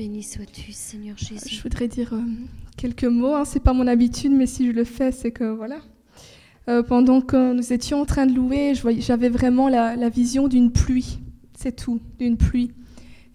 [0.00, 1.56] Béni sois-tu, Seigneur Jésus.
[1.56, 2.22] Je voudrais dire euh,
[2.78, 3.34] quelques mots.
[3.34, 3.44] Hein.
[3.44, 5.76] C'est pas mon habitude, mais si je le fais, c'est que voilà.
[6.70, 11.18] Euh, pendant que nous étions en train de louer, j'avais vraiment la, vision d'une pluie.
[11.54, 12.70] C'est tout, d'une pluie.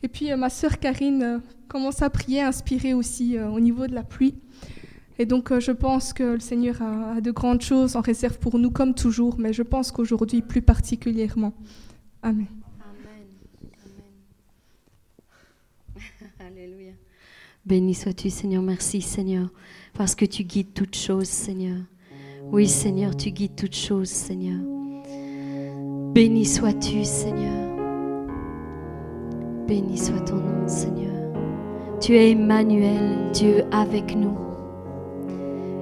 [0.01, 4.01] Et puis euh, ma sœur Karine commence à prier, inspirée aussi au niveau de la
[4.01, 4.33] pluie.
[5.19, 8.71] Et donc je pense que le Seigneur a, de grandes choses en réserve pour nous,
[8.71, 11.53] comme toujours, mais je pense qu'aujourd'hui plus particulièrement.
[12.23, 12.47] Amen.
[16.45, 16.93] Alléluia.
[17.65, 18.61] Béni sois-tu, Seigneur.
[18.61, 19.47] Merci, Seigneur,
[19.95, 21.77] parce que tu guides toutes choses, Seigneur.
[22.51, 24.59] Oui, Seigneur, tu guides toutes choses, Seigneur.
[26.13, 27.75] Béni sois-tu, Seigneur.
[29.67, 31.33] Béni soit ton nom, Seigneur.
[31.99, 34.37] Tu es Emmanuel, Dieu avec nous.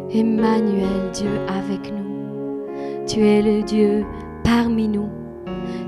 [0.09, 3.05] Emmanuel, Dieu avec nous.
[3.05, 4.05] Tu es le Dieu
[4.45, 5.09] parmi nous.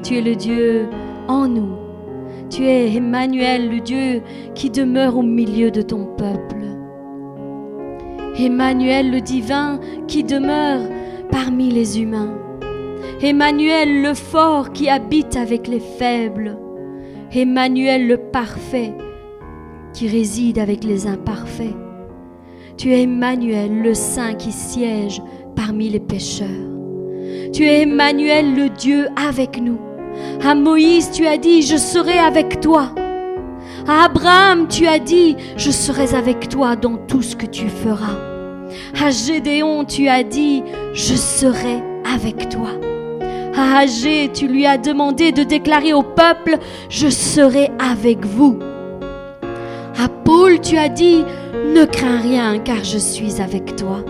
[0.03, 0.89] Tu es le Dieu
[1.29, 1.84] en nous.
[2.49, 4.21] Tu es Emmanuel, le Dieu
[4.53, 6.63] qui demeure au milieu de ton peuple.
[8.37, 10.81] Emmanuel, le divin qui demeure
[11.31, 12.33] parmi les humains.
[13.21, 16.57] Emmanuel, le fort qui habite avec les faibles.
[17.33, 18.93] Emmanuel, le parfait
[19.93, 21.75] qui réside avec les imparfaits.
[22.77, 25.21] Tu es Emmanuel, le saint qui siège
[25.55, 26.49] parmi les pécheurs.
[27.53, 29.79] Tu es Emmanuel, le Dieu avec nous.
[30.43, 32.91] À Moïse, tu as dit, je serai avec toi.
[33.87, 38.17] À Abraham, tu as dit, je serai avec toi dans tout ce que tu feras.
[39.01, 42.69] À Gédéon, tu as dit, je serai avec toi.
[43.55, 46.57] À Agé, tu lui as demandé de déclarer au peuple,
[46.89, 48.59] je serai avec vous.
[49.97, 51.23] À Paul, tu as dit,
[51.73, 54.03] ne crains rien car je suis avec toi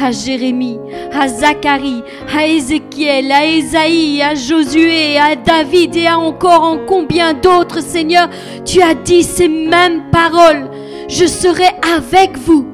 [0.00, 0.78] à Jérémie,
[1.12, 2.02] à Zacharie,
[2.34, 8.28] à Ézéchiel, à Ésaïe, à Josué, à David et à encore en combien d'autres, Seigneur,
[8.64, 10.70] tu as dit ces mêmes paroles.
[11.08, 12.66] Je serai avec vous,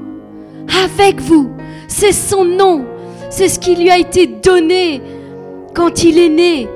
[0.84, 1.50] avec vous.
[1.88, 2.84] C'est son nom,
[3.30, 5.02] c'est ce qui lui a été donné
[5.74, 6.68] quand il est né.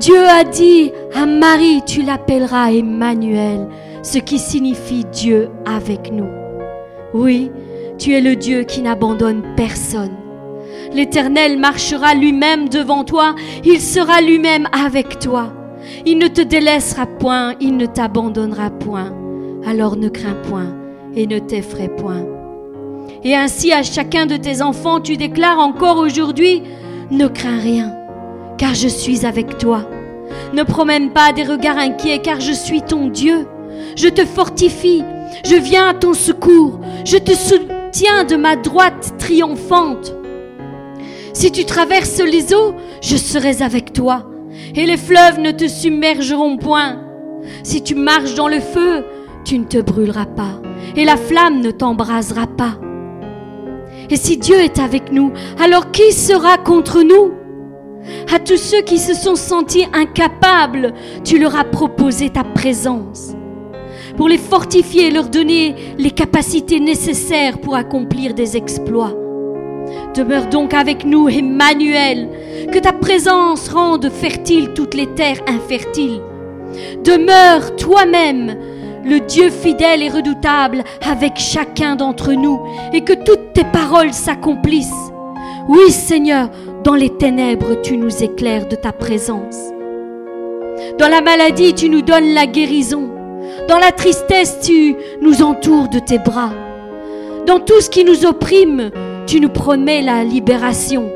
[0.00, 3.66] Dieu a dit à Marie, tu l'appelleras Emmanuel,
[4.02, 6.28] ce qui signifie Dieu avec nous.
[7.12, 7.50] Oui,
[7.98, 10.16] tu es le Dieu qui n'abandonne personne.
[10.92, 15.52] L'Éternel marchera lui-même devant toi, il sera lui-même avec toi.
[16.06, 19.12] Il ne te délaissera point, il ne t'abandonnera point.
[19.66, 20.74] Alors ne crains point
[21.14, 22.24] et ne t'effraie point.
[23.24, 26.62] Et ainsi à chacun de tes enfants, tu déclares encore aujourd'hui,
[27.10, 27.94] ne crains rien,
[28.56, 29.88] car je suis avec toi.
[30.54, 33.46] Ne promène pas des regards inquiets, car je suis ton Dieu.
[33.96, 35.02] Je te fortifie,
[35.44, 37.32] je viens à ton secours, je te
[37.90, 40.14] tiens de ma droite triomphante.
[41.32, 44.26] Si tu traverses les eaux, je serai avec toi,
[44.74, 47.00] et les fleuves ne te submergeront point.
[47.62, 49.04] Si tu marches dans le feu,
[49.44, 50.60] tu ne te brûleras pas,
[50.96, 52.78] et la flamme ne t'embrasera pas.
[54.10, 55.32] Et si Dieu est avec nous,
[55.62, 57.32] alors qui sera contre nous?
[58.34, 60.94] À tous ceux qui se sont sentis incapables,
[61.24, 63.34] tu leur as proposé ta présence
[64.18, 69.14] pour les fortifier et leur donner les capacités nécessaires pour accomplir des exploits.
[70.12, 72.28] Demeure donc avec nous, Emmanuel,
[72.72, 76.20] que ta présence rende fertile toutes les terres infertiles.
[77.04, 78.56] Demeure toi-même,
[79.04, 82.58] le Dieu fidèle et redoutable, avec chacun d'entre nous,
[82.92, 85.12] et que toutes tes paroles s'accomplissent.
[85.68, 86.50] Oui, Seigneur,
[86.82, 89.56] dans les ténèbres, tu nous éclaires de ta présence.
[90.98, 93.17] Dans la maladie, tu nous donnes la guérison.
[93.68, 96.52] Dans la tristesse, tu nous entoures de tes bras.
[97.46, 98.90] Dans tout ce qui nous opprime,
[99.26, 101.10] tu nous promets la libération.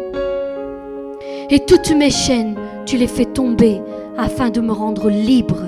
[1.49, 2.55] Et toutes mes chaînes,
[2.85, 3.81] tu les fais tomber
[4.19, 5.61] afin de me rendre libre.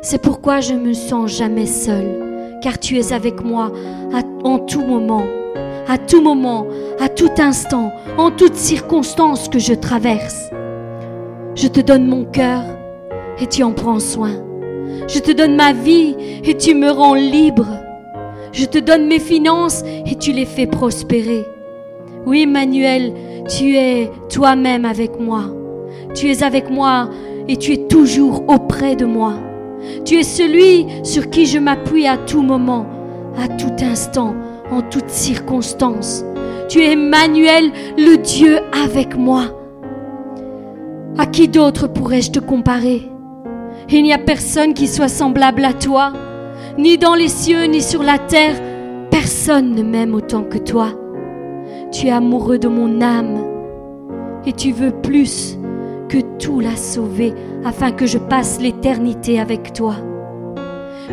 [0.00, 3.70] C'est pourquoi je me sens jamais seule, car tu es avec moi
[4.44, 5.24] en tout moment,
[5.88, 6.66] à tout moment,
[7.00, 10.48] à tout instant, en toute circonstance que je traverse.
[11.54, 12.62] Je te donne mon cœur
[13.38, 14.51] et tu en prends soin.
[15.08, 17.66] Je te donne ma vie et tu me rends libre.
[18.52, 21.44] Je te donne mes finances et tu les fais prospérer.
[22.26, 23.12] Oui, Emmanuel,
[23.48, 25.44] tu es toi-même avec moi.
[26.14, 27.08] Tu es avec moi
[27.48, 29.34] et tu es toujours auprès de moi.
[30.04, 32.86] Tu es celui sur qui je m'appuie à tout moment,
[33.38, 34.34] à tout instant,
[34.70, 36.24] en toute circonstance.
[36.68, 39.44] Tu es Emmanuel, le Dieu avec moi.
[41.18, 43.11] À qui d'autre pourrais-je te comparer?
[43.90, 46.12] Il n'y a personne qui soit semblable à toi,
[46.78, 48.56] ni dans les cieux, ni sur la terre.
[49.10, 50.88] Personne ne m'aime autant que toi.
[51.92, 53.44] Tu es amoureux de mon âme
[54.46, 55.58] et tu veux plus
[56.08, 57.34] que tout la sauver
[57.64, 59.94] afin que je passe l'éternité avec toi.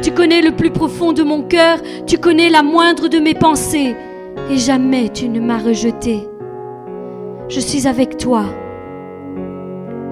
[0.01, 3.95] Tu connais le plus profond de mon cœur, tu connais la moindre de mes pensées,
[4.49, 6.27] et jamais tu ne m'as rejeté.
[7.49, 8.45] Je suis avec toi,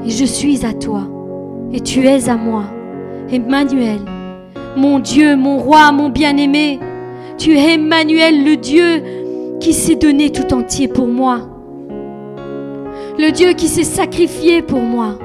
[0.05, 1.07] et je suis à toi,
[1.73, 2.63] et tu es à moi.
[3.31, 3.99] Emmanuel,
[4.75, 6.79] mon Dieu, mon roi, mon bien-aimé,
[7.37, 9.03] tu es Emmanuel, le Dieu
[9.59, 11.41] qui s'est donné tout entier pour moi,
[13.17, 15.17] le Dieu qui s'est sacrifié pour moi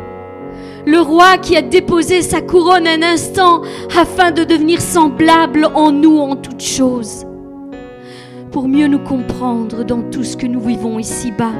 [0.85, 3.63] le roi qui a déposé sa couronne un instant
[3.97, 7.25] afin de devenir semblable en nous en toutes choses,
[8.51, 11.53] pour mieux nous comprendre dans tout ce que nous vivons ici-bas.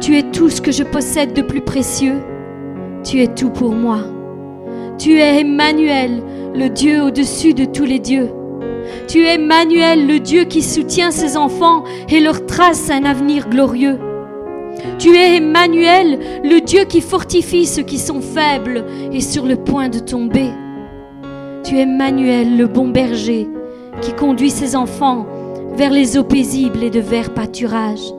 [0.00, 2.22] Tu es tout ce que je possède de plus précieux,
[3.06, 4.00] tu es tout pour moi.
[4.98, 6.22] Tu es Emmanuel,
[6.54, 8.30] le Dieu au-dessus de tous les dieux.
[9.06, 13.98] Tu es Emmanuel, le Dieu qui soutient ses enfants et leur trace un avenir glorieux.
[14.98, 19.88] Tu es Emmanuel, le Dieu qui fortifie ceux qui sont faibles et sur le point
[19.88, 20.50] de tomber.
[21.62, 23.48] Tu es Emmanuel, le bon berger,
[24.02, 25.26] qui conduit ses enfants
[25.76, 28.15] vers les eaux paisibles et de verts pâturages.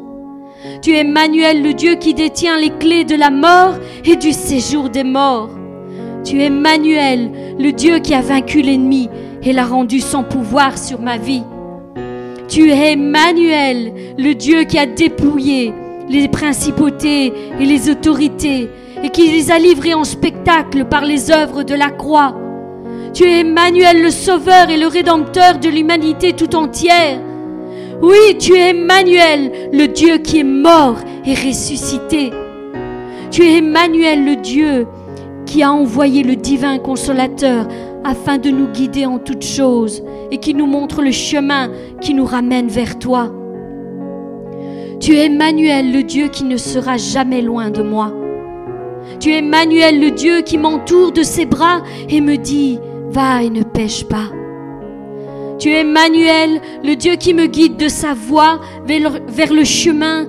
[0.82, 3.76] Tu es Emmanuel, le Dieu qui détient les clés de la mort
[4.06, 5.50] et du séjour des morts.
[6.24, 9.10] Tu es Emmanuel, le Dieu qui a vaincu l'ennemi
[9.44, 11.44] et l'a rendu sans pouvoir sur ma vie.
[12.48, 15.74] Tu es Emmanuel, le Dieu qui a dépouillé
[16.10, 18.70] les principautés et les autorités
[19.04, 22.36] et qui les a livrés en spectacle par les œuvres de la croix.
[23.14, 27.20] Tu es Emmanuel le Sauveur et le Rédempteur de l'humanité tout entière.
[28.02, 32.32] Oui, tu es Emmanuel, le Dieu qui est mort et ressuscité.
[33.32, 34.86] Tu es Emmanuel, le Dieu
[35.48, 37.68] qui a envoyé le divin consolateur
[38.04, 42.26] afin de nous guider en toutes choses et qui nous montre le chemin qui nous
[42.26, 43.32] ramène vers toi.
[45.00, 48.14] Tu es Emmanuel, le Dieu qui ne sera jamais loin de moi.
[49.20, 52.80] Tu es Emmanuel, le Dieu qui m'entoure de ses bras et me dit,
[53.10, 54.30] va et ne pêche pas.
[55.60, 60.28] Tu es Emmanuel, le Dieu qui me guide de sa voie vers, le chemin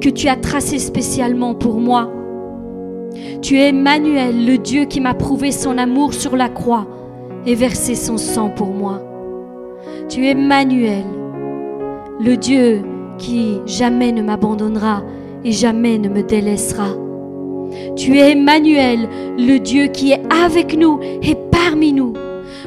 [0.00, 2.08] que tu as tracé spécialement pour moi.
[3.42, 6.86] Tu es Emmanuel, le Dieu qui m'a prouvé son amour sur la croix
[7.46, 9.02] et versé son sang pour moi.
[10.08, 11.04] Tu es Emmanuel,
[12.20, 12.82] le Dieu
[13.18, 15.02] qui jamais ne m'abandonnera
[15.44, 16.88] et jamais ne me délaissera.
[17.96, 22.12] Tu es Emmanuel, le Dieu qui est avec nous et parmi nous.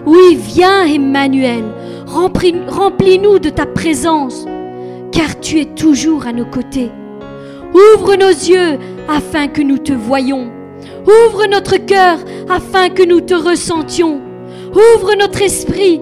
[0.05, 1.63] Oui, viens Emmanuel,
[2.13, 4.45] remplis-nous de ta présence,
[5.11, 6.91] car tu es toujours à nos côtés.
[7.73, 8.77] Ouvre nos yeux
[9.09, 10.47] afin que nous te voyions.
[11.05, 12.19] Ouvre notre cœur
[12.49, 14.21] afin que nous te ressentions.
[14.71, 15.99] Ouvre notre esprit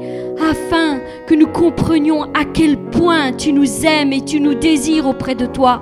[0.49, 5.35] afin que nous comprenions à quel point tu nous aimes et tu nous désires auprès
[5.35, 5.81] de toi.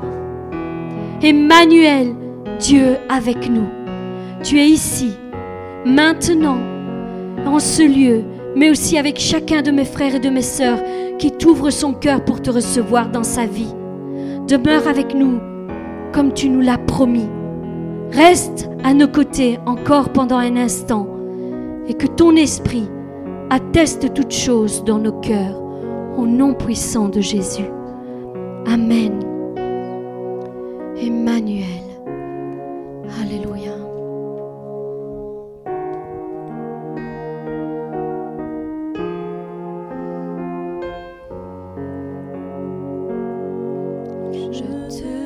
[1.22, 2.14] Emmanuel,
[2.60, 3.68] Dieu avec nous.
[4.44, 5.12] Tu es ici,
[5.86, 6.60] maintenant,
[7.46, 8.24] en ce lieu,
[8.56, 10.80] mais aussi avec chacun de mes frères et de mes sœurs
[11.18, 13.74] qui t'ouvre son cœur pour te recevoir dans sa vie.
[14.48, 15.40] Demeure avec nous
[16.14, 17.30] comme tu nous l'as promis.
[18.12, 21.08] Reste à nos côtés encore pendant un instant
[21.88, 22.90] et que ton esprit
[23.50, 25.62] atteste toutes choses dans nos cœurs,
[26.18, 27.70] au nom puissant de Jésus.
[28.68, 29.20] Amen.
[31.02, 31.66] Emmanuel.
[33.22, 33.59] Alléluia.
[44.32, 44.62] Je
[45.02, 45.19] te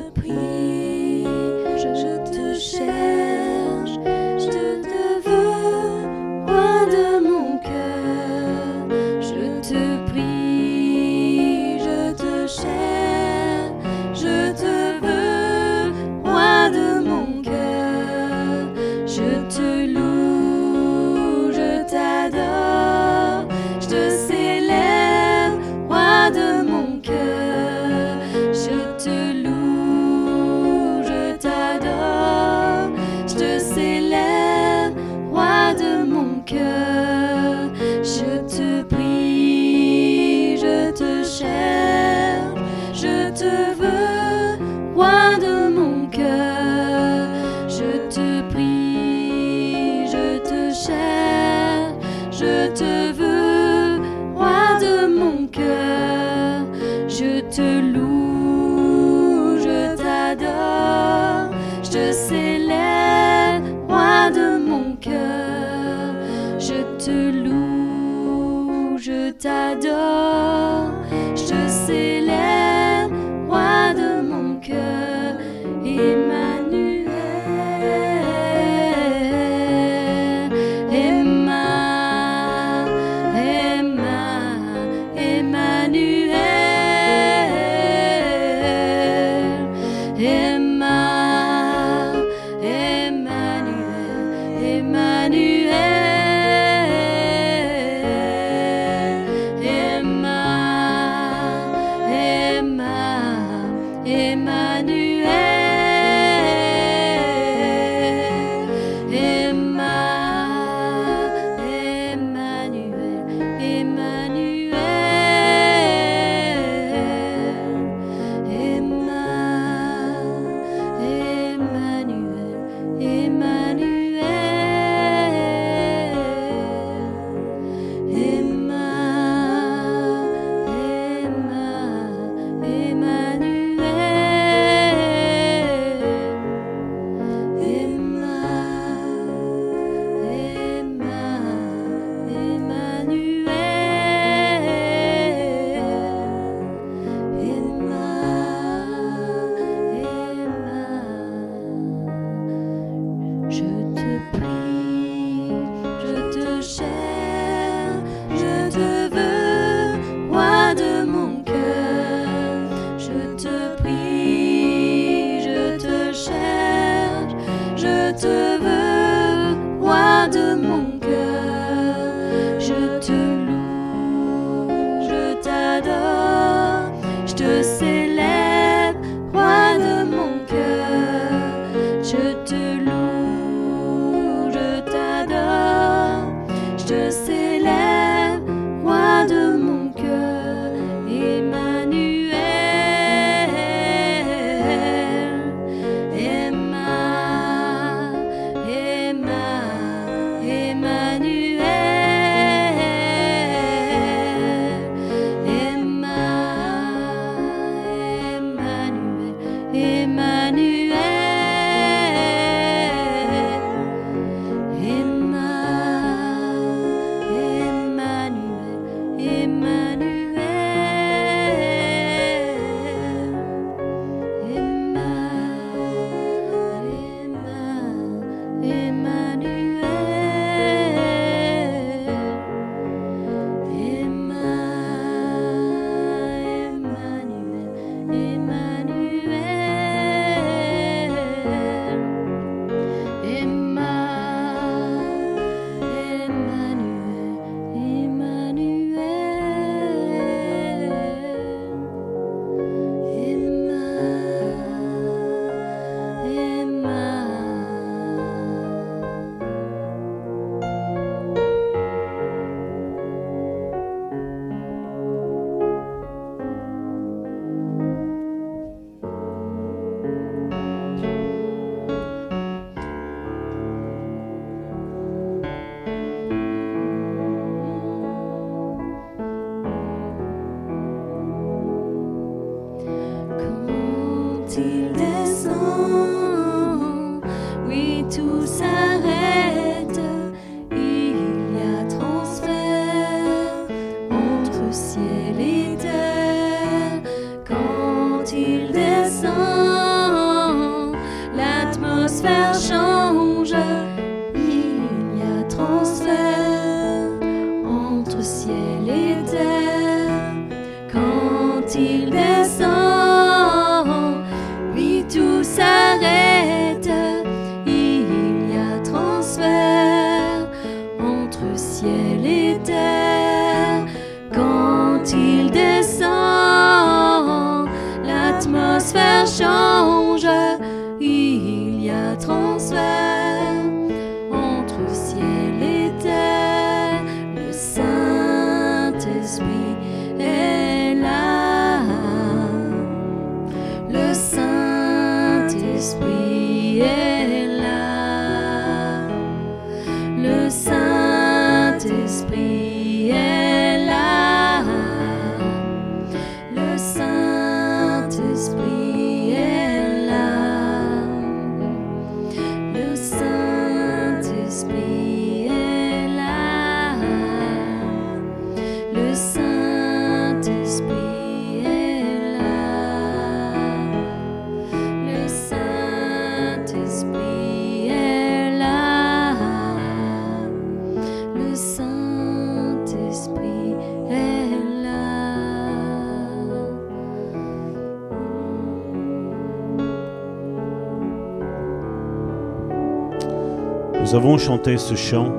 [394.24, 395.30] avons chanté ce chant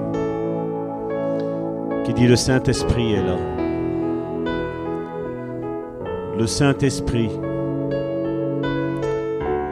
[2.03, 3.37] qui dit le Saint-Esprit est là.
[6.37, 7.31] Le Saint-Esprit,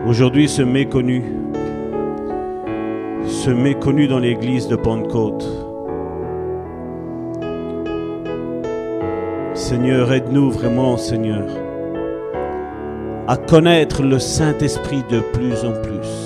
[0.07, 1.25] aujourd'hui ce méconnu,
[3.27, 5.47] ce méconnu dans l'église de Pentecôte.
[9.53, 11.45] Seigneur, aide-nous vraiment, Seigneur,
[13.27, 16.22] à connaître le Saint-Esprit de plus en plus.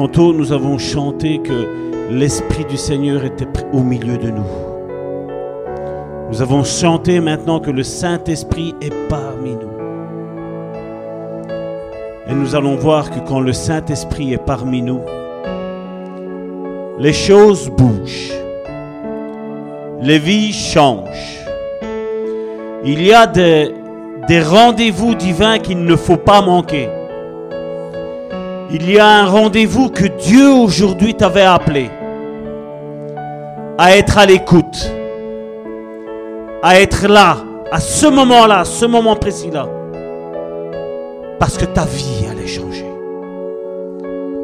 [0.00, 4.46] Tantôt, nous avons chanté que l'Esprit du Seigneur était au milieu de nous.
[6.30, 9.68] Nous avons chanté maintenant que le Saint-Esprit est parmi nous.
[12.26, 15.00] Et nous allons voir que quand le Saint-Esprit est parmi nous,
[16.98, 18.32] les choses bougent.
[20.00, 21.44] Les vies changent.
[22.86, 23.74] Il y a des,
[24.26, 26.88] des rendez-vous divins qu'il ne faut pas manquer.
[28.72, 31.90] Il y a un rendez-vous que Dieu aujourd'hui t'avait appelé
[33.76, 34.92] à être à l'écoute,
[36.62, 37.38] à être là,
[37.72, 39.66] à ce moment-là, ce moment précis-là.
[41.40, 42.86] Parce que ta vie allait changer.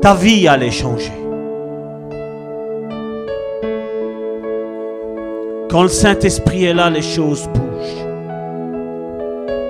[0.02, 1.12] Ta vie allait changer.
[5.70, 8.06] Quand le Saint-Esprit est là, les choses bougent.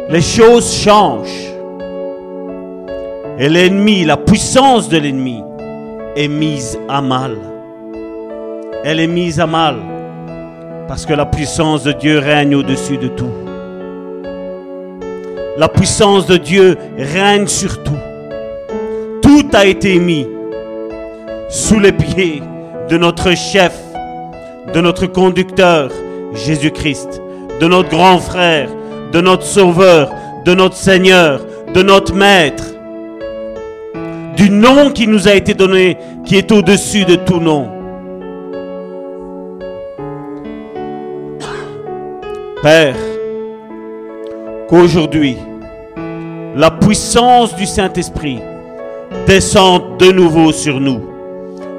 [0.08, 1.52] Les choses changent.
[3.38, 5.42] Et l'ennemi, la puissance de l'ennemi
[6.14, 7.38] est mise à mal.
[8.84, 9.76] elle est mise à mal.
[10.86, 13.32] Parce que la puissance de Dieu règne au-dessus de tout.
[15.56, 18.02] La puissance de Dieu règne sur tout.
[19.22, 20.26] Tout a été mis
[21.48, 22.42] sous les pieds
[22.90, 23.74] de notre chef,
[24.74, 25.90] de notre conducteur,
[26.34, 27.22] Jésus-Christ,
[27.58, 28.68] de notre grand frère,
[29.14, 30.10] de notre sauveur,
[30.44, 31.40] de notre Seigneur,
[31.72, 32.75] de notre Maître,
[34.36, 37.68] du nom qui nous a été donné, qui est au-dessus de tout nom.
[42.62, 42.96] Père,
[44.68, 45.36] qu'aujourd'hui,
[46.54, 48.40] la puissance du Saint-Esprit
[49.26, 51.00] descende de nouveau sur nous.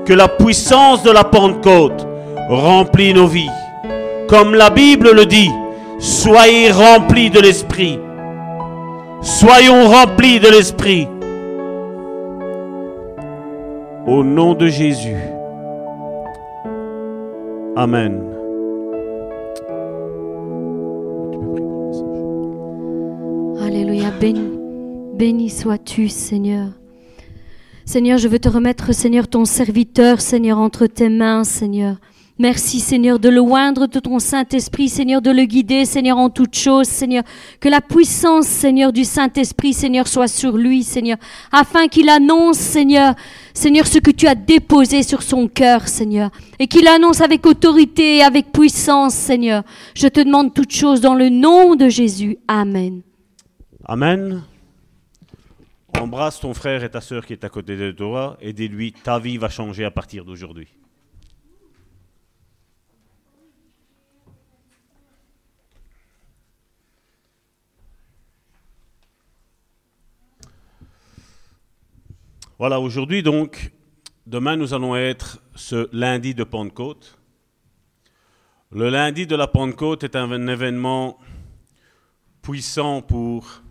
[0.05, 2.07] Que la puissance de la Pentecôte
[2.49, 3.49] remplit nos vies.
[4.27, 5.51] Comme la Bible le dit,
[5.99, 7.99] soyez remplis de l'Esprit.
[9.21, 11.07] Soyons remplis de l'Esprit.
[14.07, 15.17] Au nom de Jésus.
[17.75, 18.23] Amen.
[23.61, 24.49] Alléluia, béni,
[25.13, 26.69] béni sois-tu, Seigneur.
[27.83, 31.97] Seigneur, je veux te remettre, Seigneur, ton serviteur, Seigneur, entre tes mains, Seigneur.
[32.39, 36.85] Merci, Seigneur, de le de ton Saint-Esprit, Seigneur, de le guider, Seigneur, en toutes choses,
[36.85, 37.23] Seigneur.
[37.59, 41.17] Que la puissance, Seigneur, du Saint-Esprit, Seigneur, soit sur lui, Seigneur,
[41.51, 43.15] afin qu'il annonce, Seigneur,
[43.57, 48.17] Seigneur, ce que tu as déposé sur son cœur, Seigneur, et qu'il annonce avec autorité
[48.17, 49.63] et avec puissance, Seigneur.
[49.95, 52.37] Je te demande toutes choses dans le nom de Jésus.
[52.47, 53.01] Amen.
[53.83, 54.43] Amen.
[55.99, 59.17] Embrasse ton frère et ta sœur qui est à côté de toi et dis-lui, ta
[59.17, 60.67] vie va changer à partir d'aujourd'hui.
[72.59, 73.71] Voilà, aujourd'hui donc,
[74.25, 77.19] demain nous allons être ce lundi de Pentecôte.
[78.71, 81.19] Le lundi de la Pentecôte est un événement
[82.41, 83.61] puissant pour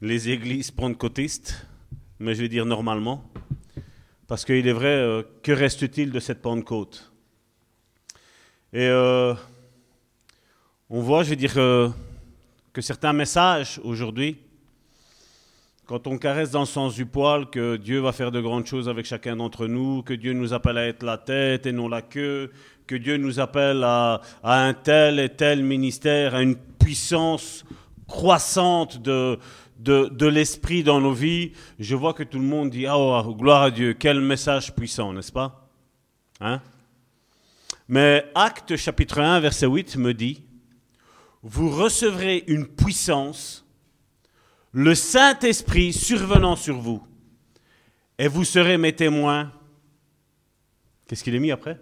[0.00, 1.64] les églises pentecôtistes,
[2.18, 3.22] mais je vais dire normalement,
[4.26, 7.12] parce qu'il est vrai, euh, que reste-t-il de cette Pentecôte?
[8.72, 9.32] Et euh,
[10.90, 11.88] on voit, je vais dire, euh,
[12.72, 14.38] que certains messages aujourd'hui,
[15.86, 18.88] quand on caresse dans le sens du poil que Dieu va faire de grandes choses
[18.88, 22.00] avec chacun d'entre nous, que Dieu nous appelle à être la tête et non la
[22.00, 22.50] queue,
[22.86, 27.64] que Dieu nous appelle à, un tel et tel ministère, à une puissance
[28.08, 29.38] croissante de,
[29.78, 33.62] de, de l'esprit dans nos vies, je vois que tout le monde dit Oh, gloire
[33.62, 35.68] à Dieu, quel message puissant, n'est-ce pas?
[36.40, 36.60] Hein?
[37.88, 40.42] Mais Acte chapitre 1, verset 8 me dit
[41.42, 43.63] Vous recevrez une puissance,
[44.74, 47.00] le Saint-Esprit survenant sur vous,
[48.18, 49.52] et vous serez mes témoins.
[51.06, 51.80] Qu'est-ce qu'il est mis après?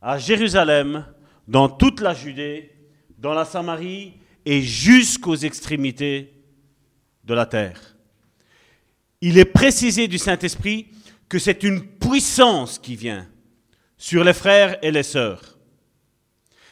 [0.00, 1.06] À Jérusalem,
[1.46, 2.72] dans toute la Judée,
[3.18, 4.14] dans la Samarie
[4.46, 6.32] et jusqu'aux extrémités
[7.24, 7.96] de la terre.
[9.20, 10.88] Il est précisé du Saint-Esprit
[11.28, 13.28] que c'est une puissance qui vient
[13.98, 15.58] sur les frères et les sœurs.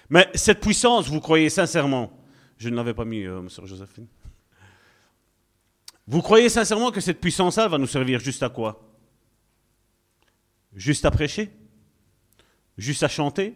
[0.09, 2.19] Mais cette puissance, vous croyez sincèrement,
[2.57, 4.07] je ne l'avais pas mis, euh, Monsieur Josephine,
[6.07, 8.95] vous croyez sincèrement que cette puissance-là va nous servir juste à quoi?
[10.75, 11.51] Juste à prêcher?
[12.77, 13.55] Juste à chanter?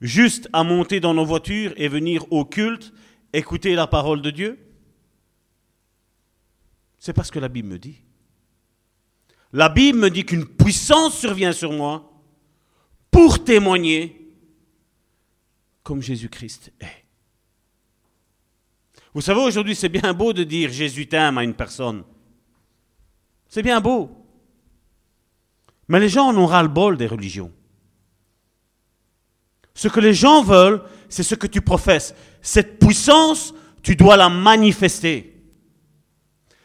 [0.00, 2.92] Juste à monter dans nos voitures et venir au culte,
[3.32, 4.58] écouter la parole de Dieu?
[6.98, 8.02] C'est parce que la Bible me dit.
[9.52, 12.12] La Bible me dit qu'une puissance survient sur moi
[13.10, 14.34] pour témoigner
[15.82, 17.03] comme Jésus-Christ est.
[19.14, 22.02] Vous savez, aujourd'hui, c'est bien beau de dire Jésus t'aime à une personne.
[23.48, 24.10] C'est bien beau.
[25.86, 27.52] Mais les gens en ont ras-le-bol des religions.
[29.74, 32.14] Ce que les gens veulent, c'est ce que tu professes.
[32.42, 35.30] Cette puissance, tu dois la manifester.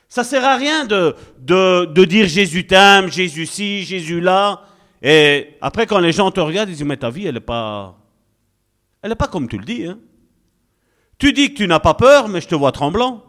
[0.08, 1.16] Ça sert à rien de,
[2.06, 4.64] dire Jésus t'aime, Jésus ci, Jésus là.
[5.04, 7.96] Et après, quand les gens te regardent, ils disent, mais ta vie, elle n'est pas,
[9.04, 9.86] elle pas comme tu le dis.
[9.86, 10.00] Hein.
[11.20, 13.24] Tu dis que tu n'as pas peur, mais je te vois tremblant.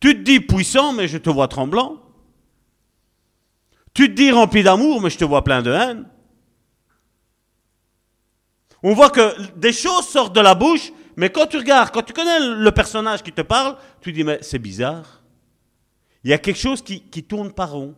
[0.00, 2.00] Tu te dis puissant, mais je te vois tremblant.
[3.92, 6.08] Tu te dis rempli d'amour, mais je te vois plein de haine.
[8.82, 12.14] On voit que des choses sortent de la bouche, mais quand tu regardes, quand tu
[12.14, 15.22] connais le personnage qui te parle, tu dis, mais c'est bizarre.
[16.24, 17.94] Il y a quelque chose qui, tourne par rond.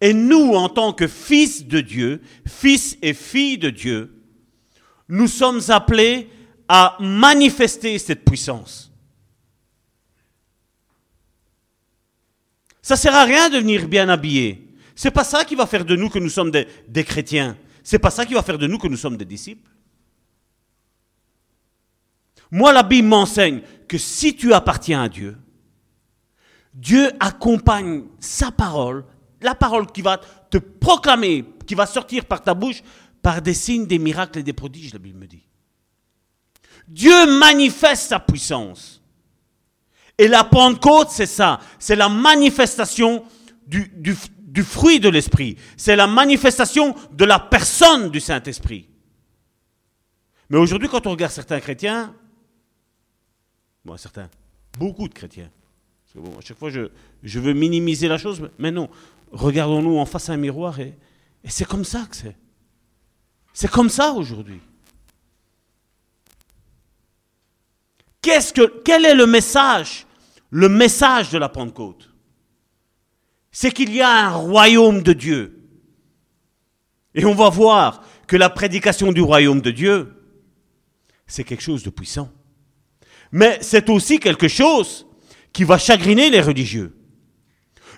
[0.00, 4.22] Et nous, en tant que fils de Dieu, fils et filles de Dieu,
[5.08, 6.30] nous sommes appelés
[6.68, 8.92] à manifester cette puissance.
[12.82, 14.74] Ça sert à rien de venir bien habillé.
[14.94, 17.56] C'est pas ça qui va faire de nous que nous sommes des, des chrétiens.
[17.82, 19.70] C'est pas ça qui va faire de nous que nous sommes des disciples.
[22.50, 25.36] Moi, la Bible m'enseigne que si tu appartiens à Dieu,
[26.74, 29.04] Dieu accompagne sa parole,
[29.40, 30.18] la parole qui va
[30.50, 32.82] te proclamer, qui va sortir par ta bouche,
[33.22, 35.47] par des signes, des miracles et des prodiges, la Bible me dit.
[36.88, 39.02] Dieu manifeste sa puissance.
[40.16, 41.60] Et la Pentecôte, c'est ça.
[41.78, 43.24] C'est la manifestation
[43.66, 45.56] du, fruit de l'Esprit.
[45.76, 48.88] C'est la manifestation de la personne du Saint-Esprit.
[50.50, 52.14] Mais aujourd'hui, quand on regarde certains chrétiens,
[53.84, 54.28] bon, certains,
[54.78, 55.50] beaucoup de chrétiens,
[56.16, 56.88] à chaque fois je,
[57.22, 58.88] je, veux minimiser la chose, mais non,
[59.30, 60.94] regardons-nous en face à un miroir et,
[61.44, 62.36] et c'est comme ça que c'est.
[63.52, 64.60] C'est comme ça aujourd'hui.
[68.22, 70.06] Qu'est-ce que, quel est le message
[70.50, 72.10] Le message de la Pentecôte?
[73.50, 75.58] C'est qu'il y a un royaume de Dieu.
[77.14, 80.12] Et on va voir que la prédication du royaume de Dieu,
[81.26, 82.30] c'est quelque chose de puissant.
[83.32, 85.06] Mais c'est aussi quelque chose
[85.52, 86.94] qui va chagriner les religieux.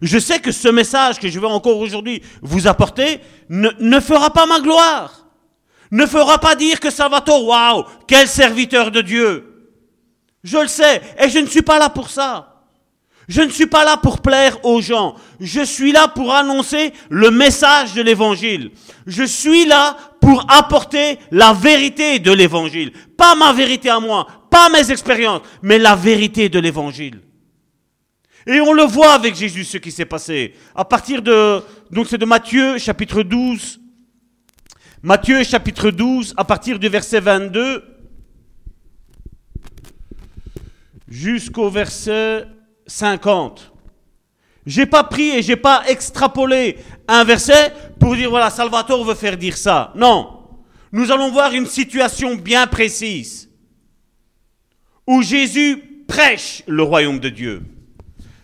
[0.03, 4.47] Je sais que ce message que je vais encore aujourd'hui vous apporter ne, fera pas
[4.47, 5.27] ma gloire.
[5.91, 9.50] Ne fera pas dire que Salvatore, waouh, quel serviteur de Dieu.
[10.43, 12.51] Je le sais, et je ne suis pas là pour ça.
[13.31, 15.15] Je ne suis pas là pour plaire aux gens.
[15.39, 18.73] Je suis là pour annoncer le message de l'évangile.
[19.07, 22.93] Je suis là pour apporter la vérité de l'évangile.
[23.17, 27.21] Pas ma vérité à moi, pas mes expériences, mais la vérité de l'évangile.
[28.49, 30.55] Et on le voit avec Jésus ce qui s'est passé.
[30.75, 33.79] À partir de, donc c'est de Matthieu chapitre 12.
[35.05, 37.90] Matthieu chapitre 12, à partir du verset 22
[41.11, 42.47] jusqu'au verset
[42.87, 43.73] 50.
[44.65, 49.37] J'ai pas pris et j'ai pas extrapolé un verset pour dire voilà, Salvatore veut faire
[49.37, 49.93] dire ça.
[49.97, 50.39] Non.
[50.93, 53.51] Nous allons voir une situation bien précise
[55.07, 57.63] où Jésus prêche le royaume de Dieu.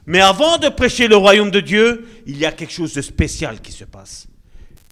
[0.07, 3.61] Mais avant de prêcher le royaume de Dieu, il y a quelque chose de spécial
[3.61, 4.29] qui se passe.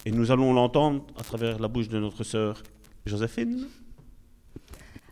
[0.05, 2.63] Et nous allons l'entendre à travers la bouche de notre sœur
[3.07, 3.67] Joséphine.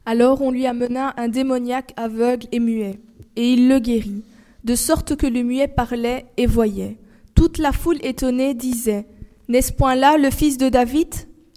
[0.04, 3.00] Alors on lui amena un démoniaque aveugle et muet,
[3.36, 4.24] et il le guérit
[4.64, 6.98] de sorte que le muet parlait et voyait.
[7.34, 9.06] Toute la foule étonnée disait
[9.48, 11.14] N'est-ce point là le fils de David?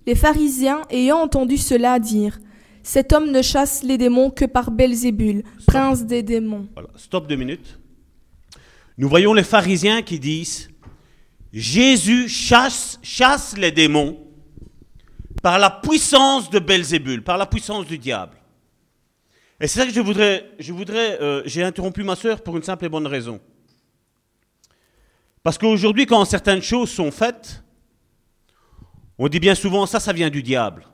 [0.08, 2.40] Les pharisiens, ayant entendu cela, dirent
[2.84, 6.68] Cet homme ne chasse les démons que par Belzébul, prince des démons.
[6.74, 6.90] Voilà.
[6.96, 7.80] Stop deux minutes.
[8.98, 10.70] Nous voyons les pharisiens qui disent
[11.52, 14.18] Jésus chasse, chasse les démons
[15.46, 18.36] par la puissance de Belzébul, par la puissance du diable.
[19.60, 22.64] Et c'est ça que je voudrais, je voudrais, euh, j'ai interrompu ma soeur pour une
[22.64, 23.40] simple et bonne raison.
[25.44, 27.64] Parce qu'aujourd'hui, quand certaines choses sont faites,
[29.20, 30.88] on dit bien souvent ça, ça vient du diable.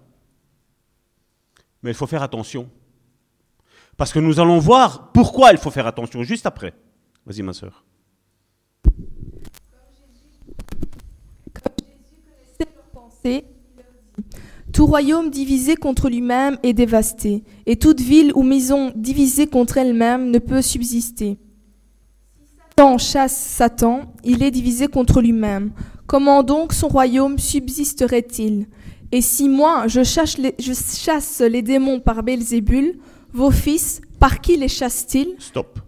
[1.82, 2.70] Mais il faut faire attention.
[3.96, 6.74] Parce que nous allons voir pourquoi il faut faire attention juste après.
[7.26, 7.86] Vas-y, ma soeur.
[8.84, 9.06] Comme
[11.80, 13.46] Jésus connaissait leurs pensées,
[14.72, 20.32] tout royaume divisé contre lui-même est dévasté, et toute ville ou maison divisée contre elle-même
[20.32, 21.38] ne peut subsister.
[22.34, 25.72] Si Satan chasse Satan, il est divisé contre lui-même.
[26.08, 28.68] Comment donc son royaume subsisterait-il?
[29.12, 32.98] Et si moi je chasse, les, je chasse les démons par Belzébul,
[33.34, 35.36] vos fils, par qui les chassent-ils?
[35.38, 35.80] Stop.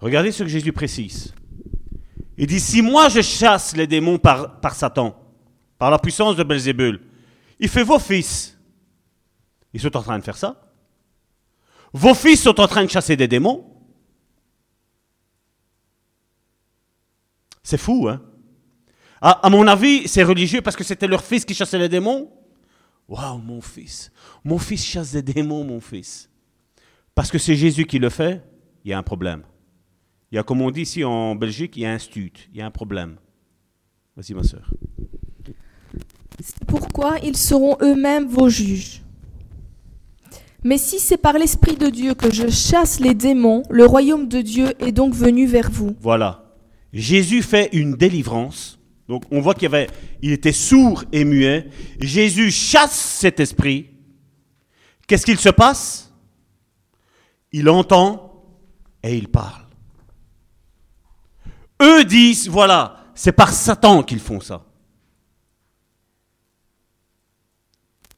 [0.00, 1.32] Regardez ce que Jésus précise.
[2.36, 5.14] Il dit si moi je chasse les démons par, par Satan,
[5.78, 7.00] par la puissance de Belzébul,
[7.58, 8.58] il fait vos fils.
[9.72, 10.72] Ils sont en train de faire ça.
[11.92, 13.70] Vos fils sont en train de chasser des démons.
[17.62, 18.20] C'est fou, hein
[19.26, 22.30] à, mon avis, c'est religieux parce que c'était leur fils qui chassait les démons.
[23.08, 24.12] Waouh, mon fils.
[24.44, 26.30] Mon fils chasse des démons, mon fils.
[27.14, 28.44] Parce que c'est Jésus qui le fait,
[28.84, 29.44] il y a un problème.
[30.30, 32.58] Il y a, comme on dit ici en Belgique, il y a un stut, il
[32.58, 33.16] y a un problème.
[34.14, 34.68] Vas-y, ma soeur.
[36.42, 39.02] C'est pourquoi ils seront eux-mêmes vos juges.
[40.62, 44.40] Mais si c'est par l'Esprit de Dieu que je chasse les démons, le royaume de
[44.40, 45.94] Dieu est donc venu vers vous.
[46.00, 46.56] Voilà.
[46.92, 48.78] Jésus fait une délivrance.
[49.06, 49.70] Donc on voit qu'il
[50.22, 51.68] était sourd et muet.
[52.00, 53.90] Jésus chasse cet esprit.
[55.06, 56.12] Qu'est-ce qu'il se passe?
[57.52, 58.42] Il entend
[59.02, 59.62] et il parle.
[61.82, 64.64] Eux disent, voilà, c'est par Satan qu'ils font ça.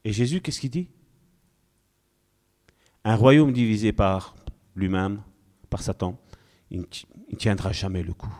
[0.07, 0.87] Et Jésus, qu'est-ce qu'il dit?
[3.03, 4.35] Un royaume divisé par
[4.73, 5.21] lui-même,
[5.69, 6.17] par Satan,
[6.71, 8.33] il ne tiendra jamais le coup.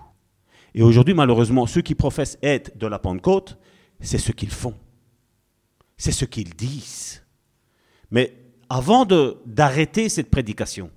[0.74, 3.58] Et aujourd'hui, malheureusement, ceux qui professent être de la Pentecôte,
[4.00, 4.76] c'est ce qu'ils font.
[5.98, 7.22] C'est ce qu'ils disent.
[8.12, 8.34] Mais
[8.70, 9.06] avant
[9.46, 10.90] d'arrêter cette prédication,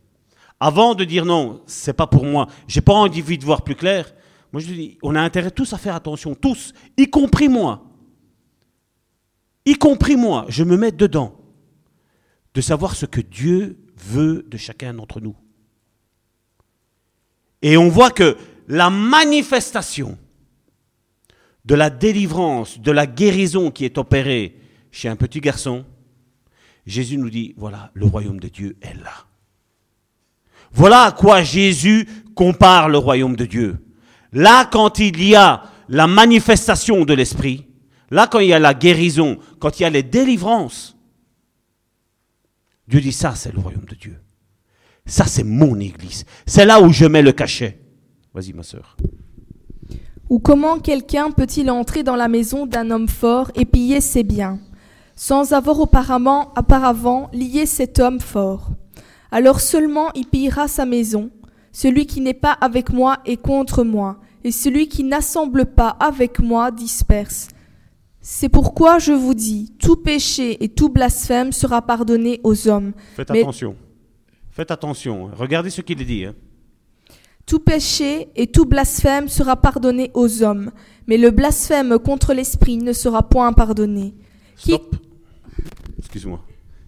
[0.60, 4.14] avant de dire non, c'est pas pour moi, j'ai pas envie de voir plus clair,
[4.52, 7.89] moi je dis, on a intérêt tous à faire attention, tous, y compris moi.
[9.64, 11.36] Y compris moi, je me mets dedans,
[12.54, 15.36] de savoir ce que Dieu veut de chacun d'entre nous.
[17.62, 18.36] Et on voit que
[18.68, 20.18] la manifestation
[21.64, 24.56] de la délivrance, de la guérison qui est opérée
[24.90, 25.84] chez un petit garçon,
[26.86, 29.26] Jésus nous dit, voilà, le royaume de Dieu est là.
[30.72, 33.78] Voilà à quoi Jésus compare le royaume de Dieu.
[34.32, 37.66] Là, quand il y a la manifestation de l'Esprit,
[38.10, 40.96] là, quand il y a la guérison, quand il y a les délivrances,
[42.88, 44.18] Dieu dit, ça, c'est le royaume de Dieu.
[45.06, 46.24] Ça, c'est mon Église.
[46.46, 47.80] C'est là où je mets le cachet.
[48.34, 48.96] Vas-y, ma sœur.
[50.28, 54.60] Ou comment quelqu'un peut-il entrer dans la maison d'un homme fort et piller ses biens,
[55.16, 58.70] sans avoir auparavant, lié cet homme fort?
[59.32, 61.30] Alors seulement il pillera sa maison.
[61.72, 66.38] Celui qui n'est pas avec moi est contre moi, et celui qui n'assemble pas avec
[66.38, 67.48] moi disperse.
[68.22, 72.92] C'est pourquoi je vous dis, tout péché et tout blasphème sera pardonné aux hommes.
[73.16, 73.76] Faites Mais- attention.
[74.50, 75.30] Faites attention.
[75.34, 76.24] Regardez ce qu'il dit.
[76.26, 76.34] hein.
[77.46, 80.70] Tout péché et tout blasphème sera pardonné aux hommes,
[81.06, 84.14] mais le blasphème contre l'Esprit ne sera point pardonné.
[84.56, 84.96] Qui- Stop.
[85.98, 86.40] Excuse-moi.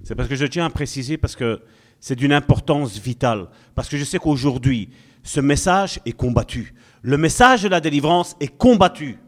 [0.05, 1.61] C'est parce que je tiens à préciser parce que
[1.99, 3.49] c'est d'une importance vitale.
[3.75, 4.91] Parce que je sais qu'aujourd'hui,
[5.23, 6.75] ce message est combattu.
[7.03, 9.19] Le message de la délivrance est combattu.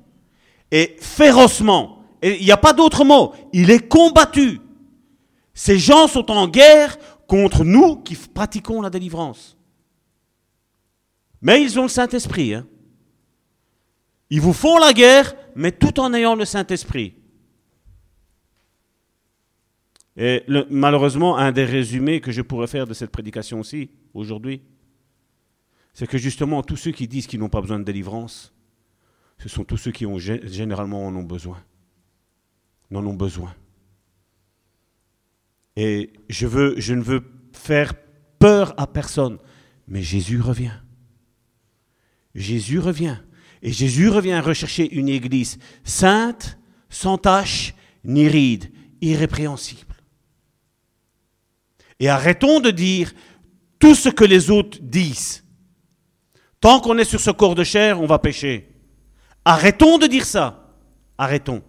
[0.70, 1.93] Et férocement.
[2.26, 3.34] Il n'y a pas d'autre mot.
[3.52, 4.58] Il est combattu.
[5.52, 9.56] Ces gens sont en guerre contre nous qui pratiquons la délivrance.
[11.42, 12.54] Mais ils ont le Saint-Esprit.
[12.54, 12.66] hein.
[14.30, 17.14] Ils vous font la guerre, mais tout en ayant le Saint-Esprit.
[20.16, 24.62] Et malheureusement, un des résumés que je pourrais faire de cette prédication aussi, aujourd'hui,
[25.92, 28.52] c'est que justement, tous ceux qui disent qu'ils n'ont pas besoin de délivrance,
[29.38, 31.62] ce sont tous ceux qui ont gé- généralement en ont besoin.
[32.94, 33.52] N'en ont besoin.
[35.74, 37.92] Et je, veux, je ne veux faire
[38.38, 39.38] peur à personne,
[39.88, 40.78] mais Jésus revient.
[42.36, 43.16] Jésus revient.
[43.62, 46.56] Et Jésus revient rechercher une église sainte,
[46.88, 49.96] sans tache, ni ride, irrépréhensible.
[51.98, 53.12] Et arrêtons de dire
[53.80, 55.42] tout ce que les autres disent.
[56.60, 58.68] Tant qu'on est sur ce corps de chair, on va pécher.
[59.44, 60.76] Arrêtons de dire ça.
[61.18, 61.64] Arrêtons.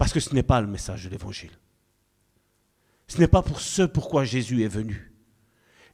[0.00, 1.50] Parce que ce n'est pas le message de l'Évangile.
[3.06, 5.12] Ce n'est pas pour ce pourquoi Jésus est venu.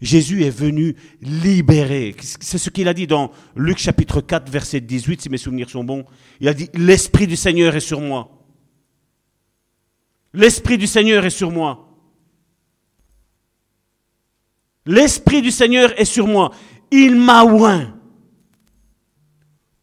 [0.00, 2.14] Jésus est venu libérer.
[2.20, 5.82] C'est ce qu'il a dit dans Luc chapitre 4, verset 18, si mes souvenirs sont
[5.82, 6.04] bons.
[6.38, 8.46] Il a dit, l'Esprit du Seigneur est sur moi.
[10.32, 11.88] L'Esprit du Seigneur est sur moi.
[14.84, 16.52] L'Esprit du Seigneur est sur moi.
[16.92, 17.92] Il m'a oint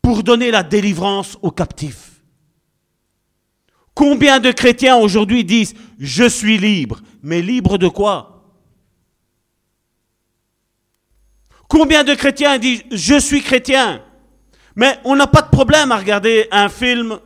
[0.01, 2.12] pour donner la délivrance aux captifs.
[3.93, 8.43] Combien de chrétiens aujourd'hui disent je suis libre, mais libre de quoi?
[11.67, 14.03] Combien de chrétiens disent je suis chrétien,
[14.75, 17.19] mais on n'a pas de problème à regarder un film,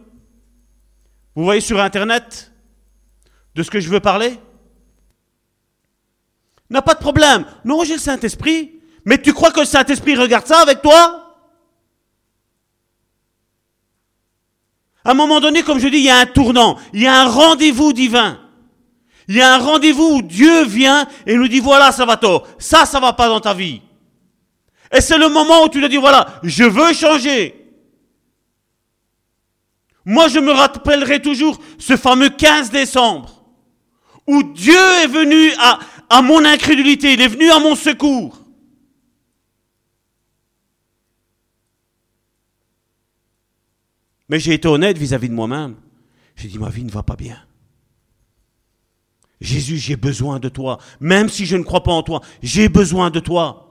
[1.36, 2.52] vous voyez sur Internet,
[3.56, 4.40] de ce que je veux parler?
[6.70, 7.46] N'a pas de problème.
[7.64, 8.74] Non, j'ai le Saint-Esprit.
[9.06, 11.27] Mais tu crois que le Saint-Esprit regarde ça avec toi?
[15.08, 17.22] À un moment donné, comme je dis, il y a un tournant, il y a
[17.22, 18.42] un rendez-vous divin.
[19.30, 22.46] Il y a un rendez-vous où Dieu vient et nous dit, voilà, ça va tort.
[22.60, 23.82] Ça, ça va pas dans ta vie.
[24.94, 27.56] Et c'est le moment où tu lui dis, voilà, je veux changer.
[30.04, 33.46] Moi, je me rappellerai toujours ce fameux 15 décembre
[34.28, 38.37] où Dieu est venu à, à mon incrédulité, il est venu à mon secours.
[44.30, 45.76] Mais j'ai été honnête vis-à-vis de moi-même.
[46.36, 47.38] J'ai dit, ma vie ne va pas bien.
[49.40, 50.80] Jésus, j'ai besoin de toi.
[51.00, 53.68] Même si je ne crois pas en toi, j'ai besoin de toi.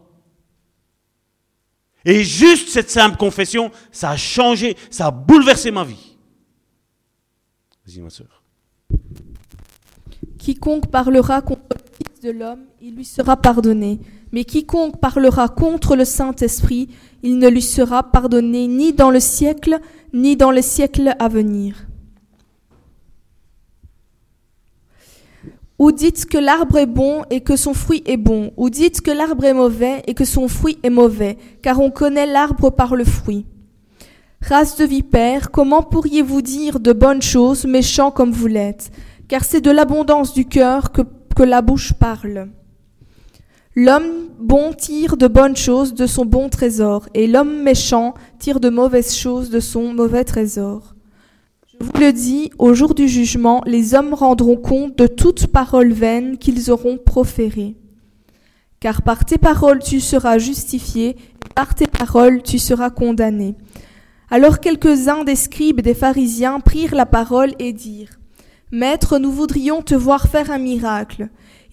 [2.05, 6.16] Et juste cette simple confession, ça a changé, ça a bouleversé ma vie.
[7.85, 8.42] Vas-y, ma soeur.
[10.38, 13.99] Quiconque parlera contre le Fils de l'homme, il lui sera pardonné.
[14.31, 16.90] Mais quiconque parlera contre le Saint-Esprit,
[17.27, 19.81] il ne lui sera pardonné ni dans le siècle,
[20.12, 21.89] ni dans les siècles à venir.
[25.81, 29.11] Ou dites que l'arbre est bon et que son fruit est bon, ou dites que
[29.11, 33.05] l'arbre est mauvais et que son fruit est mauvais, car on connaît l'arbre par le
[33.05, 33.45] fruit.
[34.41, 38.93] Race de vipères, comment pourriez-vous dire de bonnes choses, méchants comme vous l'êtes?
[39.27, 41.03] Car c'est de l'abondance du cœur que,
[41.35, 42.51] que la bouche parle.
[43.79, 48.71] L'homme bon tire de bonnes choses de son bon trésor, et l'homme méchant tire de
[48.71, 50.95] mauvaises choses de son mauvais trésor.
[51.79, 55.93] Je vous le dis, au jour du jugement, les hommes rendront compte de toute parole
[55.93, 57.77] vaine qu'ils auront proférée.
[58.81, 63.57] Car par tes paroles tu seras justifié, et par tes paroles tu seras condamné.
[64.31, 68.19] Alors quelques-uns des scribes et des pharisiens prirent la parole et dirent,
[68.73, 71.29] Maître, nous voudrions te voir faire un miracle.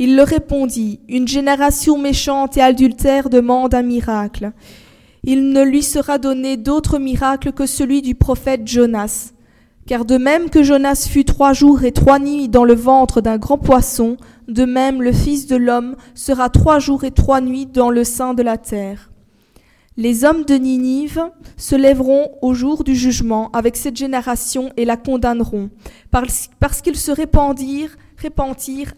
[0.05, 4.51] Il leur répondit, Une génération méchante et adultère demande un miracle.
[5.23, 9.31] Il ne lui sera donné d'autre miracle que celui du prophète Jonas.
[9.87, 13.37] Car de même que Jonas fut trois jours et trois nuits dans le ventre d'un
[13.37, 14.17] grand poisson,
[14.49, 18.33] de même le Fils de l'homme sera trois jours et trois nuits dans le sein
[18.33, 19.09] de la terre.
[19.95, 24.97] Les hommes de Ninive se lèveront au jour du jugement avec cette génération et la
[24.97, 25.69] condamneront,
[26.11, 27.95] parce, parce qu'ils se répandirent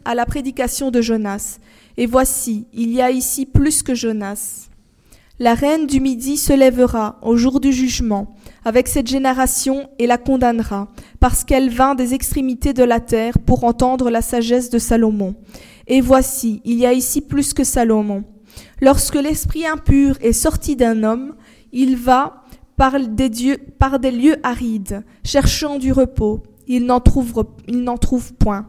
[0.05, 1.59] à la prédication de Jonas.
[1.97, 4.69] Et voici, il y a ici plus que Jonas.
[5.37, 10.17] La reine du Midi se lèvera au jour du jugement avec cette génération et la
[10.17, 10.87] condamnera,
[11.19, 15.35] parce qu'elle vint des extrémités de la terre pour entendre la sagesse de Salomon.
[15.87, 18.23] Et voici, il y a ici plus que Salomon.
[18.81, 21.35] Lorsque l'esprit impur est sorti d'un homme,
[21.73, 22.43] il va
[22.77, 26.43] par des, dieux, par des lieux arides, cherchant du repos.
[26.67, 28.67] Il n'en trouve point.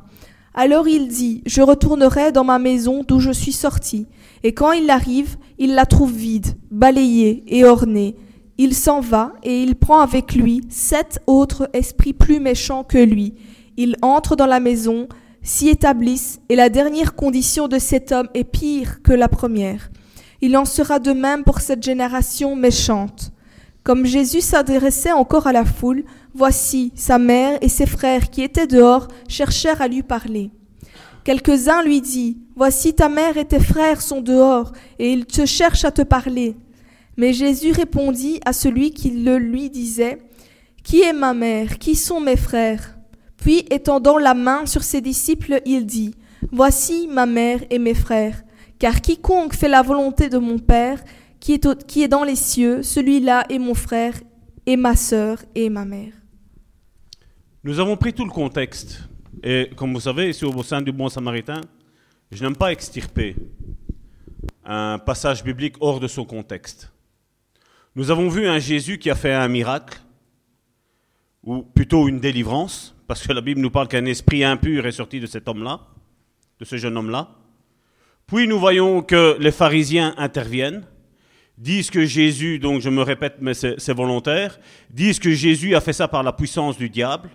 [0.59, 4.07] Alors il dit, je retournerai dans ma maison d'où je suis sorti.
[4.43, 8.17] Et quand il arrive, il la trouve vide, balayée et ornée.
[8.57, 13.35] Il s'en va et il prend avec lui sept autres esprits plus méchants que lui.
[13.77, 15.09] Il entre dans la maison,
[15.43, 19.91] s'y établissent, et la dernière condition de cet homme est pire que la première.
[20.41, 23.31] Il en sera de même pour cette génération méchante.
[23.85, 26.05] Comme Jésus s'adressait encore à la foule,
[26.37, 30.51] voici sa mère et ses frères qui étaient dehors cherchèrent à lui parler.
[31.25, 35.85] Quelques-uns lui dit, Voici ta mère et tes frères sont dehors, et ils te cherchent
[35.85, 36.55] à te parler.
[37.17, 40.19] Mais Jésus répondit à celui qui le lui disait,
[40.85, 41.79] Qui est ma mère?
[41.79, 42.97] Qui sont mes frères?
[43.39, 46.15] Puis, étendant la main sur ses disciples, il dit,
[46.53, 48.45] Voici ma mère et mes frères,
[48.79, 51.03] car quiconque fait la volonté de mon Père,
[51.41, 54.15] qui est, qui est dans les cieux, celui-là est mon frère,
[54.67, 56.13] et ma sœur, et ma mère.
[57.67, 59.09] Nous avons pris tout le contexte.
[59.43, 61.63] Et comme vous savez, ici au sein du Bon Samaritain,
[62.31, 63.35] je n'aime pas extirper
[64.65, 66.93] un passage biblique hors de son contexte.
[67.97, 70.01] Nous avons vu un Jésus qui a fait un miracle,
[71.43, 75.19] ou plutôt une délivrance, parce que la Bible nous parle qu'un esprit impur est sorti
[75.19, 75.81] de cet homme-là,
[76.61, 77.31] de ce jeune homme-là.
[78.29, 80.87] Puis nous voyons que les pharisiens interviennent,
[81.59, 85.93] disent que Jésus, donc je me répète, mais c'est volontaire, disent que Jésus a fait
[85.93, 87.29] ça par la puissance du diable.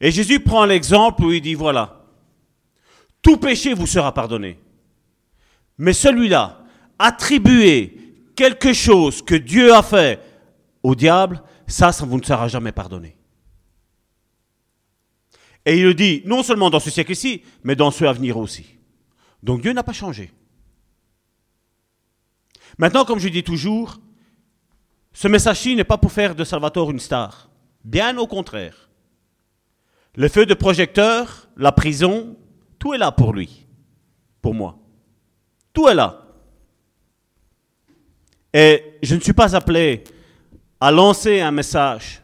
[0.00, 2.04] Et Jésus prend l'exemple où il dit, voilà,
[3.22, 4.58] tout péché vous sera pardonné.
[5.76, 6.64] Mais celui-là,
[6.98, 7.96] attribué
[8.36, 10.20] quelque chose que Dieu a fait
[10.82, 13.16] au diable, ça, ça vous ne sera jamais pardonné.
[15.66, 18.66] Et il le dit non seulement dans ce siècle-ci, mais dans ce à venir aussi.
[19.42, 20.32] Donc Dieu n'a pas changé.
[22.78, 23.98] Maintenant, comme je dis toujours,
[25.12, 27.50] ce message-ci n'est pas pour faire de Salvatore une star.
[27.84, 28.87] Bien au contraire.
[30.18, 32.36] Le feu de projecteur, la prison,
[32.80, 33.68] tout est là pour lui,
[34.42, 34.76] pour moi.
[35.72, 36.26] Tout est là.
[38.52, 40.02] Et je ne suis pas appelé
[40.80, 42.20] à lancer un message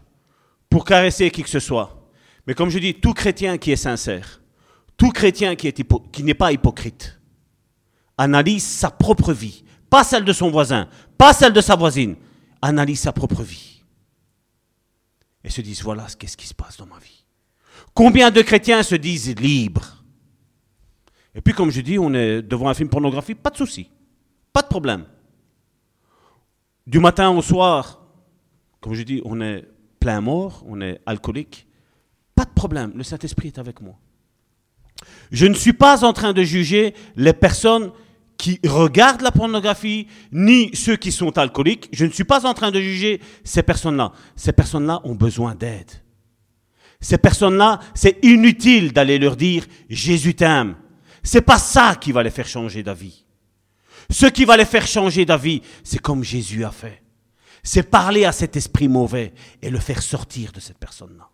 [0.68, 2.10] pour caresser qui que ce soit.
[2.48, 4.40] Mais comme je dis, tout chrétien qui est sincère,
[4.96, 5.72] tout chrétien qui,
[6.24, 7.20] n'est pas hypocrite,
[8.18, 12.16] analyse sa propre vie, pas celle de son voisin, pas celle de sa voisine,
[12.60, 13.84] analyse sa propre vie.
[15.44, 17.13] Et se disent, voilà qu'est-ce qui se passe dans ma vie.
[17.94, 20.04] Combien de chrétiens se disent libres?
[21.34, 23.88] Et puis comme je dis, on est devant un film pornographique, pas de souci,
[24.52, 25.04] pas de problème.
[26.86, 28.02] Du matin au soir,
[28.80, 29.64] comme je dis, on est
[30.00, 31.66] plein mort, on est alcoolique.
[32.34, 33.94] Pas de problème, le Saint-Esprit est avec moi.
[35.30, 37.92] Je ne suis pas en train de juger les personnes
[38.36, 41.88] qui regardent la pornographie, ni ceux qui sont alcooliques.
[41.92, 44.12] Je ne suis pas en train de juger ces personnes-là.
[44.36, 45.90] Ces personnes-là ont besoin d'aide.
[47.04, 50.74] Ces personnes-là, c'est inutile d'aller leur dire Jésus t'aime.
[51.22, 53.26] C'est pas ça qui va les faire changer d'avis.
[54.08, 57.02] Ce qui va les faire changer d'avis, c'est comme Jésus a fait.
[57.62, 61.28] C'est parler à cet esprit mauvais et le faire sortir de cette personne-là.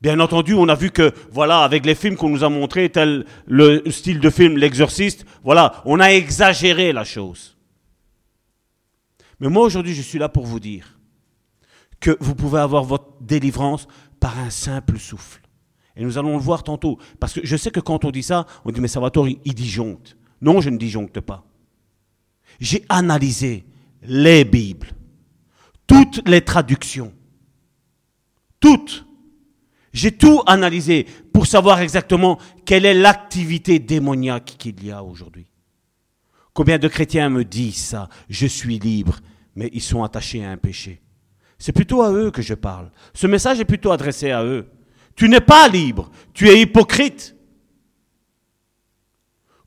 [0.00, 3.26] Bien entendu, on a vu que, voilà, avec les films qu'on nous a montrés, tel
[3.46, 7.56] le style de film L'exorciste, voilà, on a exagéré la chose.
[9.40, 10.96] Mais moi, aujourd'hui, je suis là pour vous dire
[11.98, 13.88] que vous pouvez avoir votre délivrance
[14.22, 15.42] par un simple souffle.
[15.96, 16.96] Et nous allons le voir tantôt.
[17.18, 20.16] Parce que je sais que quand on dit ça, on dit, mais Salvatore, il disjoncte.
[20.40, 21.44] Non, je ne disjoncte pas.
[22.60, 23.64] J'ai analysé
[24.02, 24.92] les Bibles,
[25.88, 27.12] toutes les traductions,
[28.60, 29.04] toutes.
[29.92, 35.48] J'ai tout analysé pour savoir exactement quelle est l'activité démoniaque qu'il y a aujourd'hui.
[36.52, 38.08] Combien de chrétiens me disent ça?
[38.28, 39.18] Je suis libre,
[39.56, 41.01] mais ils sont attachés à un péché.
[41.64, 42.90] C'est plutôt à eux que je parle.
[43.14, 44.66] Ce message est plutôt adressé à eux.
[45.14, 47.36] Tu n'es pas libre, tu es hypocrite.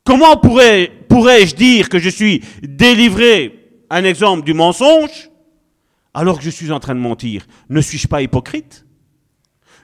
[0.03, 5.29] Comment pourrais-je dire que je suis délivré, un exemple du mensonge,
[6.13, 7.47] alors que je suis en train de mentir?
[7.69, 8.85] Ne suis-je pas hypocrite?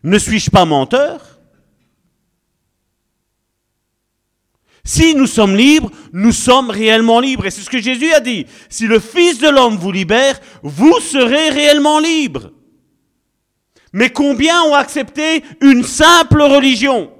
[0.03, 1.30] Ne suis-je pas menteur?
[4.83, 7.45] Si nous sommes libres, nous sommes réellement libres.
[7.45, 8.45] Et c'est ce que Jésus a dit.
[8.69, 12.51] Si le Fils de l'homme vous libère, vous serez réellement libres.
[13.93, 17.11] Mais combien ont accepté une simple religion?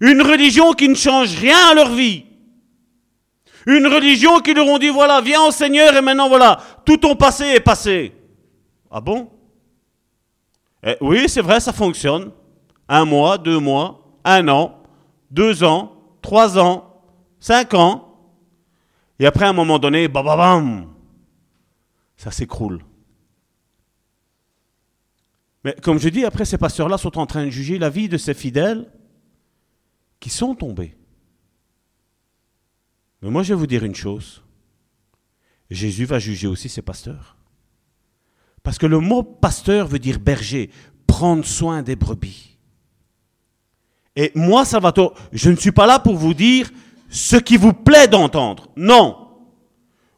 [0.00, 2.24] Une religion qui ne change rien à leur vie.
[3.66, 7.14] Une religion qui leur ont dit, voilà, viens au Seigneur et maintenant voilà, tout ton
[7.14, 8.14] passé est passé.
[8.90, 9.28] Ah bon?
[10.82, 12.30] Eh, Oui, c'est vrai, ça fonctionne.
[12.88, 14.77] Un mois, deux mois, un an,
[15.30, 17.02] deux ans, trois ans,
[17.40, 18.04] cinq ans.
[19.18, 20.94] Et après, à un moment donné, bam, bam, bam,
[22.16, 22.84] ça s'écroule.
[25.64, 28.16] Mais comme je dis, après, ces pasteurs-là sont en train de juger la vie de
[28.16, 28.90] ces fidèles
[30.20, 30.96] qui sont tombés.
[33.22, 34.42] Mais moi, je vais vous dire une chose.
[35.70, 37.36] Jésus va juger aussi ces pasteurs.
[38.62, 40.70] Parce que le mot pasteur veut dire berger,
[41.06, 42.47] prendre soin des brebis.
[44.18, 46.68] Et moi, Salvatore, je ne suis pas là pour vous dire
[47.08, 48.66] ce qui vous plaît d'entendre.
[48.76, 49.16] Non.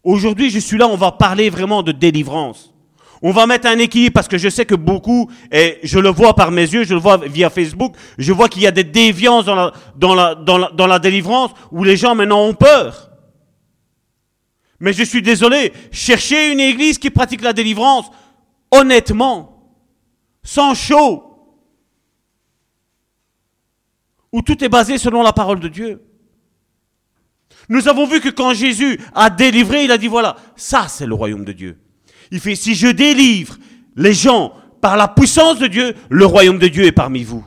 [0.03, 2.72] Aujourd'hui, je suis là, on va parler vraiment de délivrance.
[3.20, 6.34] On va mettre un équilibre parce que je sais que beaucoup, et je le vois
[6.34, 9.44] par mes yeux, je le vois via Facebook, je vois qu'il y a des déviances
[9.44, 13.11] dans la, dans la, dans la, dans la délivrance où les gens maintenant ont peur.
[14.78, 18.07] Mais je suis désolé, chercher une église qui pratique la délivrance,
[18.70, 19.62] honnêtement,
[20.42, 21.29] sans chaud,
[24.32, 26.02] où tout est basé selon la parole de Dieu.
[27.68, 31.14] Nous avons vu que quand Jésus a délivré, il a dit voilà, ça c'est le
[31.14, 31.78] royaume de Dieu.
[32.30, 33.56] Il fait, si je délivre
[33.96, 37.44] les gens par la puissance de Dieu, le royaume de Dieu est parmi vous.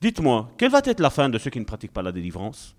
[0.00, 2.76] Dites-moi, quelle va être la fin de ceux qui ne pratiquent pas la délivrance?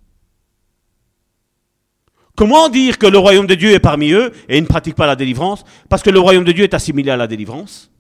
[2.36, 5.08] Comment dire que le royaume de Dieu est parmi eux et ils ne pratiquent pas
[5.08, 5.66] la délivrance?
[5.90, 7.92] Parce que le royaume de Dieu est assimilé à la délivrance.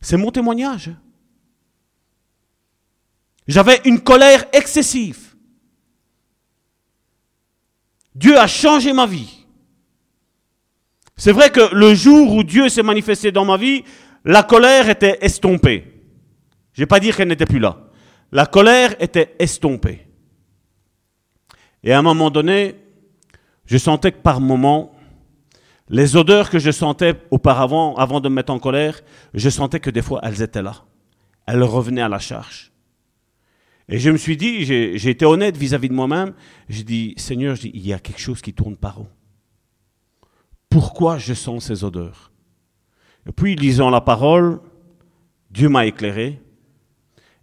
[0.00, 0.90] C'est mon témoignage.
[3.46, 5.34] J'avais une colère excessive.
[8.14, 9.46] Dieu a changé ma vie.
[11.16, 13.84] C'est vrai que le jour où Dieu s'est manifesté dans ma vie,
[14.24, 15.84] la colère était estompée.
[16.72, 17.78] Je ne vais pas dire qu'elle n'était plus là.
[18.32, 20.06] La colère était estompée.
[21.82, 22.76] Et à un moment donné,
[23.66, 24.92] je sentais que par moment,
[25.90, 29.00] les odeurs que je sentais auparavant, avant de me mettre en colère,
[29.34, 30.84] je sentais que des fois, elles étaient là.
[31.46, 32.70] Elles revenaient à la charge.
[33.88, 36.32] Et je me suis dit, j'ai été honnête vis-à-vis de moi-même,
[36.68, 39.08] j'ai dit, Seigneur, il y a quelque chose qui tourne par où?
[40.68, 42.30] Pourquoi je sens ces odeurs?
[43.26, 44.60] Et puis, lisant la parole,
[45.50, 46.40] Dieu m'a éclairé.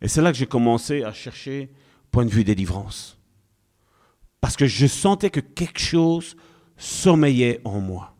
[0.01, 1.69] Et c'est là que j'ai commencé à chercher
[2.11, 3.19] point de vue délivrance.
[4.39, 6.37] Parce que je sentais que quelque chose
[6.77, 8.16] sommeillait en moi.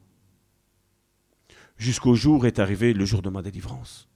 [1.77, 4.07] Jusqu'au jour est arrivé le jour de ma délivrance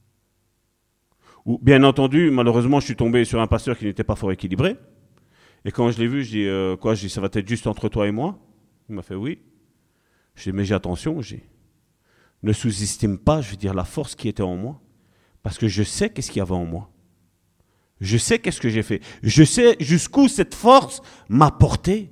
[1.46, 4.78] bien entendu, malheureusement, je suis tombé sur un pasteur qui n'était pas fort équilibré.
[5.66, 7.68] Et quand je l'ai vu, je dis, euh, quoi, je dis, ça va être juste
[7.68, 8.40] entre toi et moi?
[8.90, 9.40] Il m'a fait oui.
[10.36, 11.44] Je dis, mais j'ai attention, j'ai.
[12.44, 14.82] Ne sous-estime pas, je veux dire, la force qui était en moi.
[15.44, 16.90] Parce que je sais qu'est-ce qu'il y avait en moi.
[18.00, 19.02] Je sais qu'est-ce que j'ai fait.
[19.22, 22.12] Je sais jusqu'où cette force m'a porté.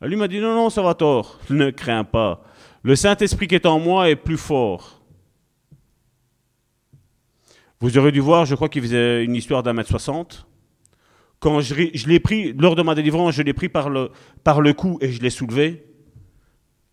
[0.00, 1.38] lui m'a dit, non, non, ça va tort.
[1.50, 2.43] Ne crains pas.
[2.84, 5.02] Le Saint-Esprit qui est en moi est plus fort.
[7.80, 10.46] Vous aurez dû voir, je crois qu'il faisait une histoire d'un mètre soixante.
[11.40, 14.10] Quand je, l'ai pris, lors de ma délivrance, je l'ai pris par le,
[14.42, 15.86] par cou et je l'ai soulevé.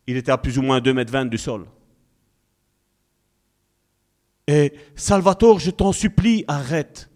[0.07, 1.65] Il était à plus ou moins 2 mètres 20 du sol.
[4.47, 7.09] Et Salvatore, je t'en supplie, arrête.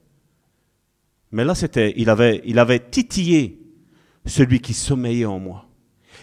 [1.31, 3.61] Mais là, c'était, il avait, il avait titillé
[4.25, 5.64] celui qui sommeillait en moi.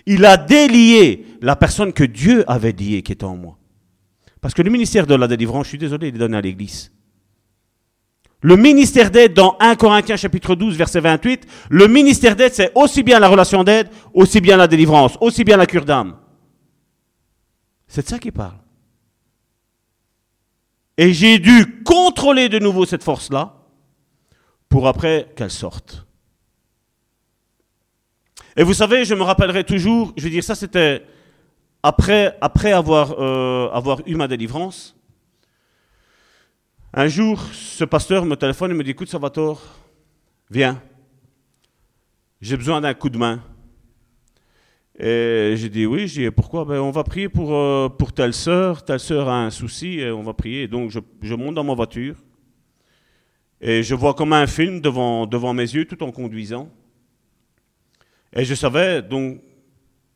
[0.07, 3.59] Il a délié la personne que Dieu avait liée qui était en moi.
[4.41, 6.93] Parce que le ministère de la délivrance, je suis désolé, il est donné à l'Église.
[8.41, 13.05] Le ministère d'aide dans 1 Corinthiens chapitre 12 verset 28, le ministère d'aide c'est aussi
[13.05, 16.17] bien la relation d'aide, aussi bien la délivrance, aussi bien la cure d'âme.
[17.87, 18.59] C'est de ça qu'il parle.
[20.99, 23.55] Et j'ai dû contrôler de nouveau cette force-là
[24.69, 26.05] pour après qu'elle sorte.
[28.57, 31.03] Et vous savez, je me rappellerai toujours, je veux dire, ça c'était
[31.83, 34.95] après, euh, avoir eu ma délivrance.
[36.93, 39.63] Un jour, ce pasteur me téléphone et me dit, écoute Salvatore,
[40.51, 40.81] viens,
[42.43, 43.41] j'ai besoin d'un coup de main.
[44.99, 46.67] Et j'ai dit oui, j'ai dit pourquoi?
[46.67, 50.23] Ben, On va prier pour, euh, telle sœur, telle sœur a un souci, et on
[50.23, 50.69] va prier.
[50.69, 52.17] Donc je, monte dans ma voiture,
[53.63, 56.69] et je vois comme un film devant mes yeux tout en conduisant.
[58.35, 59.41] Et je savais donc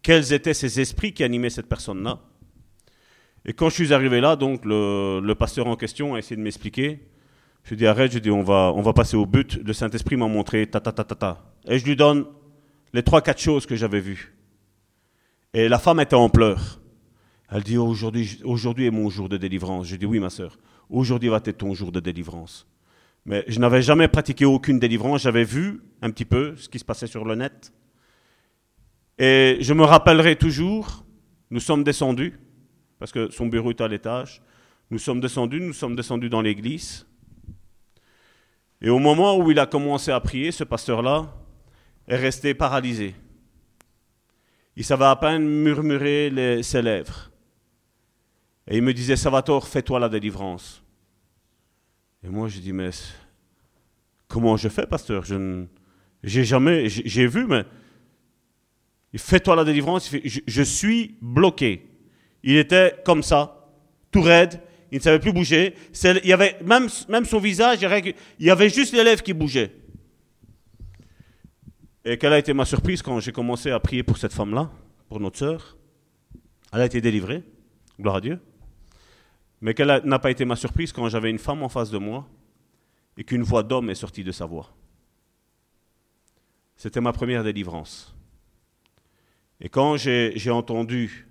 [0.02, 2.20] quels étaient ces esprits qui animaient cette personne-là.
[3.44, 7.00] Et quand je suis arrivé là, donc le, pasteur en question a essayé de m'expliquer.
[7.64, 9.60] Je lui ai dit arrête, je dit on va, on va passer au but.
[9.64, 11.44] Le Saint-Esprit m'a montré ta ta ta ta ta.
[11.66, 12.24] Et je lui donne
[12.92, 14.34] les trois quatre choses que j'avais vues.
[15.52, 16.80] Et la femme était en pleurs.
[17.50, 19.86] Elle dit aujourd'hui, aujourd'hui est mon jour de délivrance.
[19.86, 20.58] Je dis oui ma sœur.
[20.90, 22.66] Aujourd'hui va être ton jour de délivrance.
[23.24, 25.22] Mais je n'avais jamais pratiqué aucune délivrance.
[25.22, 27.72] J'avais vu un petit peu ce qui se passait sur le net.
[29.18, 31.04] Et je me rappellerai toujours,
[31.50, 32.38] nous sommes descendus
[32.98, 34.42] parce que son bureau est à l'étage.
[34.90, 37.06] Nous sommes descendus, nous sommes descendus dans l'église.
[38.80, 41.34] Et au moment où il a commencé à prier, ce pasteur-là
[42.06, 43.14] est resté paralysé.
[44.76, 47.30] Il savait à peine murmurer ses lèvres.
[48.68, 50.82] Et il me disait, Salvatore, fais-toi la délivrance.
[52.22, 52.90] Et moi, je dis, mais
[54.28, 55.24] comment je fais, pasteur?
[55.24, 55.64] Je
[56.22, 57.64] j'ai jamais, j'ai vu, mais
[59.18, 60.10] fais-toi la délivrance.
[60.24, 61.86] Je, suis bloqué.
[62.42, 63.70] Il était comme ça,
[64.10, 64.60] tout raide,
[64.90, 65.74] il ne savait plus bouger.
[66.04, 68.14] Il y avait même, même son visage, il
[68.46, 69.72] y avait juste les lèvres qui bougeaient.
[72.04, 74.70] Et quelle a été ma surprise quand j'ai commencé à prier pour cette femme-là,
[75.08, 75.76] pour notre sœur?
[76.72, 77.42] Elle a été délivrée,
[78.00, 78.40] gloire à Dieu.
[79.60, 82.28] Mais quelle n'a pas été ma surprise quand j'avais une femme en face de moi
[83.16, 84.70] et qu'une voix d'homme est sortie de sa voix
[86.76, 88.15] C'était ma première délivrance.
[89.60, 91.28] Et quand j'ai entendu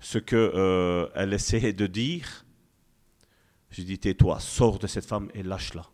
[0.00, 2.46] ce qu'elle euh, essayait de dire,
[3.70, 5.86] j'ai dit tais-toi, sors de cette femme et lâche-la.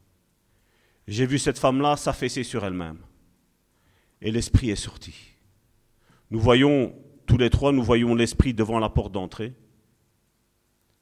[1.08, 2.98] J'ai vu cette femme-là s'affaisser sur elle-même.
[4.20, 5.14] Et l'esprit est sorti.
[6.30, 6.94] Nous voyons,
[7.26, 9.54] tous les trois, nous voyons l'esprit devant la porte d'entrée.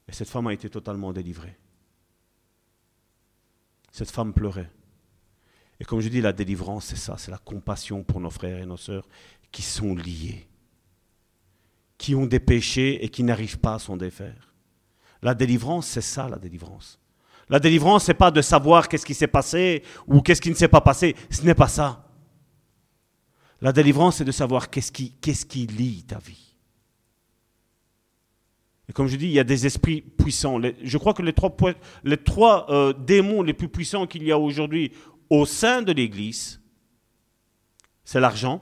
[0.07, 1.57] Et cette femme a été totalement délivrée.
[3.91, 4.71] Cette femme pleurait.
[5.79, 8.65] Et comme je dis, la délivrance, c'est ça, c'est la compassion pour nos frères et
[8.65, 9.07] nos sœurs
[9.53, 10.45] qui sont liés
[12.03, 14.53] qui ont des péchés et qui n'arrivent pas à s'en défaire.
[15.21, 16.99] La délivrance, c'est ça la délivrance.
[17.47, 20.67] La délivrance, n'est pas de savoir qu'est-ce qui s'est passé ou qu'est-ce qui ne s'est
[20.67, 21.15] pas passé.
[21.29, 22.09] Ce n'est pas ça.
[23.61, 26.57] La délivrance, c'est de savoir qu'est-ce qui, qu'est-ce qui lie ta vie.
[28.89, 30.59] Et comme je dis, il y a des esprits puissants.
[30.61, 31.55] je crois que les trois,
[32.03, 34.91] les trois euh, démons les plus puissants qu'il y a aujourd'hui
[35.29, 36.59] au sein de l'Église,
[38.03, 38.61] c'est l'argent,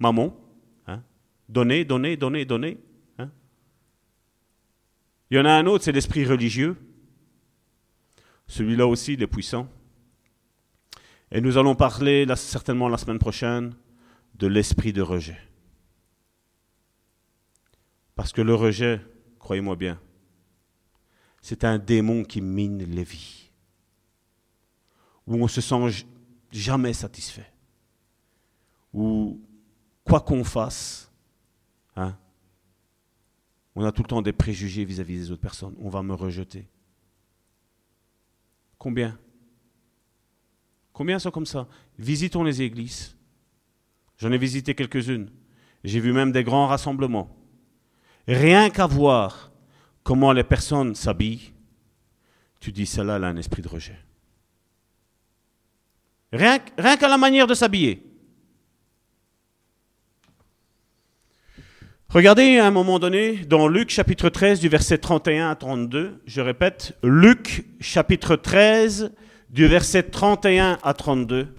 [0.00, 0.36] maman,
[1.50, 2.78] Donner, donner, donner, donner.
[3.18, 3.28] Hein?
[5.30, 6.76] Il y en a un autre, c'est l'esprit religieux.
[8.46, 9.68] Celui-là aussi, il est puissant.
[11.32, 13.74] Et nous allons parler certainement la semaine prochaine
[14.34, 15.38] de l'esprit de rejet.
[18.14, 19.00] Parce que le rejet,
[19.40, 20.00] croyez-moi bien,
[21.42, 23.50] c'est un démon qui mine les vies.
[25.26, 26.04] Où on se sent
[26.52, 27.52] jamais satisfait.
[28.92, 29.40] Où,
[30.10, 31.08] quoi qu'on fasse,
[31.96, 32.16] Hein?
[33.76, 35.74] On a tout le temps des préjugés vis-à-vis des autres personnes.
[35.80, 36.66] On va me rejeter.
[38.78, 39.18] Combien?
[40.92, 41.68] Combien sont comme ça?
[41.98, 43.16] Visitons les églises.
[44.18, 45.30] J'en ai visité quelques-unes.
[45.84, 47.36] J'ai vu même des grands rassemblements.
[48.26, 49.52] Rien qu'à voir
[50.02, 51.52] comment les personnes s'habillent,
[52.58, 53.98] tu dis, celle-là, elle a un esprit de rejet.
[56.32, 58.09] Rien, rien qu'à la manière de s'habiller.
[62.12, 66.40] Regardez à un moment donné dans Luc chapitre 13 du verset 31 à 32, je
[66.40, 69.12] répète, Luc chapitre 13
[69.50, 71.54] du verset 31 à 32.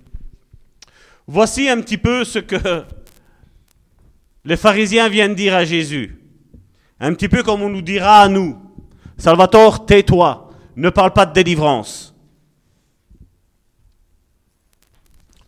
[1.25, 2.83] Voici un petit peu ce que
[4.43, 6.19] les pharisiens viennent dire à Jésus.
[6.99, 8.57] Un petit peu comme on nous dira à nous.
[9.17, 12.13] Salvatore, tais-toi, ne parle pas de délivrance.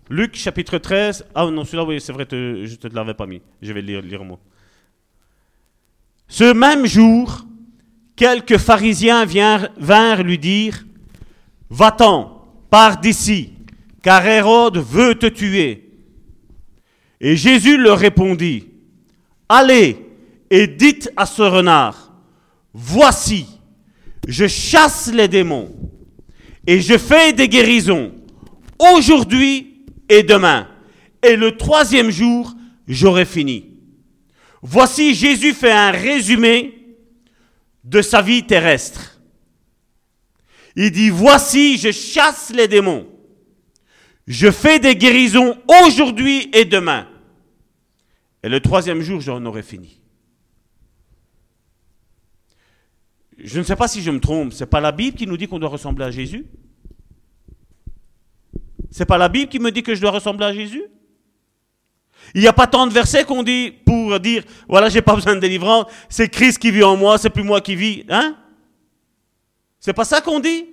[0.10, 1.26] Luc chapitre 13.
[1.36, 3.42] Ah non, celui-là, oui, c'est vrai, je ne te l'avais pas mis.
[3.62, 4.40] Je vais le lire, lire moi.
[6.34, 7.46] Ce même jour,
[8.16, 10.84] quelques pharisiens vinrent, lui dire
[11.70, 13.52] Va-t'en, pars d'ici,
[14.02, 15.92] car Hérode veut te tuer.
[17.22, 18.66] Et Jésus leur répondit
[19.48, 19.96] Allez
[20.50, 22.12] et dites à ce renard
[22.74, 23.46] Voici,
[24.28, 25.72] je chasse les démons
[26.66, 28.12] et je fais des guérisons
[28.80, 30.68] aujourd'hui et demain.
[31.22, 32.56] Et le troisième jour,
[32.88, 33.73] j'aurai fini.
[34.66, 36.96] Voici, Jésus fait un résumé
[37.84, 39.20] de sa vie terrestre.
[40.78, 43.06] Il dit, voici, je chasse les démons.
[44.26, 47.10] Je fais des guérisons aujourd'hui et demain.
[48.42, 50.00] Et le troisième jour, j'en aurai fini.
[53.38, 55.48] Je ne sais pas si je me trompe, c'est pas la Bible qui nous dit
[55.48, 56.46] qu'on doit ressembler à Jésus?
[58.90, 60.84] C'est pas la Bible qui me dit que je dois ressembler à Jésus?
[62.34, 65.36] Il n'y a pas tant de versets qu'on dit pour dire voilà, j'ai pas besoin
[65.36, 68.36] de délivrance, c'est Christ qui vit en moi, c'est plus moi qui vis, hein?
[69.80, 70.66] C'est pas ça qu'on dit?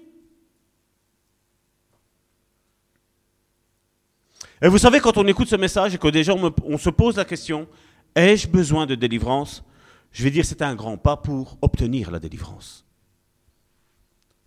[4.62, 7.24] Et vous savez, quand on écoute ce message et que déjà on, se pose la
[7.24, 7.66] question,
[8.14, 9.64] ai-je besoin de délivrance?
[10.12, 12.84] Je vais dire c'est un grand pas pour obtenir la délivrance.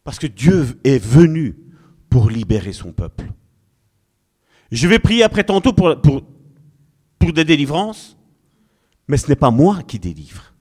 [0.03, 1.57] Parce que Dieu est venu
[2.09, 3.25] pour libérer son peuple.
[4.71, 5.95] Je vais prier après tantôt pour,
[7.19, 8.17] pour des délivrances,
[9.07, 10.53] mais ce n'est pas moi qui délivre.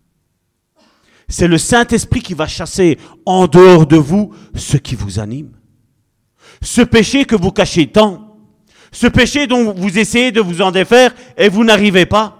[1.28, 5.52] C'est le Saint-Esprit qui va chasser en dehors de vous ce qui vous anime.
[6.60, 8.36] Ce péché que vous cachez tant,
[8.92, 12.38] ce péché dont vous essayez de vous en défaire et vous n'arrivez pas.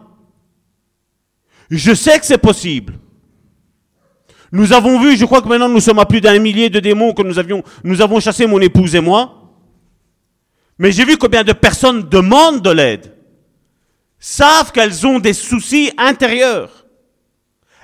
[1.71, 2.99] Je sais que c'est possible.
[4.53, 7.15] Nous avons vu, je crois que maintenant nous sommes à plus d'un millier de démons
[7.15, 9.51] que nous avions, nous avons chassés, mon épouse et moi.
[10.79, 13.15] Mais j'ai vu combien de personnes demandent de l'aide,
[14.23, 16.87] savent qu'elles ont des soucis intérieurs.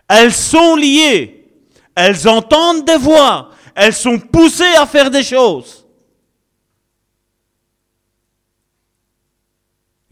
[0.07, 1.53] Elles sont liées,
[1.97, 5.85] elles entendent des voix, elles sont poussées à faire des choses.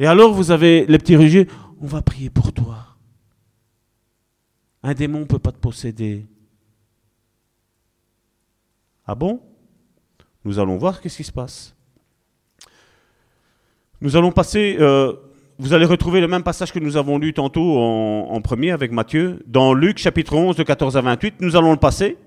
[0.01, 1.47] Et alors vous avez les petits religieux,
[1.81, 2.85] on va prier pour toi.
[4.83, 6.27] Un démon ne peut pas te posséder.
[9.07, 9.41] Ah bon?
[10.45, 11.73] Nous allons voir qu'est-ce qui se passe.
[14.01, 15.15] Nous allons passer, euh,
[15.59, 19.43] vous allez retrouver le même passage que nous avons lu tantôt en, premier avec Matthieu,
[19.47, 21.37] dans Luc chapitre 11 de 14 à 28.
[21.41, 22.19] Nous allons le passer.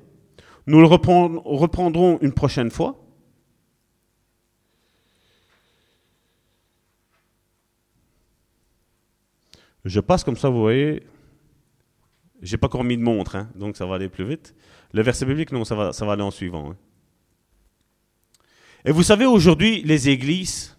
[0.67, 2.95] Nous le reprend- reprendrons une prochaine fois.
[9.85, 11.03] Je passe comme ça, vous voyez.
[12.41, 14.55] J'ai pas encore mis de montre, hein, donc ça va aller plus vite.
[14.93, 16.71] Le verset biblique, non, ça va, ça va aller en suivant.
[16.71, 16.77] hein.
[18.85, 20.77] Et vous savez, aujourd'hui, les églises,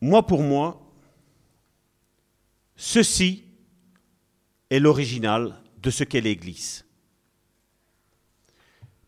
[0.00, 0.80] moi pour moi,
[2.76, 3.44] ceci
[4.70, 6.84] est l'original de ce qu'est l'église.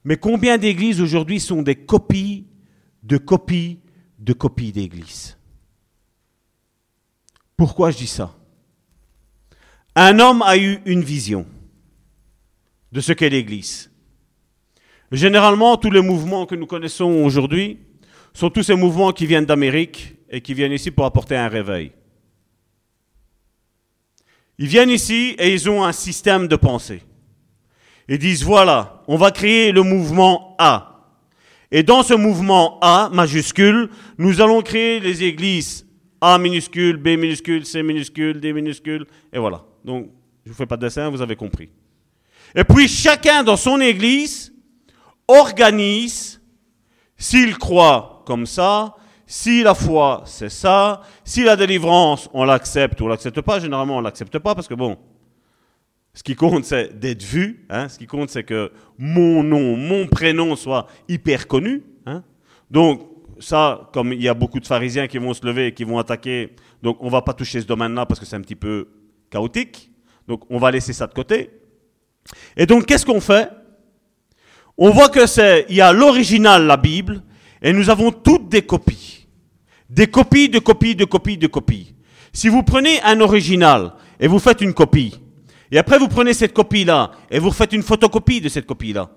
[0.04, 2.46] Mais combien d'églises aujourd'hui sont des copies
[3.02, 3.80] de copies
[4.18, 5.36] de copies d'églises?
[7.56, 8.34] Pourquoi je dis ça?
[9.94, 11.46] Un homme a eu une vision
[12.92, 13.90] de ce qu'est l'église.
[15.12, 17.78] Généralement, tous les mouvements que nous connaissons aujourd'hui
[18.32, 21.92] sont tous ces mouvements qui viennent d'Amérique et qui viennent ici pour apporter un réveil.
[24.58, 27.02] Ils viennent ici et ils ont un système de pensée.
[28.08, 30.86] Ils disent, voilà, on va créer le mouvement A.
[31.70, 35.86] Et dans ce mouvement A majuscule, nous allons créer les églises
[36.20, 39.64] A minuscule, B minuscule, C minuscule, D minuscule, et voilà.
[39.84, 40.10] Donc,
[40.44, 41.70] je ne vous fais pas de dessin, vous avez compris.
[42.54, 44.52] Et puis, chacun dans son église
[45.28, 46.40] organise
[47.16, 48.96] s'il croit comme ça,
[49.30, 53.98] si la foi c'est ça, si la délivrance on l'accepte ou on l'accepte pas, généralement
[53.98, 54.96] on l'accepte pas parce que bon,
[56.14, 60.08] ce qui compte c'est d'être vu, hein, ce qui compte c'est que mon nom, mon
[60.08, 61.84] prénom soit hyper connu.
[62.06, 62.24] hein.
[62.72, 63.06] Donc
[63.38, 65.98] ça, comme il y a beaucoup de pharisiens qui vont se lever et qui vont
[65.98, 68.88] attaquer, donc on va pas toucher ce domaine-là parce que c'est un petit peu
[69.30, 69.92] chaotique.
[70.26, 71.50] Donc on va laisser ça de côté.
[72.56, 73.48] Et donc qu'est-ce qu'on fait?
[74.76, 77.22] On voit que c'est, il y a l'original, la Bible,
[77.62, 79.19] et nous avons toutes des copies.
[79.90, 81.94] Des copies, de copies, de copies, de copies.
[82.32, 85.20] Si vous prenez un original et vous faites une copie,
[85.72, 89.10] et après vous prenez cette copie-là et vous faites une photocopie de cette copie-là,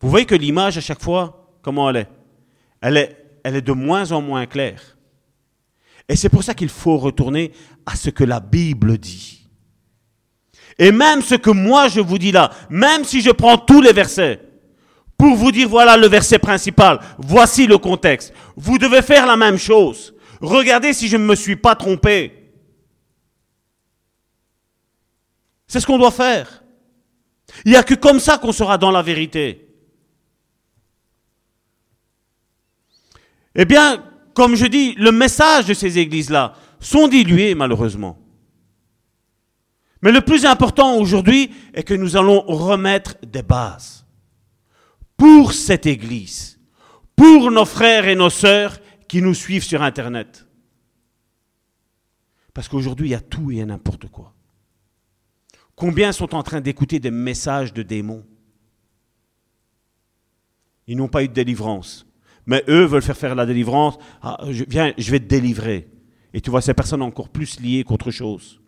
[0.00, 2.08] vous voyez que l'image à chaque fois, comment elle est?
[2.80, 4.96] Elle est, elle est de moins en moins claire.
[6.08, 7.50] Et c'est pour ça qu'il faut retourner
[7.84, 9.48] à ce que la Bible dit.
[10.78, 13.92] Et même ce que moi je vous dis là, même si je prends tous les
[13.92, 14.40] versets,
[15.20, 18.32] pour vous dire voilà le verset principal, voici le contexte.
[18.56, 20.14] Vous devez faire la même chose.
[20.40, 22.50] Regardez si je ne me suis pas trompé.
[25.66, 26.64] C'est ce qu'on doit faire.
[27.66, 29.68] Il n'y a que comme ça qu'on sera dans la vérité.
[33.54, 34.02] Eh bien,
[34.32, 38.18] comme je dis, le message de ces églises-là sont dilués malheureusement.
[40.00, 43.99] Mais le plus important aujourd'hui est que nous allons remettre des bases
[45.20, 46.58] pour cette Église,
[47.14, 50.46] pour nos frères et nos sœurs qui nous suivent sur Internet.
[52.54, 54.32] Parce qu'aujourd'hui, il y a tout et n'importe quoi.
[55.76, 58.24] Combien sont en train d'écouter des messages de démons?
[60.86, 62.06] Ils n'ont pas eu de délivrance.
[62.46, 63.98] Mais eux veulent faire faire la délivrance.
[64.22, 65.90] Ah, viens, je vais te délivrer.
[66.32, 68.62] Et tu vois ces personnes encore plus liées qu'autre chose.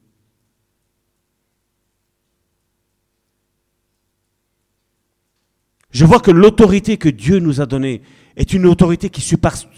[5.93, 8.03] Je vois que l'autorité que Dieu nous a donnée
[8.37, 9.69] est une autorité qui surpasse,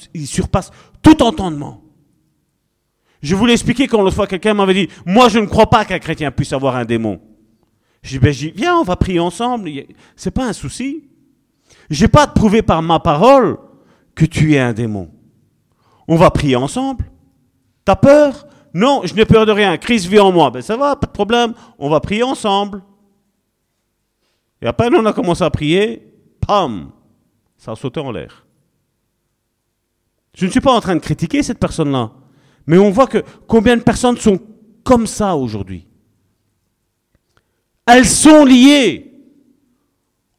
[1.02, 1.82] tout entendement.
[3.20, 5.98] Je voulais expliquer quand l'autre fois quelqu'un m'avait dit, moi je ne crois pas qu'un
[5.98, 7.20] chrétien puisse avoir un démon.
[8.02, 9.70] Je dis, ben, viens, on va prier ensemble,
[10.14, 11.04] c'est pas un souci.
[11.90, 13.58] J'ai pas à te prouver par ma parole
[14.14, 15.10] que tu es un démon.
[16.06, 17.10] On va prier ensemble.
[17.84, 18.46] T'as peur?
[18.72, 19.76] Non, je n'ai peur de rien.
[19.78, 20.50] Christ vit en moi.
[20.50, 21.54] Ben ça va, pas de problème.
[21.78, 22.82] On va prier ensemble.
[24.64, 26.02] Et après, on a commencé à prier,
[26.40, 26.90] pam,
[27.58, 28.46] ça a sauté en l'air.
[30.34, 32.12] Je ne suis pas en train de critiquer cette personne-là,
[32.66, 34.40] mais on voit que combien de personnes sont
[34.82, 35.86] comme ça aujourd'hui.
[37.86, 39.12] Elles sont liées.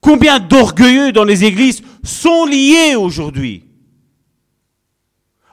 [0.01, 3.63] Combien d'orgueilleux dans les églises sont liés aujourd'hui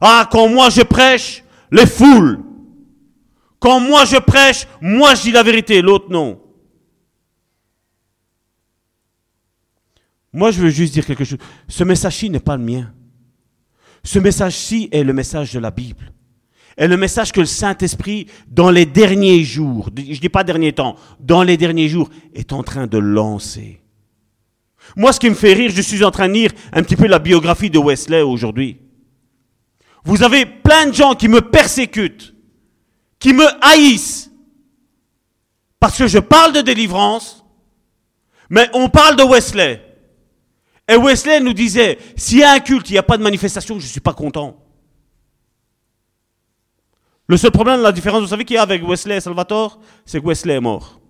[0.00, 2.42] Ah, quand moi je prêche, les foules.
[3.60, 6.41] Quand moi je prêche, moi je dis la vérité, l'autre non.
[10.32, 11.38] Moi, je veux juste dire quelque chose.
[11.68, 12.92] Ce message-ci n'est pas le mien.
[14.02, 16.12] Ce message-ci est le message de la Bible.
[16.76, 20.72] Est le message que le Saint-Esprit, dans les derniers jours, je ne dis pas dernier
[20.72, 23.82] temps, dans les derniers jours, est en train de lancer.
[24.96, 27.06] Moi, ce qui me fait rire, je suis en train de lire un petit peu
[27.06, 28.78] la biographie de Wesley aujourd'hui.
[30.04, 32.34] Vous avez plein de gens qui me persécutent,
[33.18, 34.30] qui me haïssent,
[35.78, 37.44] parce que je parle de délivrance,
[38.50, 39.91] mais on parle de Wesley.
[40.88, 43.78] Et Wesley nous disait, s'il y a un culte, il n'y a pas de manifestation,
[43.78, 44.58] je ne suis pas content.
[47.28, 50.20] Le seul problème, la différence, vous savez qu'il y a avec Wesley et Salvatore, c'est
[50.20, 51.00] que Wesley est mort.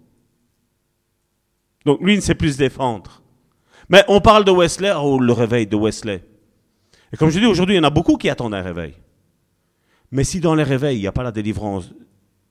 [1.84, 3.22] Donc lui ne sait plus se défendre.
[3.88, 6.24] Mais on parle de Wesley, oh, le réveil de Wesley.
[7.12, 8.94] Et comme je dis, aujourd'hui, il y en a beaucoup qui attendent un réveil.
[10.10, 11.92] Mais si dans les réveils, il n'y a pas la délivrance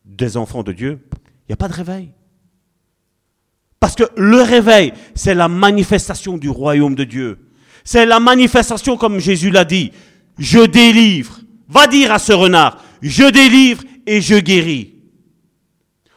[0.04, 2.12] des enfants de Dieu, il n'y a pas de réveil.
[3.82, 7.40] Parce que le réveil, c'est la manifestation du royaume de Dieu.
[7.84, 9.92] C'est la manifestation, comme Jésus l'a dit,
[10.38, 11.40] je délivre.
[11.68, 14.94] Va dire à ce renard, je délivre et je guéris.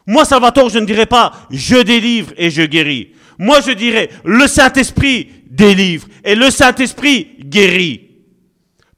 [0.07, 3.12] Moi, Salvatore, je ne dirais pas, je délivre et je guéris.
[3.39, 8.11] Moi, je dirais, le Saint-Esprit délivre et le Saint-Esprit guérit.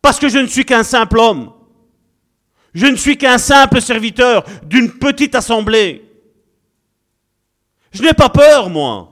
[0.03, 1.53] Parce que je ne suis qu'un simple homme.
[2.75, 6.06] Je ne suis qu'un simple serviteur d'une petite assemblée.
[7.97, 9.11] Je n'ai pas peur, moi.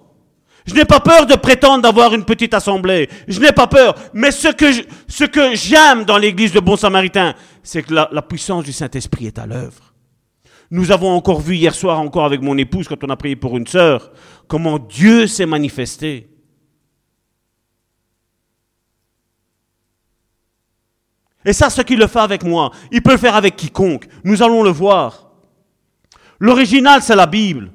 [0.67, 3.09] Je n'ai pas peur de prétendre d'avoir une petite assemblée.
[3.27, 3.95] Je n'ai pas peur.
[4.13, 4.67] Mais ce que,
[5.09, 9.27] ce que j'aime dans l'église de Bon Samaritain, c'est que la, la puissance du Saint-Esprit
[9.27, 9.95] est à l'œuvre.
[10.71, 13.57] Nous avons encore vu hier soir, encore avec mon épouse, quand on a prié pour
[13.57, 14.13] une sœur,
[14.49, 16.29] comment Dieu s'est manifesté.
[21.47, 24.07] Et ça, ce qu'il le fait avec moi, il peut le faire avec quiconque.
[24.25, 25.31] Nous allons le voir.
[26.39, 27.71] L'original, c'est la Bible.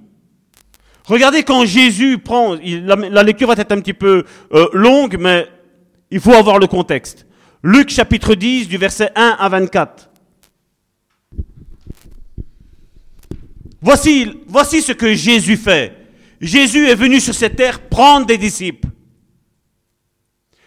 [1.09, 5.47] Regardez quand Jésus prend, la, lecture va être un petit peu euh, longue, mais
[6.11, 7.25] il faut avoir le contexte.
[7.63, 10.07] Luc chapitre 10 du verset 1 à 24.
[13.81, 15.97] Voici, voici ce que Jésus fait.
[16.39, 18.87] Jésus est venu sur cette terre prendre des disciples.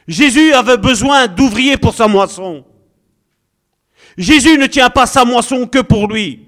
[0.09, 2.65] Jésus avait besoin d'ouvriers pour sa moisson.
[4.19, 6.42] Jésus ne tient pas sa moisson que pour lui.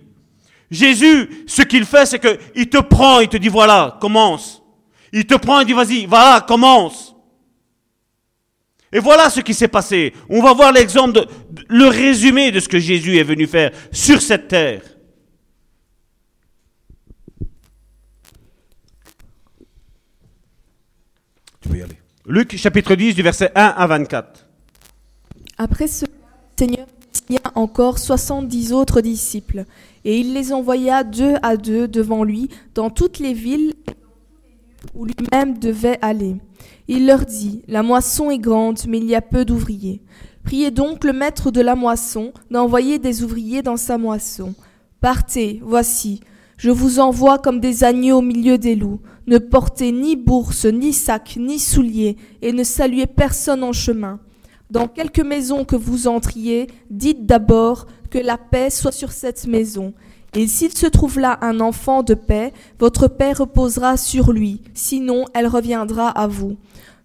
[0.70, 4.62] Jésus, ce qu'il fait, c'est qu'il te prend, il te dit, voilà, commence.
[5.12, 7.14] Il te prend et dit, vas-y, voilà, commence.
[8.92, 10.12] Et voilà ce qui s'est passé.
[10.28, 11.26] On va voir l'exemple,
[11.68, 14.82] le résumé de ce que Jésus est venu faire sur cette terre.
[21.60, 21.98] Tu peux y aller.
[22.26, 24.46] Luc chapitre 10 du verset 1 à 24.
[25.58, 26.04] Après ce,
[27.26, 29.64] Seigneur il y a encore soixante-dix autres disciples,
[30.04, 33.74] et il les envoya deux à deux devant lui dans toutes les villes
[34.94, 36.36] où lui-même devait aller.
[36.88, 40.02] Il leur dit, La moisson est grande, mais il y a peu d'ouvriers.
[40.44, 44.54] Priez donc le maître de la moisson d'envoyer des ouvriers dans sa moisson.
[45.00, 46.20] Partez, voici,
[46.58, 49.00] je vous envoie comme des agneaux au milieu des loups.
[49.26, 54.20] Ne portez ni bourse, ni sac, ni souliers, et ne saluez personne en chemin.
[54.74, 59.94] Dans quelque maison que vous entriez, dites d'abord que la paix soit sur cette maison.
[60.34, 65.26] Et s'il se trouve là un enfant de paix, votre paix reposera sur lui, sinon
[65.32, 66.56] elle reviendra à vous.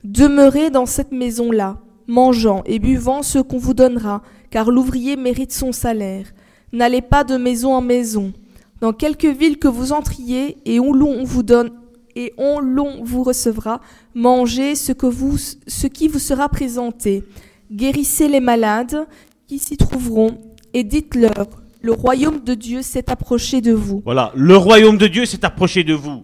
[0.03, 5.71] Demeurez dans cette maison-là, mangeant et buvant ce qu'on vous donnera, car l'ouvrier mérite son
[5.71, 6.25] salaire.
[6.73, 8.33] N'allez pas de maison en maison.
[8.81, 11.69] Dans quelque ville que vous entriez et où l'on vous donne
[12.15, 13.79] et on l'on vous recevra,
[14.15, 17.23] mangez ce, qui vous sera présenté.
[17.71, 19.07] Guérissez les malades
[19.47, 20.37] qui s'y trouveront
[20.73, 21.47] et dites-leur,
[21.81, 24.01] le royaume de Dieu s'est approché de vous.
[24.03, 26.23] Voilà, le royaume de Dieu s'est approché de vous.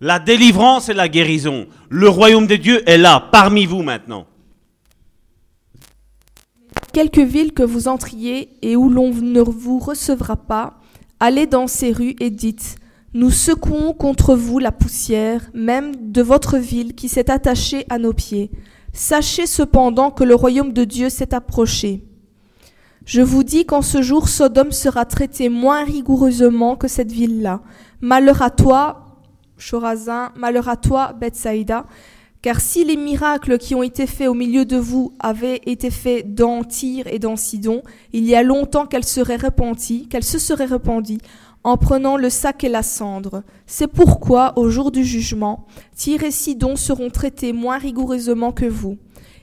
[0.00, 1.66] La délivrance et la guérison.
[1.88, 4.26] Le royaume de Dieu est là, parmi vous maintenant.
[6.92, 10.78] Quelques villes que vous entriez et où l'on ne vous recevra pas,
[11.20, 12.76] allez dans ces rues et dites,
[13.14, 18.12] nous secouons contre vous la poussière, même de votre ville qui s'est attachée à nos
[18.12, 18.50] pieds.
[18.92, 22.04] Sachez cependant que le royaume de Dieu s'est approché.
[23.04, 27.62] Je vous dis qu'en ce jour, Sodome sera traité moins rigoureusement que cette ville-là.
[28.00, 29.18] Malheur à toi,
[29.58, 31.86] Chorazin, malheur à toi, Bethsaïda,
[32.42, 36.34] car si les miracles qui ont été faits au milieu de vous avaient été faits
[36.34, 37.82] dans Tyr et dans Sidon,
[38.12, 41.18] il y a longtemps qu'elle serait répandue, qu'elle se serait répandue
[41.64, 43.42] en prenant le sac et la cendre.
[43.66, 48.98] C'est pourquoi, au jour du jugement, Tyr et Sidon seront traités moins rigoureusement que vous.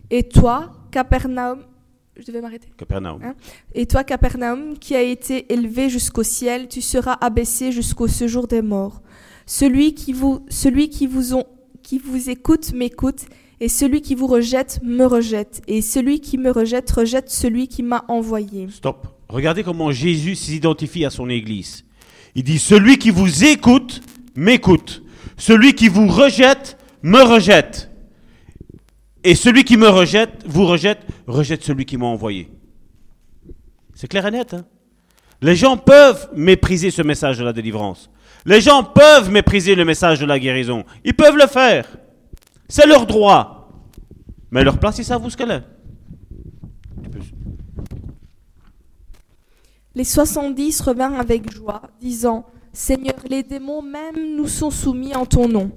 [0.09, 1.63] Et toi, Capernaum,
[2.17, 2.67] je devais m'arrêter.
[2.78, 3.22] Capernaum.
[3.24, 3.36] Hein?
[3.74, 8.61] Et toi, Capernaum, qui a été élevé jusqu'au ciel, tu seras abaissé jusqu'au séjour des
[8.61, 9.01] morts.
[9.45, 11.45] Celui qui vous, celui qui vous, ont,
[11.82, 13.26] qui vous écoute m'écoute,
[13.61, 17.84] et celui qui vous rejette me rejette, et celui qui me rejette rejette celui qui
[17.84, 18.67] m'a envoyé.
[18.70, 19.07] Stop.
[19.28, 21.84] Regardez comment Jésus s'identifie à son Église.
[22.36, 24.02] Il dit, celui qui vous écoute
[24.36, 25.04] m'écoute.
[25.38, 27.90] Celui qui vous rejette me rejette.
[29.24, 32.50] Et celui qui me rejette, vous rejette, rejette celui qui m'a envoyé.
[33.96, 34.54] C'est clair et net.
[34.54, 34.66] Hein?
[35.42, 38.10] Les gens peuvent mépriser ce message de la délivrance.
[38.46, 40.86] Les gens peuvent mépriser le message de la guérison.
[41.04, 41.86] Ils peuvent le faire.
[42.68, 43.70] C'est leur droit.
[44.52, 45.64] Mais leur place, ils savent où ce qu'elle est.
[50.00, 55.50] Les soixante-dix revinrent avec joie, disant, Seigneur, les démons même nous sont soumis en ton
[55.50, 55.74] nom.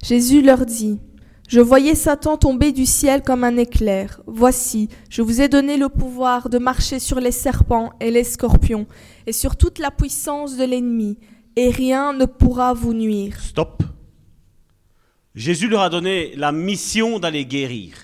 [0.00, 1.00] Jésus leur dit,
[1.48, 4.20] Je voyais Satan tomber du ciel comme un éclair.
[4.28, 8.86] Voici, je vous ai donné le pouvoir de marcher sur les serpents et les scorpions,
[9.26, 11.18] et sur toute la puissance de l'ennemi,
[11.56, 13.40] et rien ne pourra vous nuire.
[13.40, 13.82] Stop.
[15.34, 17.96] Jésus leur a donné la mission d'aller guérir.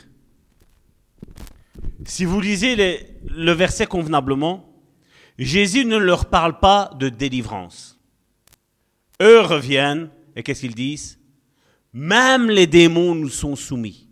[2.06, 2.74] Si vous lisez
[3.22, 4.69] le verset convenablement,
[5.40, 7.98] Jésus ne leur parle pas de délivrance.
[9.22, 11.18] Eux reviennent et qu'est-ce qu'ils disent?
[11.94, 14.06] Même les démons nous sont soumis.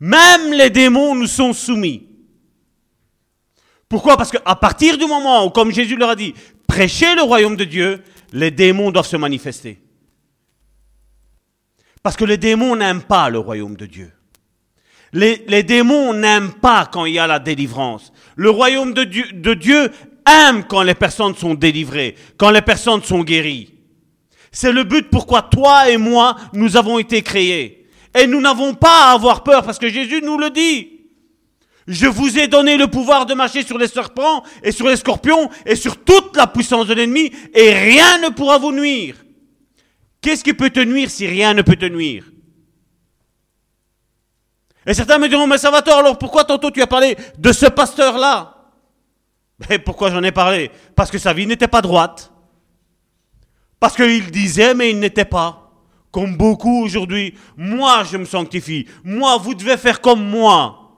[0.00, 2.08] Même les démons nous sont soumis.
[3.88, 4.16] Pourquoi?
[4.16, 6.34] Parce qu'à partir du moment où, comme Jésus leur a dit,
[6.66, 8.02] prêchez le royaume de Dieu,
[8.32, 9.80] les démons doivent se manifester.
[12.02, 14.12] Parce que les démons n'aiment pas le royaume de Dieu.
[15.12, 18.12] Les, les démons n'aiment pas quand il y a la délivrance.
[18.40, 19.90] Le royaume de Dieu,
[20.26, 23.74] aime quand les personnes sont délivrées, quand les personnes sont guéries.
[24.50, 27.86] C'est le but pourquoi toi et moi, nous avons été créés.
[28.18, 31.02] Et nous n'avons pas à avoir peur parce que Jésus nous le dit.
[31.86, 35.50] Je vous ai donné le pouvoir de marcher sur les serpents et sur les scorpions
[35.66, 39.16] et sur toute la puissance de l'ennemi et rien ne pourra vous nuire.
[40.22, 42.24] Qu'est-ce qui peut te nuire si rien ne peut te nuire?
[44.86, 48.56] Et certains me diront, mais Salvatore, alors pourquoi tantôt tu as parlé de ce pasteur-là?
[49.84, 50.70] Pourquoi j'en ai parlé?
[50.96, 52.32] Parce que sa vie n'était pas droite.
[53.78, 55.70] Parce qu'il disait, mais il n'était pas.
[56.10, 58.88] Comme beaucoup aujourd'hui, moi je me sanctifie.
[59.04, 60.92] Moi, vous devez faire comme moi.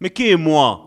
[0.00, 0.80] Mais qui est moi?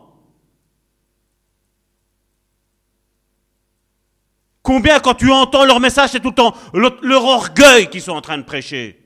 [4.62, 6.54] Combien quand tu entends leur message, c'est tout le temps
[7.02, 9.02] leur orgueil qu'ils sont en train de prêcher.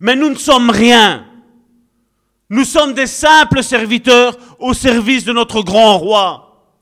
[0.00, 1.31] Mais nous ne sommes rien.
[2.52, 6.76] Nous sommes des simples serviteurs au service de notre grand roi.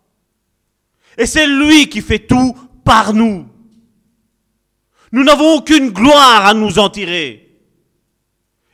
[1.17, 3.47] Et c'est lui qui fait tout par nous.
[5.13, 7.57] Nous n'avons aucune gloire à nous en tirer.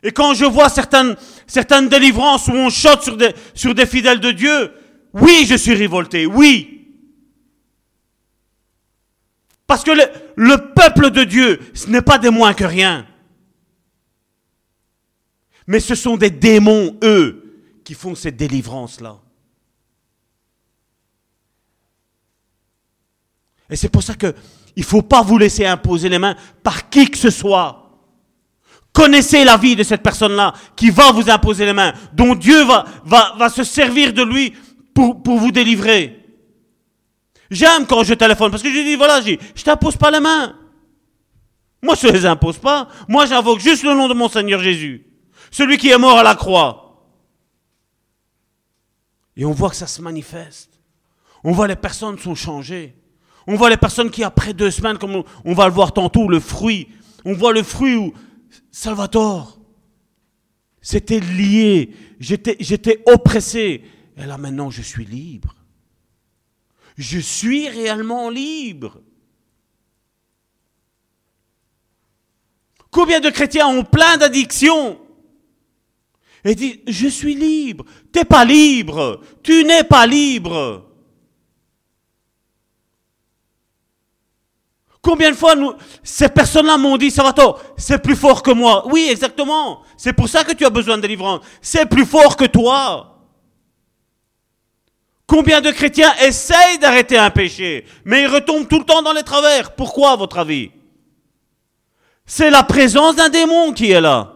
[0.03, 1.16] Et quand je vois certaines,
[1.47, 4.72] certaines délivrances où on chote sur des, sur des fidèles de Dieu,
[5.12, 6.94] oui, je suis révolté, oui.
[9.66, 10.05] Parce que le,
[10.36, 13.07] le peuple de Dieu, ce n'est pas des moins que rien.
[15.67, 17.43] Mais ce sont des démons, eux,
[17.85, 19.19] qui font cette délivrance-là.
[23.69, 24.35] Et c'est pour ça qu'il
[24.77, 27.83] ne faut pas vous laisser imposer les mains par qui que ce soit.
[28.93, 32.85] Connaissez la vie de cette personne-là qui va vous imposer les mains, dont Dieu va,
[33.05, 34.55] va, va se servir de lui
[34.95, 36.25] pour, pour vous délivrer.
[37.51, 40.57] J'aime quand je téléphone parce que je dis voilà, je ne t'impose pas les mains.
[41.83, 42.89] Moi, je ne les impose pas.
[43.07, 45.05] Moi, j'invoque juste le nom de mon Seigneur Jésus.
[45.51, 46.86] Celui qui est mort à la croix.
[49.36, 50.80] Et on voit que ça se manifeste.
[51.44, 52.94] On voit les personnes sont changées.
[53.47, 56.40] On voit les personnes qui, après deux semaines, comme on, va le voir tantôt, le
[56.40, 56.88] fruit,
[57.24, 58.12] on voit le fruit où
[58.72, 59.61] Salvatore,
[60.80, 63.84] c'était lié, j'étais, j'étais oppressé.
[64.16, 65.55] Et là maintenant, je suis libre.
[66.97, 69.01] Je suis réellement libre.
[72.90, 74.99] Combien de chrétiens ont plein d'addictions?
[76.47, 77.84] Et disent, je suis libre.
[78.12, 79.20] Tu n'es pas libre.
[79.42, 80.84] Tu n'es pas libre.
[85.03, 85.55] Combien de fois
[86.03, 88.84] ces personnes-là m'ont dit, Salvatore, c'est plus fort que moi.
[88.88, 89.82] Oui, exactement.
[89.97, 91.40] C'est pour ça que tu as besoin de délivrance.
[91.61, 93.12] C'est plus fort que toi.
[95.26, 99.24] Combien de chrétiens essayent d'arrêter un péché, mais ils retombent tout le temps dans les
[99.24, 99.74] travers.
[99.74, 100.70] Pourquoi, à votre avis?
[102.24, 104.36] C'est la présence d'un démon qui est là.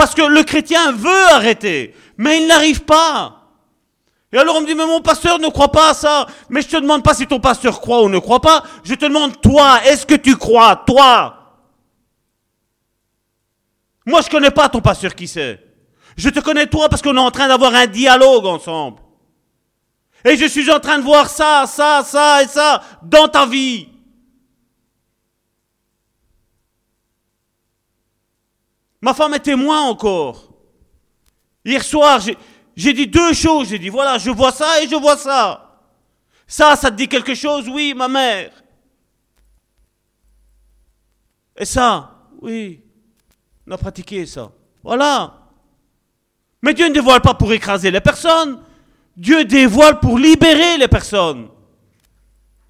[0.00, 3.50] Parce que le chrétien veut arrêter, mais il n'arrive pas.
[4.32, 6.26] Et alors on me dit, mais mon pasteur ne croit pas à ça.
[6.48, 8.62] Mais je te demande pas si ton pasteur croit ou ne croit pas.
[8.82, 11.36] Je te demande, toi, est-ce que tu crois, toi?
[14.06, 15.62] Moi, je connais pas ton pasteur qui sait.
[16.16, 19.02] Je te connais toi parce qu'on est en train d'avoir un dialogue ensemble.
[20.24, 23.86] Et je suis en train de voir ça, ça, ça et ça dans ta vie.
[29.00, 30.52] Ma femme est témoin encore.
[31.64, 32.36] Hier soir, j'ai...
[32.76, 33.68] Dit deux choses.
[33.68, 35.78] J'ai dit, voilà, je vois ça et je vois ça.
[36.46, 37.68] Ça, ça te dit quelque chose?
[37.68, 38.50] Oui, ma mère.
[41.56, 42.26] Et ça?
[42.40, 42.82] Oui.
[43.66, 44.50] On a pratiqué ça.
[44.82, 45.36] Voilà.
[46.62, 48.62] Mais Dieu ne dévoile pas pour écraser les personnes.
[49.16, 51.48] Dieu dévoile pour libérer les personnes.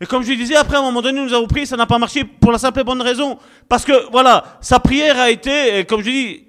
[0.01, 1.99] Et comme je disais, après, à un moment donné, nous avons prié, ça n'a pas
[1.99, 3.39] marché pour la simple et bonne raison.
[3.69, 6.45] Parce que, voilà, sa prière a été, comme je dis,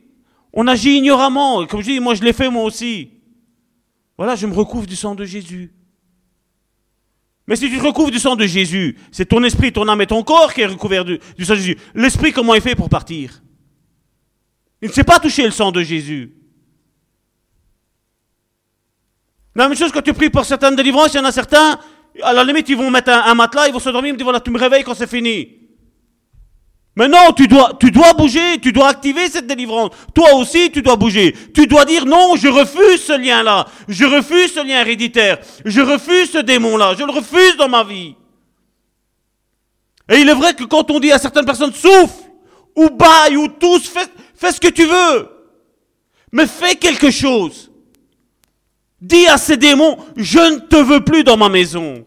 [0.53, 1.65] on agit ignoramment.
[1.67, 3.11] Comme je dis, moi, je l'ai fait moi aussi.
[4.17, 5.73] Voilà, je me recouvre du sang de Jésus.
[7.47, 10.07] Mais si tu te recouvres du sang de Jésus, c'est ton esprit, ton âme et
[10.07, 11.77] ton corps qui est recouvert du, sang de Jésus.
[11.93, 13.41] L'esprit, comment il fait pour partir?
[14.81, 16.33] Il ne sait pas toucher le sang de Jésus.
[19.53, 21.77] La même chose quand tu pries pour certaines délivrances, il y en a certains,
[22.21, 24.23] à la limite, ils vont mettre un, matelas, ils vont se dormir, ils me disent
[24.23, 25.61] voilà, tu me réveilles quand c'est fini.
[26.95, 29.91] Mais non, tu dois, tu dois bouger, tu dois activer cette délivrance.
[30.13, 31.33] Toi aussi, tu dois bouger.
[31.53, 33.65] Tu dois dire non, je refuse ce lien-là.
[33.87, 35.39] Je refuse ce lien héréditaire.
[35.63, 36.95] Je refuse ce démon-là.
[36.99, 38.15] Je le refuse dans ma vie.
[40.09, 42.29] Et il est vrai que quand on dit à certaines personnes souffle,
[42.75, 45.29] ou baille, ou tous, fais, fais ce que tu veux.
[46.33, 47.70] Mais fais quelque chose.
[49.01, 52.05] Dis à ces démons, je ne te veux plus dans ma maison.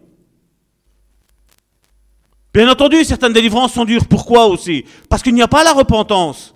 [2.53, 4.07] Bien entendu, certaines délivrances sont dures.
[4.07, 4.85] Pourquoi aussi?
[5.09, 6.55] Parce qu'il n'y a pas la repentance.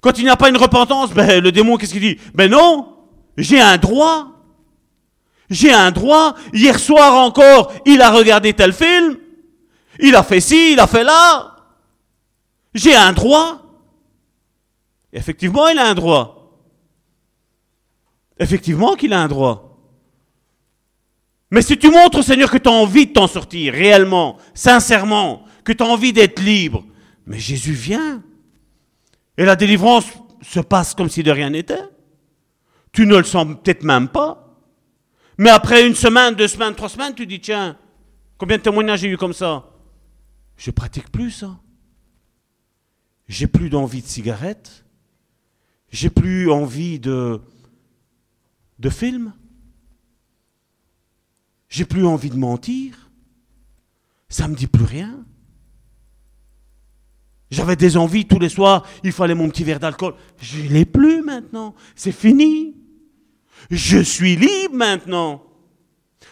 [0.00, 2.18] Quand il n'y a pas une repentance, ben, le démon, qu'est-ce qu'il dit?
[2.34, 2.96] Ben non,
[3.36, 4.26] j'ai un droit.
[5.48, 6.34] J'ai un droit.
[6.52, 9.18] Hier soir encore, il a regardé tel film.
[10.00, 11.56] Il a fait ci, il a fait là.
[12.74, 13.62] J'ai un droit.
[15.12, 16.39] Effectivement, il a un droit.
[18.40, 19.78] Effectivement qu'il a un droit.
[21.50, 25.44] Mais si tu montres au Seigneur que tu as envie de t'en sortir, réellement, sincèrement,
[25.62, 26.84] que tu as envie d'être libre,
[27.26, 28.22] mais Jésus vient.
[29.36, 30.06] Et la délivrance
[30.42, 31.84] se passe comme si de rien n'était.
[32.92, 34.56] Tu ne le sens peut-être même pas.
[35.36, 37.76] Mais après une semaine, deux semaines, trois semaines, tu dis, tiens,
[38.38, 39.70] combien de témoignages j'ai eu comme ça?
[40.56, 41.58] Je pratique plus ça.
[43.28, 44.84] J'ai plus d'envie de cigarette.
[45.90, 47.40] J'ai plus envie de,
[48.80, 49.32] de films.
[51.68, 53.10] J'ai plus envie de mentir.
[54.28, 55.24] Ça me dit plus rien.
[57.50, 60.14] J'avais des envies tous les soirs, il fallait mon petit verre d'alcool.
[60.40, 61.74] Je ne l'ai plus maintenant.
[61.96, 62.76] C'est fini.
[63.70, 65.42] Je suis libre maintenant.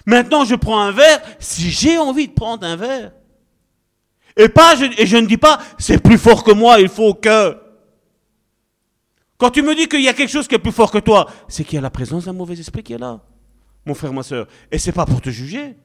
[0.06, 3.12] Maintenant, je prends un verre si j'ai envie de prendre un verre.
[4.36, 7.56] Et, pas, et je ne dis pas, c'est plus fort que moi, il faut que.
[9.38, 11.30] Quand tu me dis qu'il y a quelque chose qui est plus fort que toi,
[11.48, 13.22] c'est qu'il y a la présence d'un mauvais esprit qui est là
[13.88, 14.46] mon frère, ma soeur.
[14.70, 15.76] Et c'est pas pour te juger,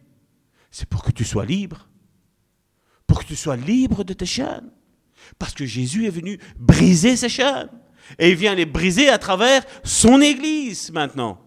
[0.69, 1.87] c'est pour que tu sois libre.
[3.07, 4.69] Pour que tu sois libre de tes chaînes.
[5.39, 7.69] Parce que Jésus est venu briser ces chaînes.
[8.19, 11.39] Et il vient les briser à travers son Église maintenant.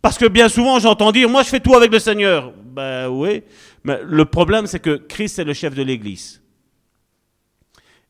[0.00, 2.52] Parce que bien souvent j'entends dire, moi je fais tout avec le Seigneur.
[2.52, 3.42] Ben oui,
[3.84, 6.41] mais le problème c'est que Christ est le chef de l'Église.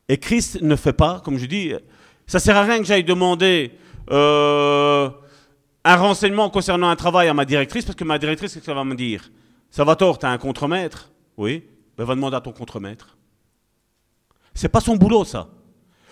[0.09, 1.73] Et Christ ne fait pas, comme je dis,
[2.27, 3.71] ça sert à rien que j'aille demander
[4.11, 5.09] euh,
[5.83, 8.83] un renseignement concernant un travail à ma directrice, parce que ma directrice, qu'est-ce qu'elle va
[8.83, 9.31] me dire?
[9.69, 11.11] Ça va tort, tu as un contremaître?
[11.37, 11.63] Oui,
[11.97, 13.17] ben va demander à ton contremaître.
[14.53, 15.49] C'est pas son boulot, ça.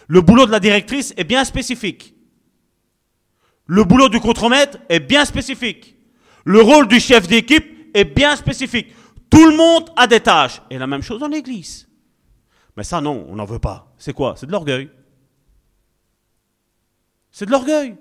[0.07, 2.15] Le boulot de la directrice est bien spécifique.
[3.67, 5.95] Le boulot du contremaître est bien spécifique.
[6.43, 8.93] Le rôle du chef d'équipe est bien spécifique.
[9.29, 10.61] Tout le monde a des tâches.
[10.69, 11.87] Et la même chose dans l'église.
[12.77, 13.93] Mais ça, non, on n'en veut pas.
[13.97, 14.35] C'est quoi?
[14.37, 14.89] C'est de l'orgueil.
[17.31, 17.97] C'est de l'orgueil.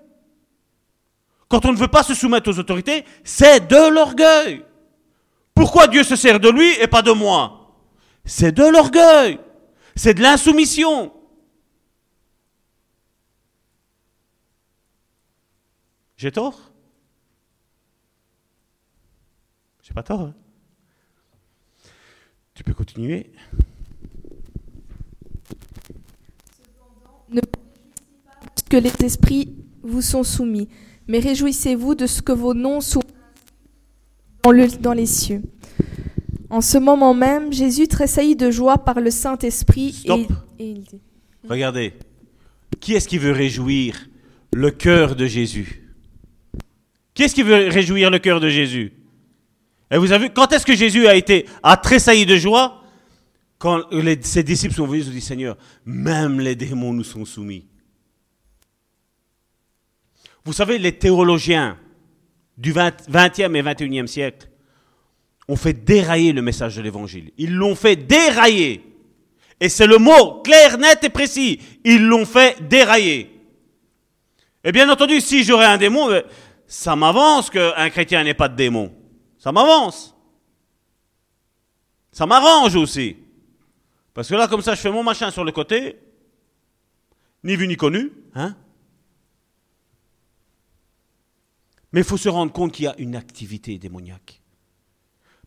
[1.49, 4.65] Quand on ne veut pas se soumettre aux autorités, c'est de l'orgueil.
[5.55, 7.77] Pourquoi Dieu se sert de lui et pas de moi?
[8.25, 9.41] C'est de l'orgueil.
[9.97, 11.13] C'est de l'insoumission.
[16.17, 16.71] J'ai tort?
[19.83, 20.21] J'ai pas tort.
[20.21, 20.35] Hein
[22.61, 23.33] tu peux continuer.
[28.69, 30.69] Que les esprits vous sont soumis,
[31.09, 33.03] mais réjouissez-vous de ce que vos noms sont
[34.43, 35.43] dans, le, dans les cieux.
[36.49, 40.27] En ce moment même, Jésus tressaillit de joie par le Saint-Esprit et,
[40.59, 41.01] et il dit.
[41.49, 41.95] Regardez,
[42.81, 44.09] qui est-ce qui veut réjouir
[44.53, 45.89] le cœur de Jésus?
[47.15, 48.93] Qui est-ce qui veut réjouir le cœur de Jésus?
[49.91, 52.83] Et vous avez vu, quand est-ce que Jésus a été a tressailli de joie?
[53.59, 57.25] Quand les, ses disciples sont venus, ils ont dit Seigneur, même les démons nous sont
[57.25, 57.67] soumis.
[60.45, 61.79] Vous savez, les théologiens
[62.57, 64.49] du 20, 20e et 21e siècle
[65.49, 67.33] ont fait dérailler le message de l'évangile.
[67.37, 68.85] Ils l'ont fait dérailler.
[69.61, 71.61] Et c'est le mot clair, net et précis.
[71.85, 73.31] Ils l'ont fait dérailler.
[74.65, 76.21] Et bien entendu, si j'aurais un démon, euh,
[76.67, 78.93] ça m'avance qu'un chrétien n'ait pas de démon.
[79.39, 80.15] Ça m'avance.
[82.13, 83.17] Ça m'arrange aussi.
[84.15, 85.97] Parce que là, comme ça, je fais mon machin sur le côté,
[87.43, 88.55] ni vu ni connu, hein
[91.93, 94.41] Mais il faut se rendre compte qu'il y a une activité démoniaque.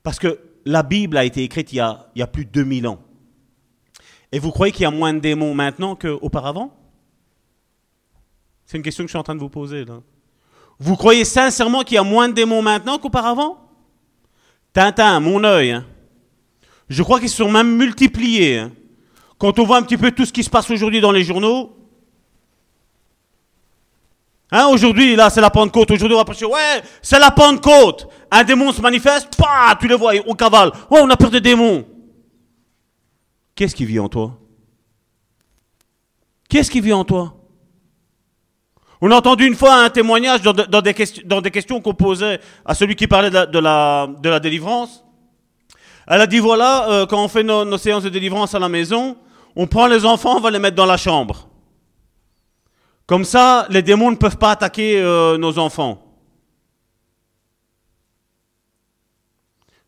[0.02, 3.00] Parce que la Bible a été écrite il y a, plus de 2000 ans.
[4.32, 6.76] Et vous croyez qu'il y a moins de démons maintenant qu'auparavant?
[8.66, 9.86] C'est une question que je suis en train de vous poser.
[10.80, 13.60] Vous croyez sincèrement qu'il y a moins de démons maintenant qu'auparavant?
[14.74, 15.72] Tintin, mon œil.
[15.72, 15.86] Hein.
[16.90, 18.58] Je crois qu'ils sont même multipliés.
[18.58, 18.72] Hein.
[19.38, 21.78] Quand on voit un petit peu tout ce qui se passe aujourd'hui dans les journaux,
[24.56, 25.90] Hein, aujourd'hui, là, c'est la Pentecôte.
[25.90, 28.08] Aujourd'hui, on va penser, ouais, c'est la Pentecôte.
[28.30, 30.72] Un démon se manifeste, pas, tu le vois, on cavale.
[30.92, 31.84] Ouais, on a peur des démons.
[33.56, 34.38] Qu'est-ce qui vit en toi?
[36.48, 37.34] Qu'est-ce qui vit en toi?
[39.02, 43.08] On a entendu une fois un témoignage dans, des, questions, qu'on posait à celui qui
[43.08, 45.04] parlait de la, délivrance.
[46.06, 49.18] Elle a dit, voilà, euh, quand on fait nos séances de délivrance à la maison,
[49.56, 51.50] on prend les enfants, on va les mettre dans la chambre.
[53.06, 56.00] Comme ça, les démons ne peuvent pas attaquer euh, nos enfants.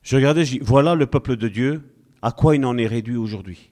[0.03, 1.81] Je regardais, je dis, voilà le peuple de Dieu,
[2.21, 3.71] à quoi il en est réduit aujourd'hui.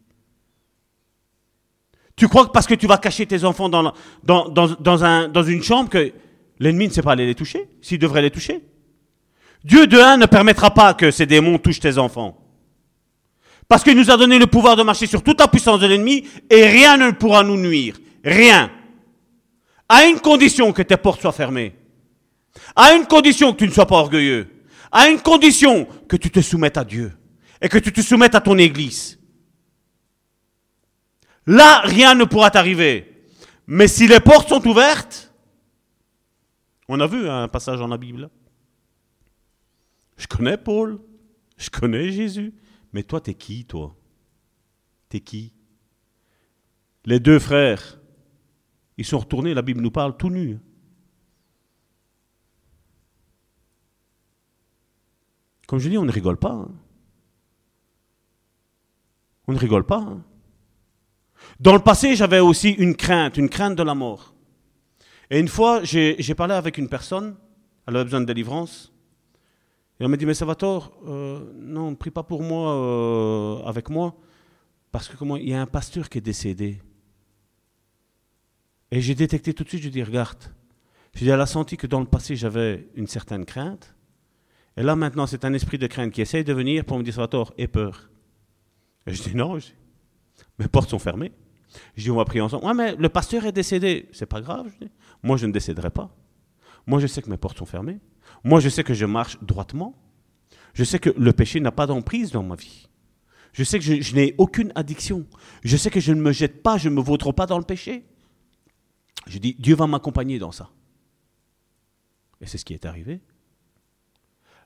[2.16, 3.94] Tu crois que parce que tu vas cacher tes enfants dans,
[4.24, 6.12] dans, dans, un, dans une chambre, que
[6.60, 8.64] l'ennemi ne sait pas aller les toucher, s'il devrait les toucher?
[9.64, 12.40] Dieu de un ne permettra pas que ces démons touchent tes enfants.
[13.68, 16.28] Parce qu'il nous a donné le pouvoir de marcher sur toute la puissance de l'ennemi
[16.50, 17.98] et rien ne pourra nous nuire.
[18.24, 18.70] Rien.
[19.90, 21.76] À une condition que tes portes soient fermées.
[22.76, 24.48] À une condition que tu ne sois pas orgueilleux.
[24.92, 27.12] À une condition que tu te soumettes à Dieu.
[27.62, 29.20] Et que tu te soumettes à ton Église.
[31.46, 33.28] Là, rien ne pourra t'arriver.
[33.68, 35.34] Mais si les portes sont ouvertes,
[36.88, 38.30] on a vu un passage dans la Bible.
[40.18, 41.00] Je connais Paul,
[41.58, 42.54] je connais Jésus,
[42.92, 43.96] mais toi, t'es qui, toi?
[45.10, 45.54] T'es qui?
[47.06, 48.00] Les deux frères
[48.98, 50.60] ils sont retournés, la Bible nous parle tout nus.
[55.68, 56.52] Comme je dis, on ne rigole pas.
[56.52, 56.72] Hein.
[59.48, 59.98] On ne rigole pas.
[59.98, 60.24] Hein.
[61.60, 64.34] Dans le passé, j'avais aussi une crainte, une crainte de la mort.
[65.30, 67.36] Et une fois, j'ai parlé avec une personne,
[67.88, 68.94] elle avait besoin de délivrance.
[70.00, 73.90] Et elle m'a dit, mais Salvatore, euh, non, ne prie pas pour moi, euh, avec
[73.90, 74.16] moi,
[74.92, 76.82] parce que comment, il y a un pasteur qui est décédé.
[78.94, 80.38] Et j'ai détecté tout de suite, je dis, regarde,
[81.16, 83.96] je dis, elle a senti que dans le passé, j'avais une certaine crainte.
[84.78, 87.28] Et là, maintenant, c'est un esprit de crainte qui essaye de venir pour me dire,
[87.28, 88.12] tort, et peur.
[89.08, 89.58] Et je dis, non,
[90.60, 91.32] Mes portes sont fermées.
[91.96, 92.66] Je dis, on va prier ensemble.
[92.66, 94.10] Ouais, mais le pasteur est décédé.
[94.12, 94.70] C'est pas grave.
[94.76, 94.92] Je dis.
[95.24, 96.16] Moi, je ne décéderai pas.
[96.86, 98.00] Moi, je sais que mes portes sont fermées.
[98.44, 99.96] Moi, je sais que je marche droitement.
[100.76, 102.90] Je sais que le péché n'a pas d'emprise dans ma vie.
[103.54, 105.26] Je sais que je, je n'ai aucune addiction.
[105.64, 107.64] Je sais que je ne me jette pas, je ne me vautre pas dans le
[107.64, 108.06] péché.
[109.28, 110.70] Je dis, Dieu va m'accompagner dans ça.
[112.42, 113.22] Et c'est ce qui est arrivé.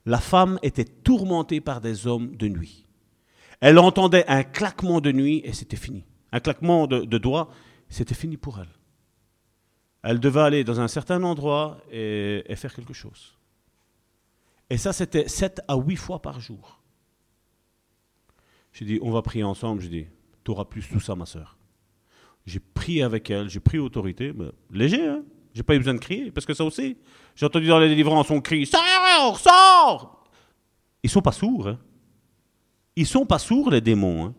[0.05, 2.85] La femme était tourmentée par des hommes de nuit.
[3.59, 6.05] Elle entendait un claquement de nuit et c'était fini.
[6.31, 7.49] Un claquement de, doigts,
[7.89, 8.69] c'était fini pour elle.
[10.03, 13.35] Elle devait aller dans un certain endroit et, faire quelque chose.
[14.69, 16.81] Et ça, c'était 7 à 8 fois par jour.
[18.73, 19.81] J'ai dit, on va prier ensemble.
[19.81, 20.07] J'ai dit,
[20.43, 21.56] tu auras plus tout ça, ma soeur.
[22.48, 24.34] J'ai prié avec elle, j'ai pris autorité,
[24.72, 25.22] léger, hein.
[25.53, 26.95] J'ai pas eu besoin de crier, parce que ça aussi,
[27.36, 30.24] j'ai entendu dans les délivrances, on crie, sors, sors
[31.03, 31.78] Ils sont pas sourds, hein.
[32.95, 34.34] Ils sont pas sourds, les démons, hein.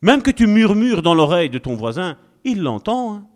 [0.00, 3.26] Même que tu murmures dans l'oreille de ton voisin, il l'entend, hein.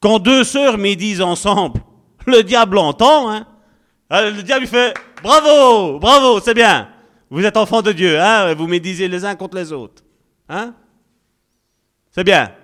[0.00, 1.80] Quand deux sœurs médisent ensemble,
[2.26, 3.46] le diable entend, hein.
[4.10, 6.88] Le diable, il fait, bravo, bravo, c'est bien.
[7.30, 8.52] Vous êtes enfants de Dieu, hein.
[8.54, 10.02] Vous médisez les uns contre les autres,
[10.48, 10.74] hein.
[12.12, 12.54] C'est bien.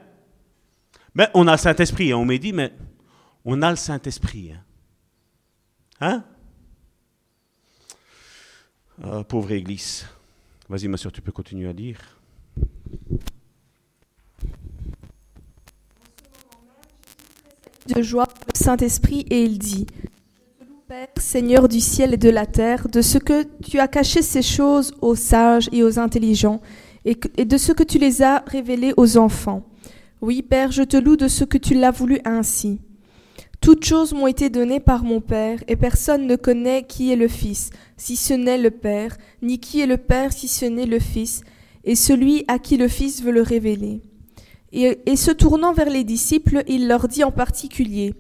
[1.15, 2.73] Mais on a le Saint-Esprit, hein, on m'a dit, mais
[3.45, 4.53] on a le Saint-Esprit.
[4.53, 4.63] Hein?
[6.01, 6.25] Hein?
[9.03, 10.07] Ah, Pauvre Église.
[10.69, 11.99] Vas-y, ma soeur, tu peux continuer à lire.
[17.95, 19.87] de joie le Saint-Esprit et il dit
[20.87, 24.43] Père, Seigneur du ciel et de la terre, de ce que tu as caché ces
[24.43, 26.61] choses aux sages et aux intelligents,
[27.09, 29.65] et, de ce que tu les as révélées aux enfants.
[30.21, 32.81] Oui, Père, je te loue de ce que tu l'as voulu ainsi.
[33.61, 37.29] Toutes choses m'ont été données par mon Père, et personne ne connaît qui est le
[37.29, 40.99] Fils, si ce n'est le Père, ni qui est le Père, si ce n'est le
[40.99, 41.43] Fils,
[41.85, 44.03] et celui à qui le Fils veut le révéler.
[44.73, 48.15] Et se tournant vers les disciples, il leur dit en particulier,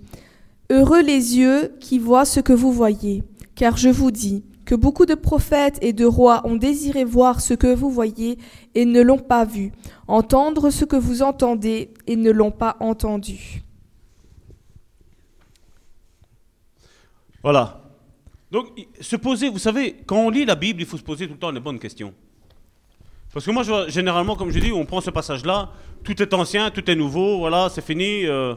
[0.70, 3.22] Heureux les yeux qui voient ce que vous voyez,
[3.54, 7.54] car je vous dis que beaucoup de prophètes et de rois ont désiré voir ce
[7.54, 8.36] que vous voyez
[8.74, 9.72] et ne l'ont pas vu,
[10.06, 13.62] entendre ce que vous entendez et ne l'ont pas entendu.
[17.42, 17.80] Voilà.
[18.50, 18.66] Donc,
[19.00, 21.38] se poser, vous savez, quand on lit la Bible, il faut se poser tout le
[21.38, 22.12] temps les bonnes questions.
[23.32, 25.70] Parce que moi, généralement, comme je dis, on prend ce passage-là,
[26.04, 28.26] tout est ancien, tout est nouveau, voilà, c'est fini.
[28.26, 28.54] euh,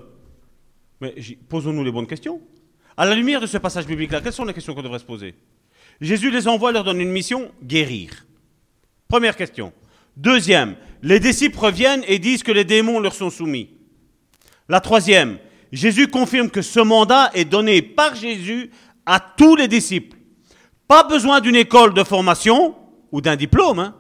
[1.00, 1.16] Mais
[1.48, 2.42] posons-nous les bonnes questions.
[2.98, 5.36] À la lumière de ce passage biblique-là, quelles sont les questions qu'on devrait se poser?
[6.02, 8.26] Jésus les envoie, leur donne une mission, guérir.
[9.08, 9.72] Première question.
[10.18, 13.70] Deuxième, les disciples reviennent et disent que les démons leur sont soumis.
[14.68, 15.38] La troisième,
[15.72, 18.72] Jésus confirme que ce mandat est donné par Jésus
[19.06, 20.18] à tous les disciples.
[20.88, 22.76] Pas besoin d'une école de formation
[23.12, 23.80] ou d'un diplôme.
[23.80, 23.96] hein.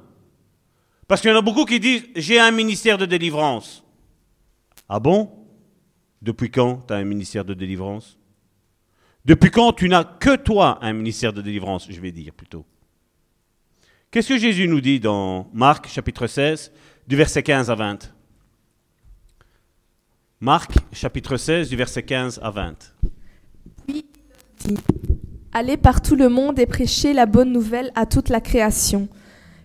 [1.08, 3.84] Parce qu'il y en a beaucoup qui disent j'ai un ministère de délivrance.
[4.90, 5.30] Ah bon?
[6.22, 8.18] Depuis quand tu as un ministère de délivrance?
[9.24, 12.66] Depuis quand tu n'as que toi un ministère de délivrance, je vais dire plutôt.
[14.10, 16.72] Qu'est-ce que Jésus nous dit dans Marc chapitre 16,
[17.08, 18.14] du verset 15 à 20
[20.40, 22.94] Marc chapitre 16 du verset 15 à 20.
[23.86, 24.06] Puis
[24.58, 24.78] dit,
[25.54, 29.08] Allez par tout le monde et prêchez la bonne nouvelle à toute la création.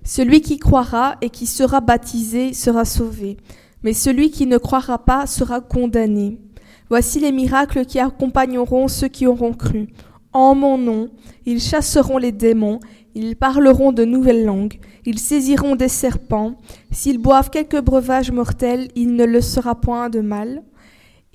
[0.05, 3.39] Celui qui croira et qui sera baptisé sera sauvé,
[3.83, 6.39] mais celui qui ne croira pas sera condamné.
[6.89, 9.89] Voici les miracles qui accompagneront ceux qui auront cru.
[10.33, 11.09] En mon nom,
[11.45, 12.79] ils chasseront les démons,
[13.15, 16.57] ils parleront de nouvelles langues, ils saisiront des serpents,
[16.91, 20.63] s'ils boivent quelque breuvage mortel, il ne le sera point de mal.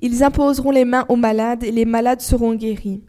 [0.01, 3.03] Ils imposeront les mains aux malades et les malades seront guéris.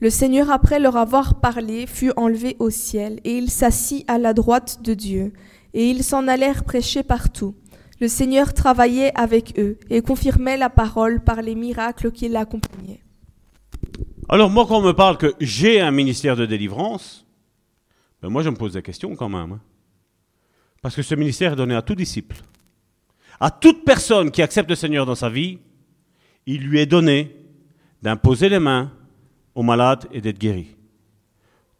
[0.00, 4.34] Le Seigneur, après leur avoir parlé, fut enlevé au ciel, et il s'assit à la
[4.34, 5.32] droite de Dieu,
[5.72, 7.54] et ils s'en allèrent prêcher partout.
[8.00, 13.00] Le Seigneur travaillait avec eux et confirmait la parole par les miracles qui l'accompagnaient.
[14.28, 17.26] Alors moi, quand on me parle que j'ai un ministère de délivrance,
[18.20, 19.52] ben moi je me pose des questions quand même.
[19.52, 19.60] hein.
[20.82, 22.36] Parce que ce ministère est donné à tout disciple.
[23.40, 25.58] À toute personne qui accepte le Seigneur dans sa vie,
[26.46, 27.36] il lui est donné
[28.02, 28.92] d'imposer les mains
[29.54, 30.76] aux malades et d'être guéri.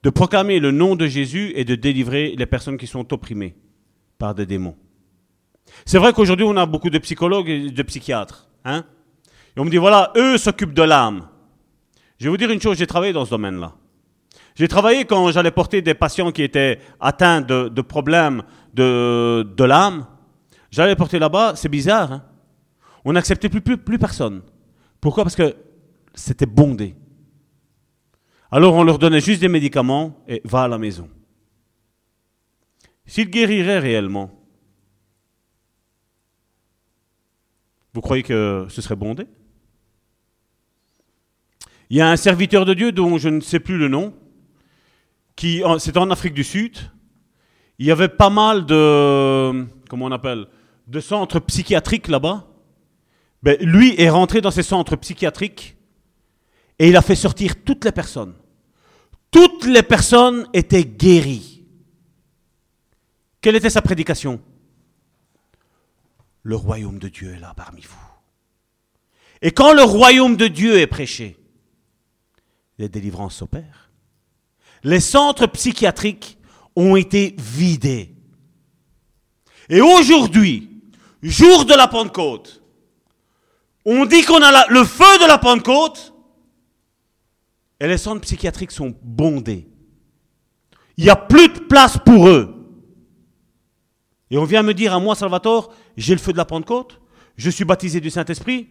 [0.02, 3.54] De proclamer le nom de Jésus et de délivrer les personnes qui sont opprimées
[4.18, 4.76] par des démons.
[5.84, 8.48] C'est vrai qu'aujourd'hui, on a beaucoup de psychologues et de psychiatres.
[8.64, 8.84] Hein?
[9.56, 11.28] Et on me dit, voilà, eux s'occupent de l'âme.
[12.18, 13.74] Je vais vous dire une chose, j'ai travaillé dans ce domaine-là.
[14.54, 18.42] J'ai travaillé quand j'allais porter des patients qui étaient atteints de, problèmes
[18.72, 20.06] de, l'âme.
[20.70, 22.12] J'allais porter là-bas, c'est bizarre.
[22.12, 22.22] hein.
[23.04, 24.42] On n'acceptait plus, plus, plus personne.
[25.00, 25.24] Pourquoi?
[25.24, 25.54] Parce que
[26.14, 26.96] c'était bondé.
[28.50, 31.08] Alors on leur donnait juste des médicaments et va à la maison.
[33.04, 34.30] S'ils guériraient réellement,
[37.96, 39.26] Vous croyez que ce serait bondé?
[41.88, 44.12] Il y a un serviteur de Dieu dont je ne sais plus le nom,
[45.34, 46.76] qui, c'est en Afrique du Sud.
[47.78, 50.46] Il y avait pas mal de, comment on appelle,
[50.86, 52.46] de centres psychiatriques là-bas.
[53.42, 55.78] Ben, lui est rentré dans ces centres psychiatriques
[56.78, 58.34] et il a fait sortir toutes les personnes.
[59.30, 61.64] Toutes les personnes étaient guéries.
[63.40, 64.38] Quelle était sa prédication?
[66.46, 67.96] Le royaume de Dieu est là parmi vous.
[69.42, 71.36] Et quand le royaume de Dieu est prêché,
[72.78, 73.90] les délivrances s'opèrent.
[74.84, 76.38] Les centres psychiatriques
[76.76, 78.14] ont été vidés.
[79.68, 80.70] Et aujourd'hui,
[81.20, 82.62] jour de la Pentecôte,
[83.84, 86.14] on dit qu'on a le feu de la Pentecôte,
[87.80, 89.68] et les centres psychiatriques sont bondés.
[90.96, 92.52] Il n'y a plus de place pour eux.
[94.30, 97.00] Et on vient me dire à moi, Salvatore, j'ai le feu de la Pentecôte,
[97.36, 98.68] je suis baptisé du Saint-Esprit.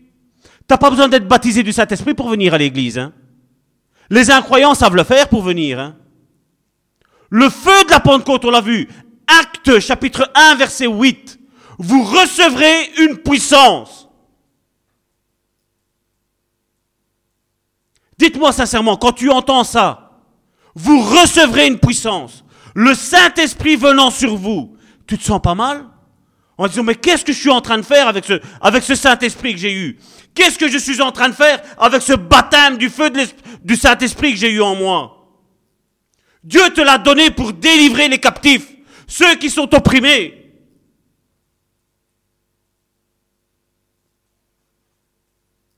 [0.68, 2.98] T'as pas besoin d'être baptisé du Saint-Esprit pour venir à l'église.
[2.98, 3.14] Hein.
[4.10, 5.80] Les incroyants savent le faire pour venir.
[5.80, 5.96] Hein.
[7.30, 8.88] Le feu de la Pentecôte, on l'a vu.
[9.28, 11.40] Acte chapitre 1, verset 8.
[11.80, 14.08] Vous recevrez une puissance.
[18.18, 20.22] Dites-moi sincèrement, quand tu entends ça,
[20.74, 22.46] vous recevrez une puissance.
[22.74, 24.78] Le Saint-Esprit venant sur vous,
[25.08, 25.86] tu te sens pas mal?
[26.58, 28.96] En disant, mais qu'est-ce que je suis en train de faire avec ce, avec ce
[28.96, 30.00] Saint-Esprit que j'ai eu?
[30.34, 33.12] Qu'est-ce que je suis en train de faire avec ce baptême du feu
[33.64, 35.12] du Saint-Esprit que j'ai eu en moi?
[36.44, 38.72] Dieu te l'a donné pour délivrer les captifs,
[39.08, 40.42] ceux qui sont opprimés.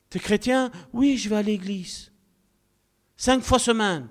[0.10, 0.72] T'es chrétien?
[0.94, 2.12] Oui, je vais à l'église.
[3.16, 4.08] Cinq fois semaine.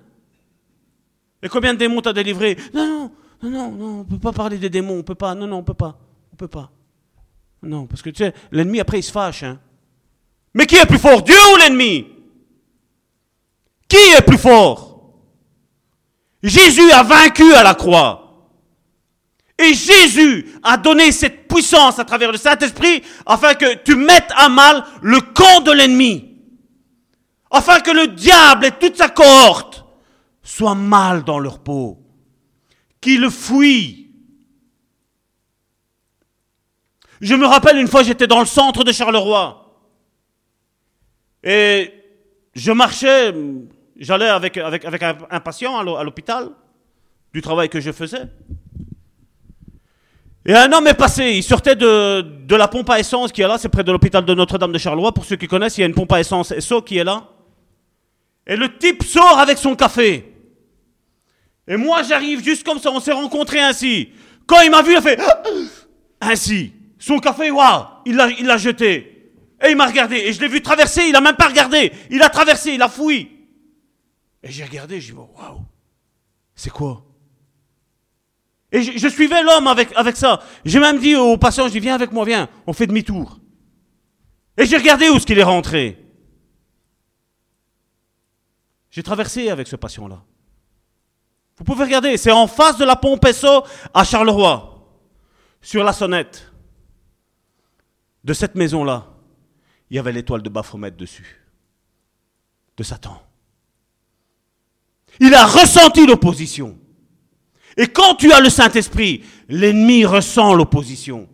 [1.41, 2.57] Et combien de démons t'as délivré?
[2.73, 3.11] Non,
[3.41, 5.57] non, non, non, on ne peut pas parler des démons, on peut pas, non, non,
[5.57, 5.99] on peut pas,
[6.37, 6.69] on peut pas.
[7.63, 9.41] Non, parce que tu sais, l'ennemi après il se fâche.
[9.41, 9.59] Hein.
[10.53, 12.07] Mais qui est plus fort, Dieu ou l'ennemi?
[13.89, 15.15] Qui est plus fort?
[16.43, 18.51] Jésus a vaincu à la croix.
[19.57, 24.49] Et Jésus a donné cette puissance à travers le Saint-Esprit afin que tu mettes à
[24.49, 26.37] mal le camp de l'ennemi
[27.49, 29.85] afin que le diable et toute sa cohorte
[30.43, 31.97] soient mal dans leur peau,
[33.01, 34.06] qu'ils fuient.
[37.21, 39.63] Je me rappelle une fois, j'étais dans le centre de Charleroi.
[41.43, 41.91] Et
[42.53, 43.33] je marchais,
[43.97, 46.49] j'allais avec, avec, un, patient à l'hôpital,
[47.33, 48.23] du travail que je faisais.
[50.45, 53.47] Et un homme est passé, il sortait de, de la pompe à essence qui est
[53.47, 55.11] là, c'est près de l'hôpital de Notre-Dame de Charleroi.
[55.11, 57.27] Pour ceux qui connaissent, il y a une pompe à essence ESSO qui est là.
[58.45, 60.33] Et le type sort avec son café.
[61.67, 64.09] Et moi, j'arrive juste comme ça, on s'est rencontrés ainsi.
[64.45, 65.19] Quand il m'a vu, il a fait
[66.21, 66.71] ainsi.
[66.99, 69.33] Son café, waouh, il l'a, jeté.
[69.63, 70.15] Et il m'a regardé.
[70.17, 71.91] Et je l'ai vu traverser, il a même pas regardé.
[72.09, 73.31] Il a traversé, il a fouillé.
[74.43, 75.61] Et j'ai regardé, j'ai dit, waouh,
[76.55, 77.03] c'est quoi?
[78.71, 80.41] Et je, suivais l'homme avec, avec ça.
[80.65, 83.39] J'ai même dit au patient, je dis, viens avec moi, viens, on fait demi-tour.
[84.57, 86.03] Et j'ai regardé où est-ce qu'il est rentré.
[88.89, 90.21] J'ai traversé avec ce patient-là.
[91.57, 93.63] Vous pouvez regarder, c'est en face de la pompe Esso
[93.93, 94.87] à Charleroi,
[95.61, 96.46] sur la sonnette
[98.27, 99.07] de cette maison-là.
[99.89, 101.45] Il y avait l'étoile de Baphomet dessus,
[102.75, 103.23] de Satan.
[105.21, 106.77] Il a ressenti l'opposition.
[107.77, 111.29] Et quand tu as le Saint-Esprit, l'ennemi ressent l'opposition.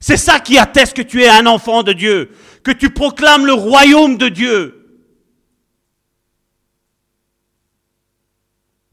[0.00, 2.30] C'est ça qui atteste que tu es un enfant de Dieu,
[2.64, 5.02] que tu proclames le royaume de Dieu.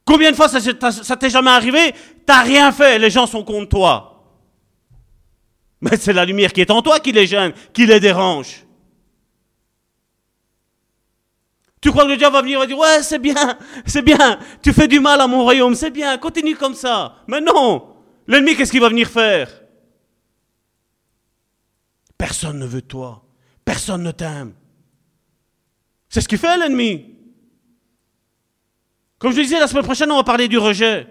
[0.04, 1.96] Combien de fois ça, t'est jamais arrivé?
[2.26, 4.15] T'as rien fait, les gens sont contre toi.
[5.82, 8.66] Mais c'est la lumière qui est en toi qui les gêne, qui les dérange.
[11.82, 14.74] Tu crois que le diable va venir et dire Ouais, c'est bien, c'est bien, tu
[14.74, 17.18] fais du mal à mon royaume, c'est bien, continue comme ça.
[17.28, 17.96] Mais non
[18.28, 19.52] L'ennemi, qu'est-ce qu'il va venir faire?
[22.18, 23.24] Personne ne veut toi,
[23.64, 24.54] personne ne t'aime.
[26.10, 27.14] C'est ce qu'il fait l'ennemi.
[29.20, 31.08] Comme je disais, la semaine prochaine, on va parler du rejet.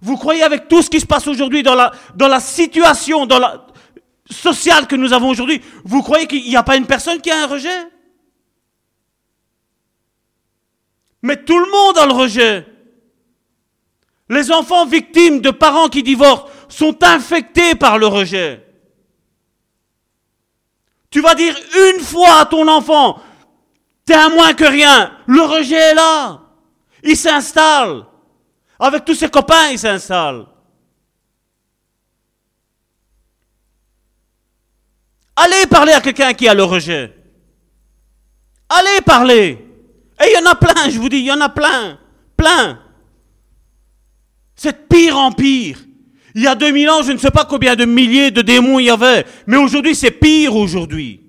[0.00, 3.38] Vous croyez avec tout ce qui se passe aujourd'hui dans la, dans la situation dans
[3.38, 3.66] la,
[4.30, 7.42] sociale que nous avons aujourd'hui, vous croyez qu'il n'y a pas une personne qui a
[7.42, 7.88] un rejet?
[11.22, 12.66] Mais tout le monde a le rejet.
[14.28, 18.64] Les enfants victimes de parents qui divorcent sont infectés par le rejet.
[21.10, 21.56] Tu vas dire
[21.92, 23.20] une fois à ton enfant,
[24.04, 26.42] t'es un moins que rien, le rejet est là.
[27.02, 28.04] Il s'installe.
[28.78, 30.46] Avec tous ses copains, il s'installe.
[35.36, 37.14] Allez parler à quelqu'un qui a le rejet.
[38.68, 39.58] Allez parler.
[40.20, 41.98] Et il y en a plein, je vous dis, il y en a plein.
[42.36, 42.80] Plein.
[44.54, 45.78] C'est pire en pire.
[46.34, 48.86] Il y a 2000 ans, je ne sais pas combien de milliers de démons il
[48.86, 49.24] y avait.
[49.46, 51.20] Mais aujourd'hui, c'est pire aujourd'hui.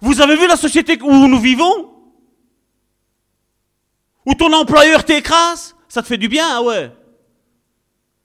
[0.00, 1.90] Vous avez vu la société où nous vivons?
[4.26, 5.74] Où ton employeur t'écrase?
[5.88, 6.92] Ça te fait du bien, ah ouais.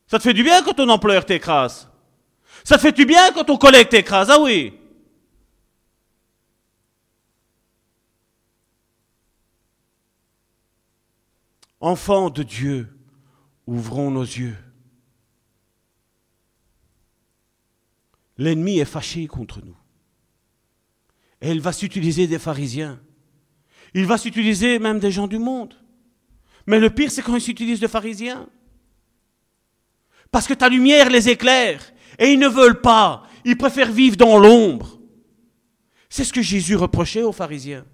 [0.07, 1.89] Ça te fait du bien quand ton employeur t'écrase.
[2.67, 4.73] Ça fait du bien quand ton collègue t'écrase, ah oui.
[11.79, 12.93] Enfants de Dieu,
[13.67, 14.57] ouvrons nos yeux.
[18.37, 19.77] L'ennemi est fâché contre nous.
[21.39, 22.99] Et il va s'utiliser des pharisiens.
[23.93, 25.73] Il va s'utiliser même des gens du monde.
[26.65, 28.49] Mais le pire, c'est quand il s'utilise de pharisiens.
[30.31, 31.93] Parce que ta lumière les éclaire.
[32.19, 33.23] Et ils ne veulent pas.
[33.45, 34.99] Ils préfèrent vivre dans l'ombre.
[36.09, 37.85] C'est ce que Jésus reprochait aux pharisiens.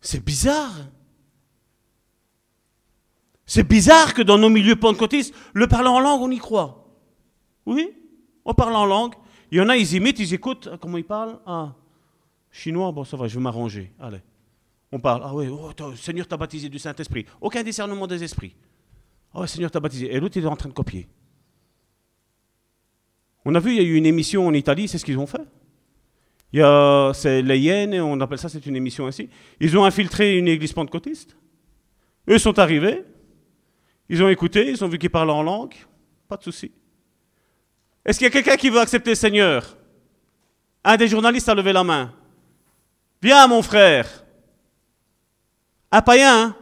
[0.00, 0.74] C'est bizarre.
[3.46, 6.88] C'est bizarre que dans nos milieux pentecôtistes, le parler en langue, on y croit.
[7.66, 7.90] Oui,
[8.44, 9.14] on parle en langue.
[9.50, 10.70] Il y en a, ils imitent, ils écoutent.
[10.80, 11.38] Comment ils parlent?
[11.46, 11.74] Ah,
[12.50, 13.92] chinois, bon, ça va, je vais m'arranger.
[14.00, 14.22] Allez.
[14.90, 15.22] On parle.
[15.24, 17.26] Ah oui, oh, Seigneur t'a baptisé du Saint-Esprit.
[17.40, 18.56] Aucun discernement des esprits.
[19.34, 20.14] Oui, Seigneur t'a baptisé.
[20.14, 21.08] Et l'autre, il est en train de copier.
[23.44, 25.26] On a vu, il y a eu une émission en Italie, c'est ce qu'ils ont
[25.26, 25.42] fait.
[26.52, 29.28] Il y a, c'est les hyènes, on appelle ça, c'est une émission ainsi.
[29.58, 31.36] Ils ont infiltré une église pentecôtiste.
[32.28, 33.04] Eux sont arrivés,
[34.08, 35.74] ils ont écouté, ils ont vu qu'ils parlaient en langue,
[36.28, 36.70] pas de souci.
[38.04, 39.76] Est-ce qu'il y a quelqu'un qui veut accepter Seigneur?
[40.84, 42.12] Un des journalistes a levé la main.
[43.22, 44.24] Viens, mon frère.
[45.90, 46.56] Un païen, hein?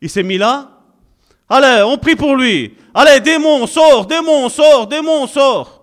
[0.00, 0.79] il s'est mis là.
[1.52, 2.76] Allez, on prie pour lui.
[2.94, 5.80] Allez, démon, sort, démon, sort, démon, sort.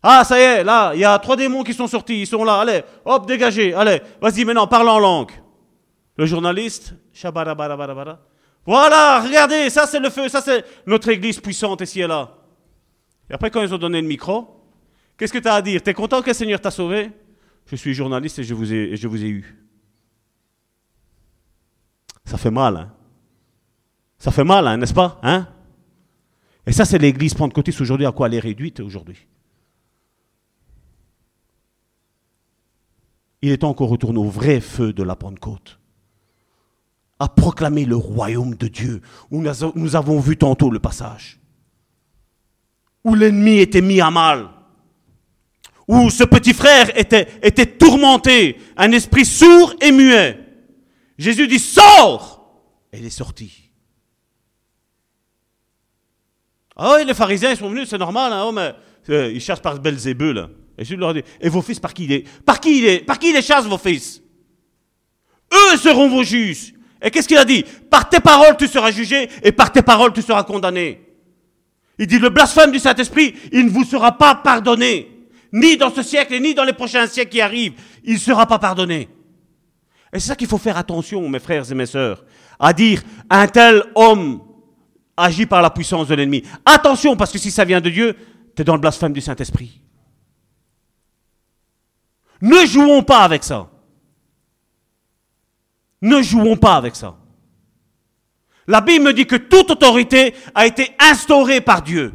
[0.00, 2.44] Ah, ça y est, là, il y a trois démons qui sont sortis, ils sont
[2.44, 5.32] là, allez, hop, dégagez, allez, vas-y maintenant, parle en langue.
[6.16, 6.94] Le journaliste,
[8.66, 12.34] voilà, regardez, ça c'est le feu, ça c'est notre église puissante ici et là.
[13.30, 14.60] Et après, quand ils ont donné le micro,
[15.16, 15.82] qu'est-ce que tu as à dire?
[15.82, 17.10] Tu es content que le Seigneur t'a sauvé?
[17.66, 19.64] Je suis journaliste et je vous ai, je vous ai eu.
[22.26, 22.92] Ça fait mal, hein
[24.24, 25.46] Ça fait mal, hein, n'est-ce pas hein?
[26.66, 29.18] Et ça, c'est l'église pentecôtiste aujourd'hui, à quoi elle est réduite aujourd'hui.
[33.42, 35.78] Il est encore retourné au vrai feu de la Pentecôte,
[37.18, 41.38] à proclamer le royaume de Dieu, où nous avons vu tantôt le passage,
[43.04, 44.48] où l'ennemi était mis à mal,
[45.86, 50.40] où ce petit frère était, était tourmenté, un esprit sourd et muet.
[51.18, 52.64] Jésus dit, sors!
[52.90, 53.63] Et il est sorti.
[56.76, 58.74] Ah oui, les pharisiens ils sont venus, c'est normal, hein, oh, mais,
[59.10, 60.48] euh, ils cherchent par Belzébul.
[60.76, 62.28] Et je leur dis, et vos fils, par qui il est?
[62.44, 64.20] Par qui il Par qui les chasse, vos fils?
[65.52, 66.74] Eux seront vos juges.
[67.00, 67.64] Et qu'est-ce qu'il a dit?
[67.90, 71.00] Par tes paroles, tu seras jugé, et par tes paroles, tu seras condamné.
[71.98, 75.10] Il dit, le blasphème du Saint-Esprit, il ne vous sera pas pardonné.
[75.52, 77.74] Ni dans ce siècle, ni dans les prochains siècles qui arrivent.
[78.02, 79.08] Il ne sera pas pardonné.
[80.12, 82.24] Et c'est ça qu'il faut faire attention, mes frères et mes sœurs,
[82.58, 84.40] à dire, un tel homme
[85.16, 86.42] agit par la puissance de l'ennemi.
[86.64, 88.16] Attention, parce que si ça vient de Dieu,
[88.54, 89.80] tu es dans le blasphème du Saint-Esprit.
[92.40, 93.70] Ne jouons pas avec ça.
[96.02, 97.16] Ne jouons pas avec ça.
[98.66, 102.12] La Bible me dit que toute autorité a été instaurée par Dieu.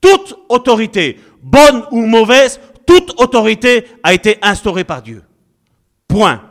[0.00, 5.22] Toute autorité, bonne ou mauvaise, toute autorité a été instaurée par Dieu.
[6.08, 6.42] Point.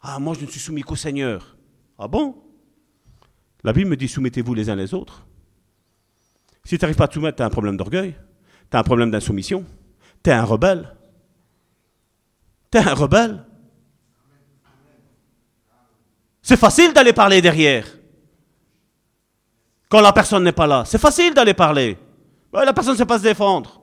[0.00, 1.56] Ah, moi je ne suis soumis qu'au Seigneur.
[1.98, 2.36] Ah bon?
[3.62, 5.26] La Bible me dit soumettez-vous les uns les autres.
[6.64, 8.16] Si tu n'arrives pas à te soumettre, tu as un problème d'orgueil.
[8.70, 9.64] Tu as un problème d'insoumission.
[10.22, 10.96] Tu es un rebelle.
[12.70, 13.44] Tu es un rebelle.
[16.42, 17.86] C'est facile d'aller parler derrière.
[19.88, 20.84] Quand la personne n'est pas là.
[20.86, 21.98] C'est facile d'aller parler.
[22.52, 23.82] la personne ne sait pas se défendre.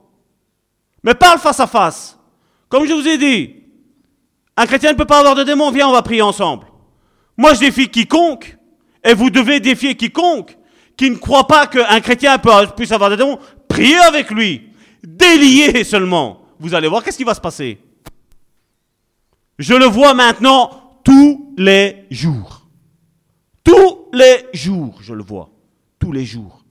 [1.04, 2.18] Mais parle face à face.
[2.70, 3.67] Comme je vous ai dit,
[4.58, 5.72] un chrétien ne peut pas avoir de démon.
[5.72, 6.66] Viens, on va prier ensemble.
[7.38, 8.58] Moi, je défie quiconque.
[9.04, 10.58] Et vous devez défier quiconque
[10.98, 12.38] qui ne croit pas qu'un chrétien
[12.76, 13.38] puisse avoir des démons.
[13.70, 14.68] Priez avec lui
[15.04, 17.80] délié seulement, vous allez voir qu'est-ce qui va se passer.
[19.60, 22.68] Je le vois maintenant tous les jours.
[23.64, 25.50] Tous les jours, je le vois.
[26.00, 26.64] Tous les jours.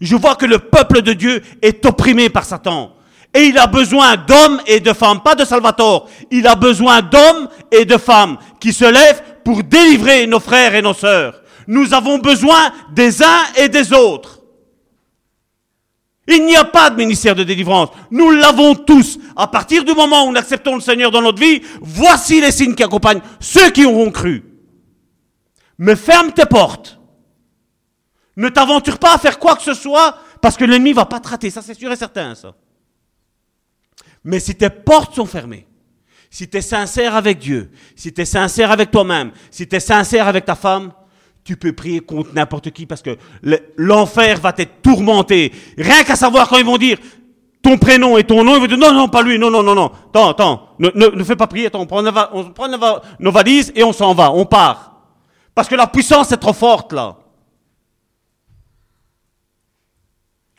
[0.00, 2.94] Je vois que le peuple de Dieu est opprimé par Satan.
[3.34, 6.08] Et il a besoin d'hommes et de femmes, pas de Salvatore.
[6.30, 10.82] Il a besoin d'hommes et de femmes qui se lèvent pour délivrer nos frères et
[10.82, 11.40] nos sœurs.
[11.66, 14.40] Nous avons besoin des uns et des autres.
[16.28, 17.88] Il n'y a pas de ministère de délivrance.
[18.10, 19.18] Nous l'avons tous.
[19.34, 22.74] À partir du moment où nous acceptons le Seigneur dans notre vie, voici les signes
[22.74, 24.44] qui accompagnent ceux qui auront cru.
[25.78, 27.00] Mais ferme tes portes.
[28.36, 31.28] Ne t'aventure pas à faire quoi que ce soit parce que l'ennemi va pas te
[31.28, 31.50] rater.
[31.50, 32.54] Ça, c'est sûr et certain, ça.
[34.24, 35.66] Mais si tes portes sont fermées,
[36.30, 39.80] si tu es sincère avec Dieu, si tu es sincère avec toi-même, si tu es
[39.80, 40.92] sincère avec ta femme,
[41.44, 43.16] tu peux prier contre n'importe qui parce que
[43.76, 45.52] l'enfer va t'être tourmenté.
[45.76, 46.98] Rien qu'à savoir quand ils vont dire
[47.62, 49.74] ton prénom et ton nom, ils vont dire non, non, pas lui, non, non, non,
[49.74, 49.90] non.
[50.08, 52.68] Attends, attends, ne, ne, fais pas prier, attends, on prend, on prend
[53.18, 54.92] nos valises et on s'en va, on part.
[55.54, 57.18] Parce que la puissance est trop forte là.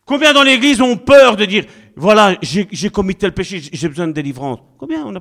[0.05, 1.65] Combien dans l'église ont peur de dire
[1.95, 5.19] voilà, j'ai commis tel péché, j'ai besoin de délivrance Combien on a...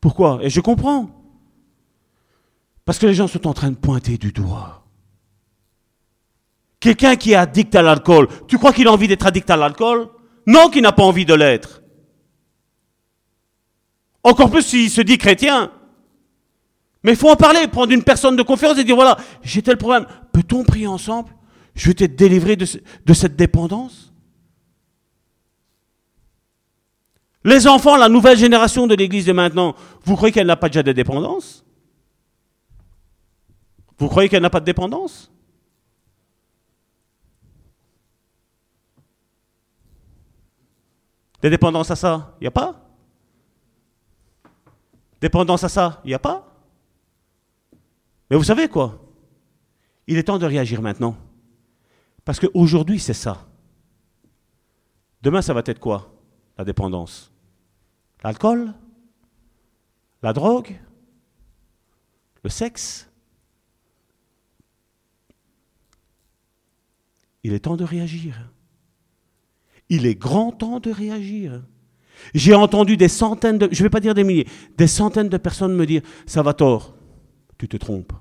[0.00, 0.38] Pourquoi?
[0.42, 1.10] Et je comprends.
[2.84, 4.84] Parce que les gens sont en train de pointer du doigt.
[6.80, 10.08] Quelqu'un qui est addict à l'alcool, tu crois qu'il a envie d'être addict à l'alcool?
[10.46, 11.82] Non, qu'il n'a pas envie de l'être.
[14.22, 15.72] Encore plus s'il se dit chrétien.
[17.02, 19.76] Mais il faut en parler, prendre une personne de confiance et dire voilà, j'ai tel
[19.76, 20.06] problème.
[20.32, 21.30] Peut-on prier ensemble?
[21.74, 22.66] Je vais te délivrer de,
[23.04, 24.07] de cette dépendance?
[27.44, 30.82] Les enfants, la nouvelle génération de l'Église de maintenant, vous croyez qu'elle n'a pas déjà
[30.82, 31.64] de dépendance?
[33.98, 35.30] Vous croyez qu'elle n'a pas de dépendance?
[41.40, 42.84] Des dépendances à ça, il n'y a pas?
[45.20, 46.44] Dépendance à ça, il n'y a pas?
[48.30, 49.00] Mais vous savez quoi?
[50.06, 51.16] Il est temps de réagir maintenant.
[52.24, 53.46] Parce qu'aujourd'hui, c'est ça.
[55.22, 56.17] Demain, ça va être quoi?
[56.58, 57.32] La dépendance.
[58.22, 58.74] L'alcool
[60.22, 60.76] La drogue
[62.42, 63.08] Le sexe
[67.44, 68.50] Il est temps de réagir.
[69.88, 71.62] Il est grand temps de réagir.
[72.34, 75.36] J'ai entendu des centaines de, je ne vais pas dire des milliers, des centaines de
[75.36, 76.96] personnes me dire, ça va tort,
[77.56, 78.12] tu te trompes.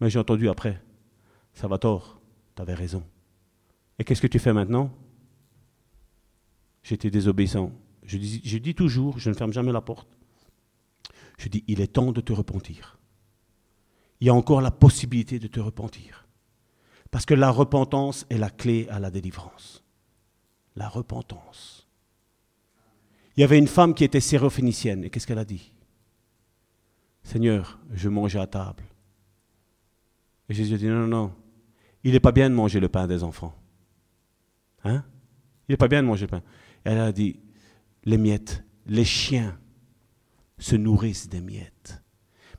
[0.00, 0.82] Mais j'ai entendu après,
[1.52, 2.20] ça va tort,
[2.56, 3.04] tu avais raison.
[3.98, 4.90] Et qu'est-ce que tu fais maintenant?
[6.82, 7.72] J'étais désobéissant.
[8.02, 10.08] Je dis, toujours, je ne ferme jamais la porte.
[11.36, 12.98] Je dis, il est temps de te repentir.
[14.20, 16.26] Il y a encore la possibilité de te repentir.
[17.10, 19.84] Parce que la repentance est la clé à la délivrance.
[20.76, 21.86] La repentance.
[23.36, 25.04] Il y avait une femme qui était sérophénicienne.
[25.04, 25.72] Et qu'est-ce qu'elle a dit?
[27.22, 28.82] Seigneur, je mangeais à table.
[30.48, 31.34] Et Jésus a dit, non, non, non.
[32.04, 33.54] Il n'est pas bien de manger le pain des enfants.
[34.84, 35.04] Hein?
[35.68, 36.42] Il n'est pas bien de manger le pain.
[36.88, 37.38] Elle a dit,
[38.04, 39.58] les miettes, les chiens
[40.58, 42.02] se nourrissent des miettes.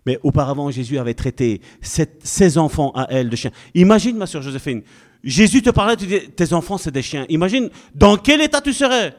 [0.06, 3.52] Mais auparavant, Jésus avait traité ses enfants à elle de chiens.
[3.74, 4.84] Imagine, ma soeur Joséphine,
[5.24, 7.26] Jésus te parlait, tu dis, tes enfants, c'est des chiens.
[7.30, 9.16] Imagine dans quel état tu serais?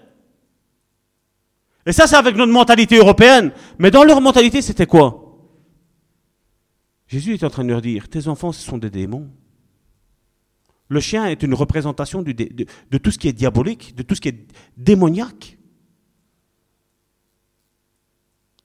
[1.84, 3.50] Et ça, c'est avec notre mentalité européenne.
[3.80, 5.36] Mais dans leur mentalité, c'était quoi?
[7.08, 9.28] Jésus est en train de leur dire, tes enfants, ce sont des démons.
[10.90, 12.32] Le chien est une représentation de,
[12.98, 14.46] tout ce qui est diabolique, de tout ce qui est
[14.76, 15.56] démoniaque.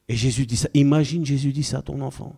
[0.07, 0.67] Et Jésus dit ça.
[0.73, 2.35] Imagine Jésus dit ça à ton enfant.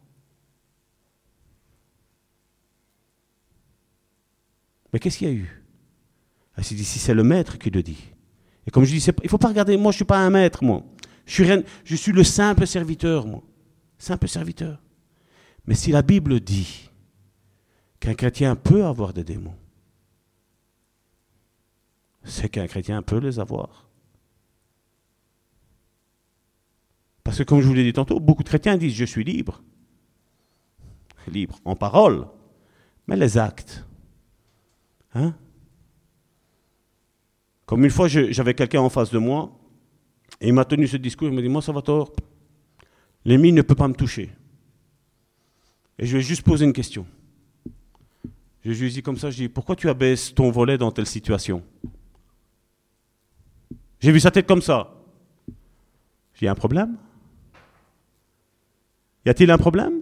[4.92, 5.64] Mais qu'est-ce qu'il y a eu?
[6.58, 8.12] Il s'est dit, si c'est le maître qui le dit.
[8.66, 10.30] Et comme je dis, il ne faut pas regarder, moi je ne suis pas un
[10.30, 10.84] maître, moi.
[11.26, 13.42] Je suis, rien, je suis le simple serviteur, moi.
[13.98, 14.82] Simple serviteur.
[15.66, 16.90] Mais si la Bible dit
[18.02, 19.56] qu'un chrétien peut avoir des démons,
[22.28, 23.88] c'est qu'un chrétien peut les avoir.
[27.24, 29.64] Parce que comme je vous l'ai dit tantôt, beaucoup de chrétiens disent je suis libre.
[31.28, 32.28] Libre en parole,
[33.08, 33.86] mais les actes.
[35.14, 35.36] Hein
[37.66, 39.52] Comme une fois, j'avais quelqu'un en face de moi,
[40.40, 42.14] et il m'a tenu ce discours, il m'a dit, moi, ça va tort.
[43.26, 44.30] L'ennemi ne peut pas me toucher.
[46.00, 47.06] Et je vais juste poser une question.
[48.64, 51.08] Je lui ai dit comme ça, je dis, pourquoi tu abaisses ton volet dans telle
[51.08, 51.64] situation?
[54.00, 54.94] J'ai vu sa tête comme ça.
[56.34, 56.98] J'ai un problème?
[59.26, 60.02] Y a-t-il un problème?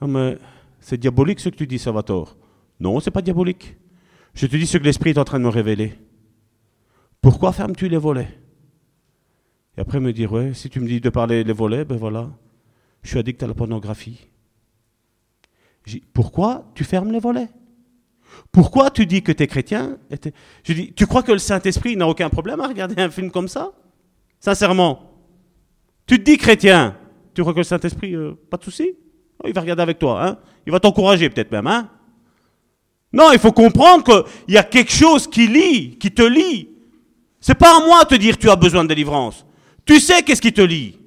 [0.00, 0.06] Ah,
[0.80, 2.36] C'est diabolique ce que tu dis, Salvatore.
[2.80, 3.76] Non, c'est pas diabolique.
[4.34, 5.94] Je te dis ce que l'Esprit est en train de me révéler.
[7.20, 8.38] Pourquoi fermes-tu les volets?
[9.76, 12.30] Et après me dire, ouais, si tu me dis de parler les volets, ben voilà,
[13.02, 14.28] je suis addict à la pornographie.
[16.12, 17.48] Pourquoi tu fermes les volets?
[18.52, 19.98] Pourquoi tu dis que tu es chrétien
[20.64, 23.48] Je dis, tu crois que le Saint-Esprit n'a aucun problème à regarder un film comme
[23.48, 23.72] ça?
[24.40, 25.16] Sincèrement
[26.06, 26.96] tu te dis chrétien,
[27.34, 28.92] tu crois que le Saint-Esprit, euh, pas de souci?
[29.44, 31.90] Il va regarder avec toi, hein Il va t'encourager peut-être même, hein
[33.12, 36.70] Non, il faut comprendre qu'il y a quelque chose qui lie, qui te lie.
[37.40, 39.44] C'est pas à moi de te dire tu as besoin de délivrance.
[39.84, 40.98] Tu sais qu'est-ce qui te lie.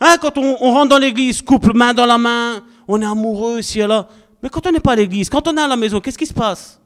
[0.00, 3.80] Hein, quand on, rentre dans l'église, couple main dans la main, on est amoureux ici
[3.80, 4.08] et là.
[4.46, 6.24] Mais quand on n'est pas à l'église, quand on est à la maison, qu'est-ce qui
[6.24, 6.80] se passe?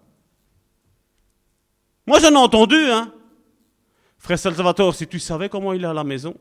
[2.06, 3.12] Moi j'en ai entendu, hein.
[4.16, 6.34] Frère Salvatore, si tu savais comment il est à la maison.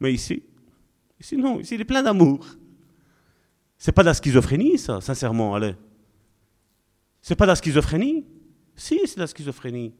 [0.00, 0.42] Mais ici,
[1.20, 2.46] ici non, ici il est plein d'amour.
[3.76, 5.76] C'est pas de la schizophrénie, ça, sincèrement, allez.
[7.20, 8.24] C'est pas de la schizophrénie?
[8.76, 9.92] Si, c'est de la schizophrénie.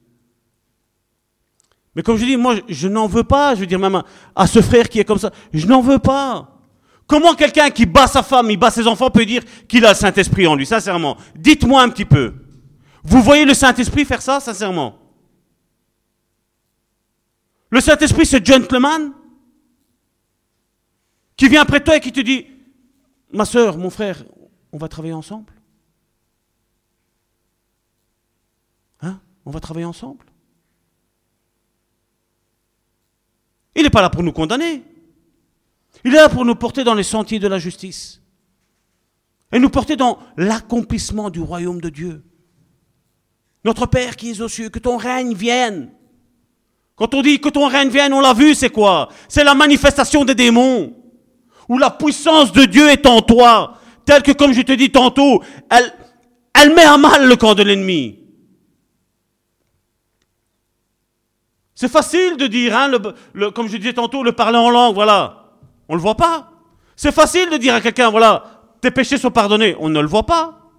[1.95, 4.47] Mais comme je dis, moi, je n'en veux pas, je veux dire même à, à
[4.47, 6.57] ce frère qui est comme ça, je n'en veux pas.
[7.11, 9.95] Comment quelqu'un qui bat sa femme, il bat ses enfants peut dire qu'il a le
[9.97, 11.17] Saint-Esprit en lui, sincèrement?
[11.35, 12.35] Dites-moi un petit peu.
[13.03, 14.97] Vous voyez le Saint-Esprit faire ça, sincèrement?
[17.69, 19.13] Le Saint-Esprit, ce gentleman
[21.37, 22.47] qui vient après toi et qui te dit,
[23.33, 24.23] ma soeur, mon frère,
[24.71, 25.53] on va travailler ensemble?
[29.03, 29.19] Hein?
[29.45, 30.25] On va travailler ensemble?
[33.75, 34.85] Il n'est pas là pour nous condamner.
[36.05, 38.21] Il est là pour nous porter dans les sentiers de la justice.
[39.53, 42.25] Et nous porter dans l'accomplissement du royaume de Dieu.
[43.65, 45.91] Notre Père qui es aux cieux, que ton règne vienne.
[46.97, 49.09] Quand on dit que ton règne vienne, on l'a vu, c'est quoi?
[49.29, 50.97] C'est la manifestation des démons.
[51.69, 53.79] Où la puissance de Dieu est en toi.
[54.05, 55.93] Telle que, comme je te dis tantôt, elle,
[56.55, 58.19] elle met à mal le camp de l'ennemi.
[61.75, 62.91] C'est facile de dire, hein,
[63.55, 65.40] comme je disais tantôt, le parler en langue, voilà.
[65.91, 66.53] On ne le voit pas.
[66.95, 69.75] C'est facile de dire à quelqu'un, voilà, tes péchés sont pardonnés.
[69.81, 70.71] On ne le voit pas.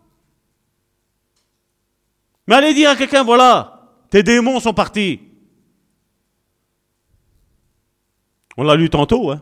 [2.47, 5.19] Mais allez dire à quelqu'un, voilà, tes démons sont partis.
[8.55, 9.41] On l'a lu tantôt, hein.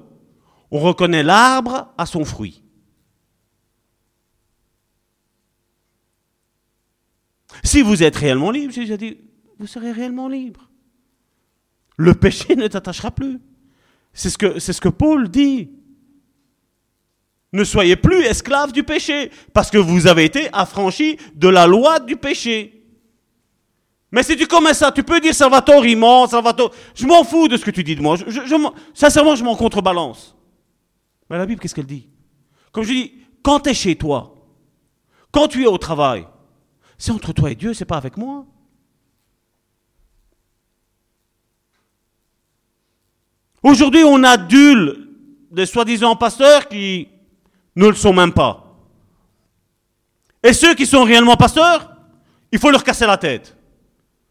[0.71, 2.63] On reconnaît l'arbre à son fruit.
[7.63, 9.19] Si vous êtes réellement libre, j'ai dit,
[9.59, 10.67] vous serez réellement libre.
[11.95, 13.39] Le péché ne t'attachera plus.
[14.19, 15.69] C'est ce, que, Paul dit.
[17.53, 22.01] Ne soyez plus esclaves du péché, parce que vous avez été affranchis de la loi
[22.01, 22.83] du péché.
[24.11, 26.73] Mais si tu commences ça, tu peux dire Salvatore, il ment, Salvatore.
[26.95, 28.17] Je m'en fous de ce que tu dis de moi.
[28.93, 30.35] Sincèrement, je m'en contrebalance.
[31.29, 32.09] Mais la Bible, qu'est-ce qu'elle dit?
[32.73, 34.35] Comme je dis, quand tu es chez toi,
[35.31, 36.27] quand tu es au travail,
[36.97, 38.45] c'est entre toi et Dieu, c'est pas avec moi.
[43.63, 45.09] Aujourd'hui, on adule
[45.51, 47.07] des soi-disant pasteurs qui
[47.75, 48.65] ne le sont même pas.
[50.43, 51.95] Et ceux qui sont réellement pasteurs,
[52.51, 53.55] il faut leur casser la tête.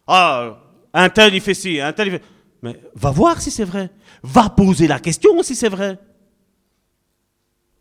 [0.07, 0.59] Ah,
[0.95, 2.23] un tel il fait ci, un tel il fait...
[2.63, 3.91] Mais va voir si c'est vrai.
[4.23, 5.99] Va poser la question si c'est vrai.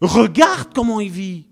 [0.02, 1.48] Regarde comment il vit.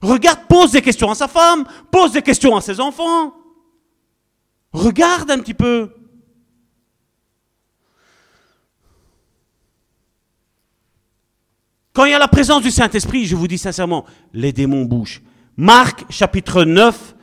[0.00, 3.34] Regarde, pose des questions à sa femme, pose des questions à ses enfants.
[4.72, 5.90] Regarde un petit peu.
[11.94, 15.22] Quand il y a la présence du Saint-Esprit, je vous dis sincèrement, les démons bougent.
[15.56, 17.14] Marc chapitre 9,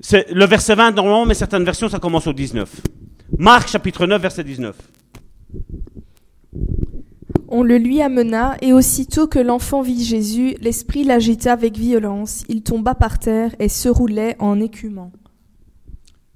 [0.00, 2.70] c'est le verset 20 normalement, mais certaines versions, ça commence au 19.
[3.38, 4.76] Marc chapitre 9, verset 19.
[7.48, 12.44] On le lui amena, et aussitôt que l'enfant vit Jésus, l'esprit l'agita avec violence.
[12.50, 15.10] Il tomba par terre et se roulait en écumant.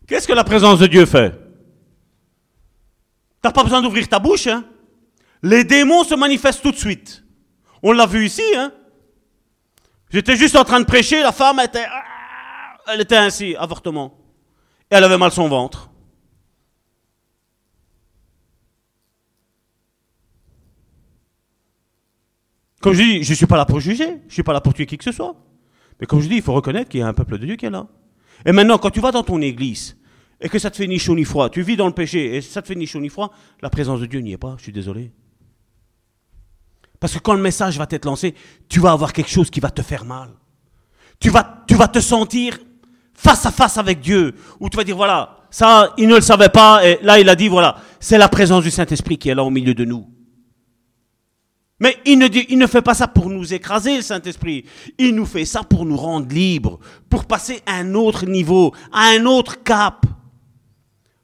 [0.06, 1.34] Qu'est-ce que la présence de Dieu fait?
[3.42, 4.64] T'as pas besoin d'ouvrir ta bouche, hein?
[5.42, 7.22] Les démons se manifestent tout de suite.
[7.82, 8.72] On l'a vu ici, hein.
[10.10, 14.18] J'étais juste en train de prêcher, la femme était, ah, elle était ainsi, avortement.
[14.90, 15.90] Et elle avait mal son ventre.
[22.80, 24.60] Comme je dis, je ne suis pas là pour juger, je ne suis pas là
[24.60, 25.36] pour tuer qui que ce soit.
[26.00, 27.66] Mais comme je dis, il faut reconnaître qu'il y a un peuple de Dieu qui
[27.66, 27.86] est là.
[28.46, 29.98] Et maintenant, quand tu vas dans ton église
[30.40, 32.40] et que ça te fait ni chaud ni froid, tu vis dans le péché et
[32.40, 34.62] ça te fait ni chaud ni froid, la présence de Dieu n'y est pas, je
[34.62, 35.12] suis désolé.
[37.00, 38.34] Parce que quand le message va t'être lancé,
[38.68, 40.28] tu vas avoir quelque chose qui va te faire mal.
[41.18, 42.58] Tu vas, tu vas te sentir
[43.14, 46.48] face à face avec Dieu, où tu vas dire, voilà, ça, il ne le savait
[46.48, 49.44] pas, et là, il a dit, voilà, c'est la présence du Saint-Esprit qui est là
[49.44, 50.06] au milieu de nous.
[51.80, 54.66] Mais il ne, dit, il ne fait pas ça pour nous écraser, le Saint-Esprit.
[54.98, 56.78] Il nous fait ça pour nous rendre libres,
[57.08, 60.04] pour passer à un autre niveau, à un autre cap.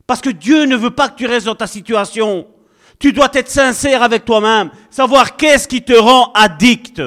[0.07, 2.47] Parce que Dieu ne veut pas que tu restes dans ta situation.
[2.99, 7.03] Tu dois être sincère avec toi-même, savoir qu'est-ce qui te rend addict.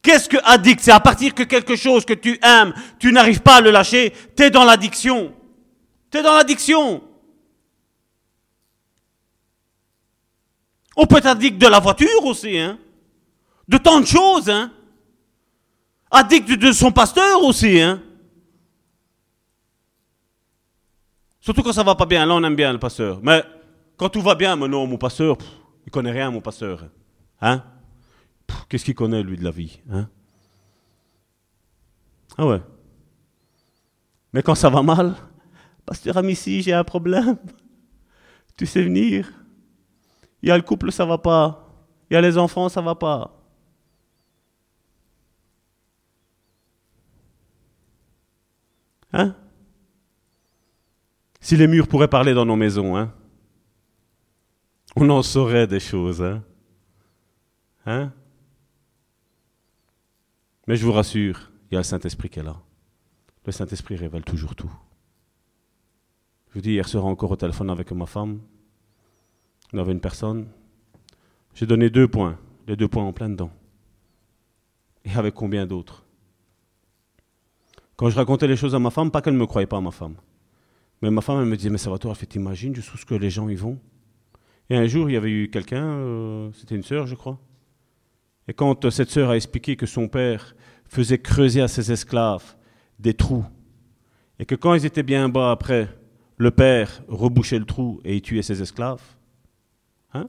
[0.00, 0.80] Qu'est-ce que addict?
[0.80, 4.12] C'est à partir que quelque chose que tu aimes, tu n'arrives pas à le lâcher,
[4.36, 5.34] tu es dans l'addiction.
[6.10, 7.02] Tu es dans l'addiction.
[10.96, 12.78] On peut être addict de la voiture aussi, hein.
[13.66, 14.70] De tant de choses, hein.
[16.10, 18.00] Addict de son pasteur aussi, hein.
[21.40, 22.24] Surtout quand ça va pas bien.
[22.24, 23.18] Là, on aime bien le pasteur.
[23.22, 23.44] Mais
[23.96, 25.48] quand tout va bien, mais non, mon pasteur, pff,
[25.86, 26.88] il connaît rien, mon pasteur.
[27.40, 27.64] Hein?
[28.68, 30.08] Qu'est-ce qu'il connaît, lui, de la vie hein?
[32.38, 32.60] Ah ouais.
[34.32, 35.14] Mais quand ça va mal,
[35.86, 37.38] pasteur Amici, j'ai un problème.
[38.56, 39.32] Tu sais venir
[40.42, 41.66] Il y a le couple, ça va pas.
[42.10, 43.32] Il y a les enfants, ça va pas.
[49.12, 49.34] Hein?
[51.40, 53.14] Si les murs pourraient parler dans nos maisons, hein?
[54.98, 56.42] On en saurait des choses, hein
[57.84, 58.12] Hein?
[60.66, 62.56] Mais je vous rassure, il y a le Saint-Esprit qui est là.
[63.44, 64.72] Le Saint-Esprit révèle toujours tout.
[66.48, 68.40] Je vous dis, hier soir encore au téléphone avec ma femme,
[69.74, 70.48] on avait une personne,
[71.54, 73.50] j'ai donné deux points, les deux points en plein dedans.
[75.04, 76.06] Et avec combien d'autres?
[77.96, 79.82] Quand je racontais les choses à ma femme, pas qu'elle ne me croyait pas à
[79.82, 80.16] ma femme,
[81.02, 83.14] mais ma femme, elle me disait, mais ça va toi, fait t'imagines jusqu'où ce que
[83.14, 83.78] les gens y vont?
[84.68, 87.38] Et un jour, il y avait eu quelqu'un, euh, c'était une sœur, je crois,
[88.48, 90.56] et quand euh, cette sœur a expliqué que son père
[90.86, 92.56] faisait creuser à ses esclaves
[92.98, 93.44] des trous,
[94.38, 95.88] et que quand ils étaient bien bas après,
[96.36, 99.02] le père rebouchait le trou et il tuait ses esclaves,
[100.12, 100.28] hein?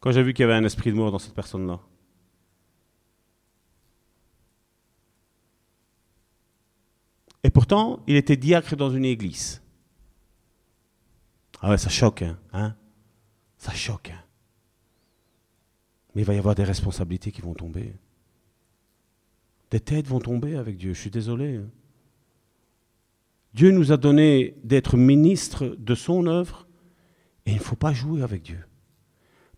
[0.00, 1.80] Quand j'ai vu qu'il y avait un esprit de mort dans cette personne-là.
[7.42, 9.62] Et pourtant, il était diacre dans une église.
[11.60, 12.74] Ah ouais, ça choque, hein, hein?
[13.58, 14.22] Ça choque, hein
[16.14, 17.94] mais il va y avoir des responsabilités qui vont tomber.
[19.70, 21.60] Des têtes vont tomber avec Dieu, je suis désolé.
[23.54, 26.66] Dieu nous a donné d'être ministres de son œuvre
[27.46, 28.64] et il ne faut pas jouer avec Dieu.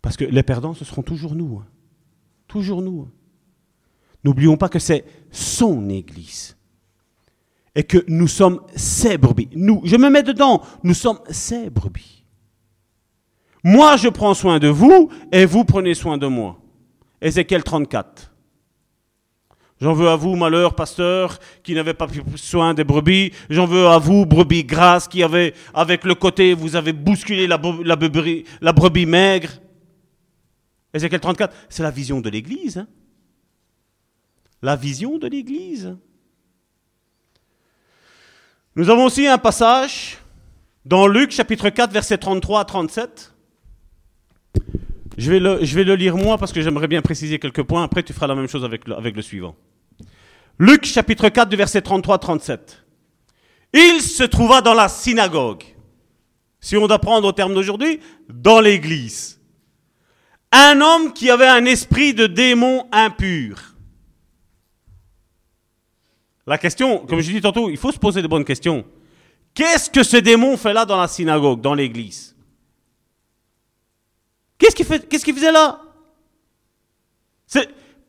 [0.03, 1.59] Parce que les perdants, ce seront toujours nous.
[1.59, 1.67] hein.
[2.47, 3.07] Toujours nous.
[3.07, 3.11] hein.
[4.23, 6.57] N'oublions pas que c'est son Église.
[7.73, 9.49] Et que nous sommes ses brebis.
[9.55, 12.20] Nous, je me mets dedans, nous sommes ses brebis.
[13.63, 16.59] Moi, je prends soin de vous et vous prenez soin de moi.
[17.21, 18.31] Ézéchiel 34.
[19.79, 23.31] J'en veux à vous, malheur, pasteur, qui n'avez pas pris soin des brebis.
[23.49, 27.57] J'en veux à vous, brebis grasses, qui avez, avec le côté, vous avez bousculé la,
[27.57, 29.49] brebis maigre.
[30.93, 32.77] Ézéchiel 34, c'est la vision de l'Église.
[32.79, 32.87] hein.
[34.61, 35.97] La vision de l'Église.
[38.75, 40.19] Nous avons aussi un passage
[40.85, 43.33] dans Luc chapitre 4, versets 33 à 37.
[45.21, 47.83] Je vais, le, lire moi parce que j'aimerais bien préciser quelques points.
[47.83, 49.55] Après, tu feras la même chose avec le, suivant.
[50.57, 52.83] Luc chapitre 4 du verset 33 à 37.
[53.71, 55.63] Il se trouva dans la synagogue.
[56.59, 57.99] Si on doit prendre au terme d'aujourd'hui,
[58.29, 59.39] dans l'église.
[60.51, 63.75] Un homme qui avait un esprit de démon impur.
[66.47, 68.85] La question, comme je dis tantôt, il faut se poser de bonnes questions.
[69.53, 72.35] Qu'est-ce que ce démon fait là dans la synagogue, dans l'église?
[74.61, 75.81] Qu'est-ce qu'il faisait là?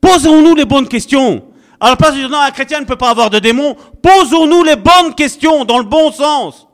[0.01, 1.49] Posons-nous les bonnes questions.
[1.81, 4.63] À la place de dire non, un chrétien ne peut pas avoir de démons, posons-nous
[4.63, 6.69] les bonnes questions dans le bon sens.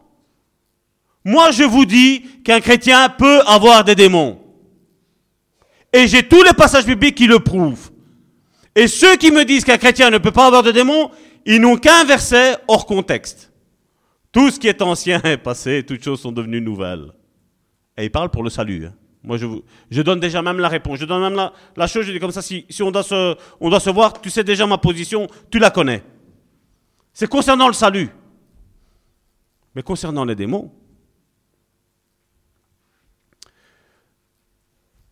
[1.25, 4.41] Moi, je vous dis qu'un chrétien peut avoir des démons.
[5.93, 7.91] Et j'ai tous les passages bibliques qui le prouvent.
[8.75, 11.11] Et ceux qui me disent qu'un chrétien ne peut pas avoir de démons,
[11.47, 13.53] ils n'ont qu'un verset hors contexte.
[14.33, 17.13] Tout ce qui est ancien est passé, toutes choses sont devenues nouvelles.
[17.97, 18.87] Et il parle pour le salut.
[18.87, 18.93] hein.
[19.25, 20.99] Je, donne déjà même la réponse.
[20.99, 24.31] Je donne même la, chose, je dis comme ça, si, on doit se voir, tu
[24.31, 26.03] sais déjà ma position, tu la connais.
[27.13, 28.11] C'est concernant le salut.
[29.75, 30.73] Mais concernant les démons,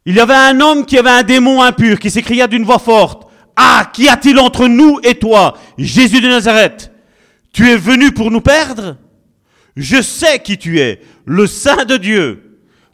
[0.05, 3.29] il y avait un homme qui avait un démon impur, qui s'écria d'une voix forte,
[3.57, 6.93] Ah, qu'y a-t-il entre nous et toi, Jésus de Nazareth?
[7.53, 8.99] Tu es venu pour nous perdre?
[9.75, 12.46] Je sais qui tu es, le Saint de Dieu.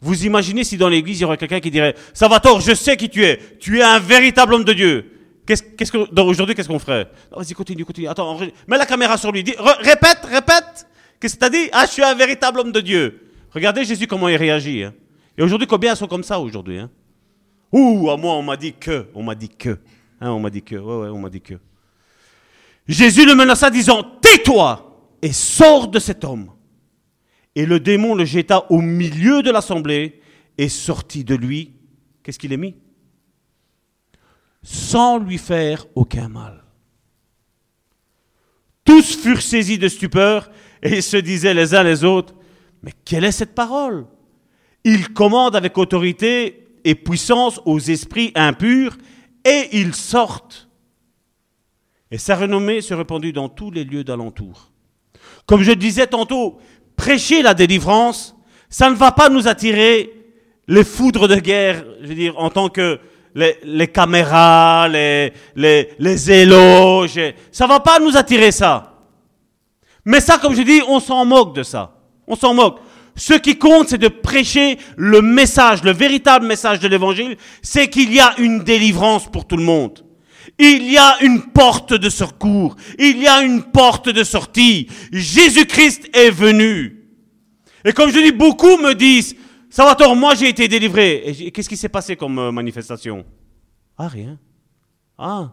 [0.03, 3.09] Vous imaginez si dans l'église il y aurait quelqu'un qui dirait Salvatore, je sais qui
[3.09, 5.09] tu es, tu es un véritable homme de Dieu.
[5.45, 7.09] Qu'est-ce, qu'est-ce que, aujourd'hui, qu'est-ce qu'on ferait?
[7.31, 8.09] Vas-y, continue, continue.
[8.09, 9.43] Attends, mets la caméra sur lui.
[9.43, 10.87] Dis, répète, répète.
[11.19, 11.69] Qu'est-ce que t'as dit?
[11.71, 13.29] Ah, je suis un véritable homme de Dieu.
[13.51, 14.83] Regardez Jésus comment il réagit.
[14.83, 14.93] hein.
[15.37, 16.89] Et aujourd'hui, combien sont comme ça aujourd'hui hein?
[17.71, 19.79] Ouh, à moi, on m'a dit que, on m'a dit que,
[20.19, 21.55] hein, on m'a dit que, ouais, ouais, on m'a dit que.
[22.87, 26.51] Jésus le menaça disant, tais-toi et sors de cet homme.
[27.55, 30.21] Et le démon le jeta au milieu de l'assemblée
[30.57, 31.73] et sortit de lui.
[32.23, 32.75] Qu'est-ce qu'il est mis?
[34.63, 36.63] Sans lui faire aucun mal.
[38.85, 40.49] Tous furent saisis de stupeur
[40.81, 42.35] et se disaient les uns les autres,
[42.81, 44.05] mais quelle est cette parole?
[44.83, 48.97] Il commande avec autorité et puissance aux esprits impurs,
[49.45, 50.69] et ils sortent.
[52.11, 54.71] Et sa renommée se répandit dans tous les lieux d'alentour.
[55.45, 56.59] Comme je disais tantôt,
[56.95, 58.35] prêcher la délivrance,
[58.69, 60.11] ça ne va pas nous attirer
[60.67, 62.99] les foudres de guerre, je veux dire, en tant que
[63.35, 67.19] les, caméras, les, les, les éloges.
[67.51, 68.93] Ça va pas nous attirer ça.
[70.05, 71.95] Mais ça, comme je dis, on s'en moque de ça.
[72.27, 72.79] On s'en moque.
[73.15, 78.13] Ce qui compte, c'est de prêcher le message, le véritable message de l'évangile, c'est qu'il
[78.13, 80.03] y a une délivrance pour tout le monde.
[80.59, 82.75] Il y a une porte de secours.
[82.99, 84.87] Il y a une porte de sortie.
[85.11, 87.09] Jésus-Christ est venu.
[87.85, 89.35] Et comme je dis, beaucoup me disent,
[89.69, 91.23] Salvatore, moi j'ai été délivré.
[91.25, 93.25] Et qu'est-ce qui s'est passé comme euh, manifestation?
[93.97, 94.39] Ah, rien.
[95.17, 95.51] Ah.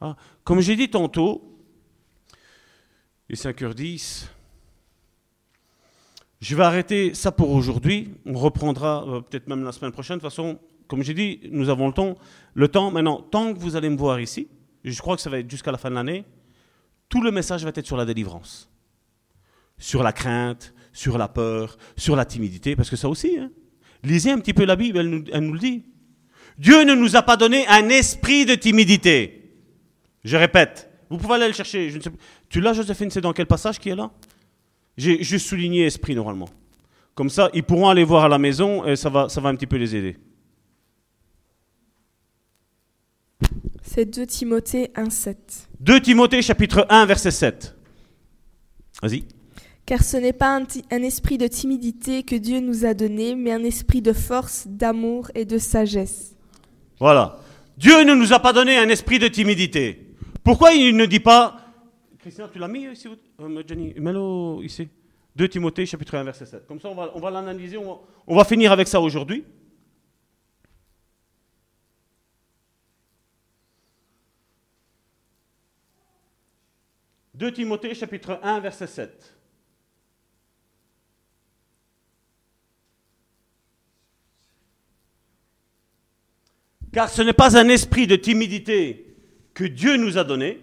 [0.00, 0.16] ah.
[0.44, 1.58] Comme j'ai dit tantôt,
[3.28, 4.26] il est 5h10.
[6.40, 8.14] Je vais arrêter ça pour aujourd'hui.
[8.26, 10.18] On reprendra euh, peut-être même la semaine prochaine.
[10.18, 12.16] De toute façon, comme j'ai dit, nous avons le temps.
[12.54, 14.48] Le temps, maintenant, tant que vous allez me voir ici,
[14.84, 16.24] je crois que ça va être jusqu'à la fin de l'année,
[17.08, 18.70] tout le message va être sur la délivrance.
[19.78, 23.50] Sur la crainte, sur la peur, sur la timidité, parce que ça aussi, hein.
[24.02, 25.08] lisez un petit peu la Bible, elle
[25.44, 25.84] nous, le dit.
[26.58, 29.52] Dieu ne nous a pas donné un esprit de timidité.
[30.22, 31.92] Je répète, vous pouvez aller le chercher.
[32.48, 34.10] Tu l'as, Joséphine, c'est dans quel passage qui est là?
[34.96, 36.48] J'ai juste souligné esprit normalement.
[37.14, 39.56] Comme ça, ils pourront aller voir à la maison et ça va, ça va un
[39.56, 40.16] petit peu les aider.
[43.82, 45.68] C'est 2 Timothée 1, 7.
[45.80, 47.76] 2 Timothée chapitre 1, verset 7.
[49.02, 49.24] Vas-y.
[49.86, 50.58] Car ce n'est pas
[50.90, 55.30] un, esprit de timidité que Dieu nous a donné, mais un esprit de force, d'amour
[55.34, 56.34] et de sagesse.
[56.98, 57.38] Voilà.
[57.76, 60.14] Dieu ne nous a pas donné un esprit de timidité.
[60.42, 61.58] Pourquoi il ne dit pas...
[62.18, 63.08] Christian, tu l'as mis ici
[63.40, 64.88] euh, Jenny, mets-le ici.
[65.36, 66.66] 2 Timothée, chapitre 1, verset 7.
[66.66, 69.44] Comme ça, on va, on va l'analyser, on va, on va finir avec ça aujourd'hui.
[77.34, 79.34] «2 Timothée chapitre 1 verset 7.
[86.94, 89.16] car ce n'est pas un esprit de timidité
[89.52, 90.60] que Dieu nous a donné.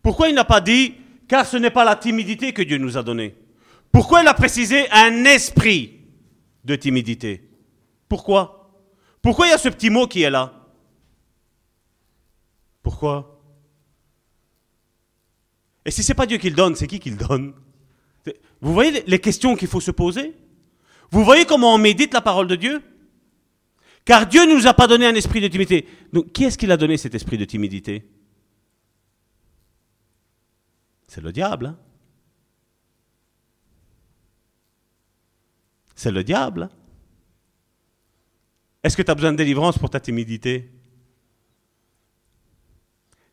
[0.00, 0.94] Pourquoi il n'a pas dit,
[1.26, 3.34] car ce n'est pas la timidité que Dieu nous a donné
[3.90, 6.02] Pourquoi il a précisé un esprit
[6.64, 7.50] de timidité?
[8.08, 8.80] Pourquoi?
[9.20, 10.54] Pourquoi il y a ce petit mot qui est là?
[12.82, 13.39] Pourquoi?
[15.84, 17.54] Et si ce n'est pas Dieu qui le donne, c'est qui qui le donne?
[18.60, 20.34] Vous voyez les questions qu'il faut se poser?
[21.10, 22.82] Vous voyez comment on médite la parole de Dieu?
[24.04, 25.86] Car Dieu ne nous a pas donné un esprit de timidité.
[26.12, 28.08] Donc, qui est-ce qui a donné cet esprit de timidité?
[31.06, 31.66] C'est le diable.
[31.66, 31.78] Hein.
[35.94, 36.70] C'est le diable.
[38.82, 40.70] Est-ce que tu as besoin de délivrance pour ta timidité?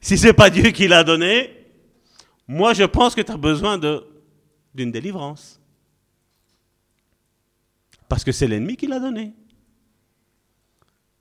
[0.01, 1.66] Si ce n'est pas Dieu qui l'a donné,
[2.47, 3.77] moi je pense que tu as besoin
[4.73, 5.59] d'une délivrance.
[8.07, 9.33] Parce que c'est l'ennemi qui l'a donné.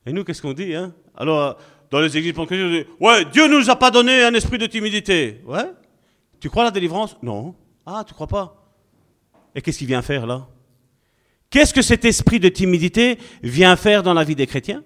[0.07, 0.94] Et nous, qu'est-ce qu'on dit hein?
[1.16, 1.59] Alors,
[1.90, 4.66] dans les églises on dit Ouais, Dieu ne nous a pas donné un esprit de
[4.66, 5.43] timidité.
[5.44, 5.73] Ouais?
[6.39, 7.16] Tu crois à la délivrance?
[7.23, 7.55] Non.
[7.85, 8.73] Ah, tu crois pas
[9.55, 10.47] Et qu'est-ce qu'il vient faire là?
[11.51, 14.85] Qu'est-ce que cet esprit de timidité vient faire dans la vie des chrétiens?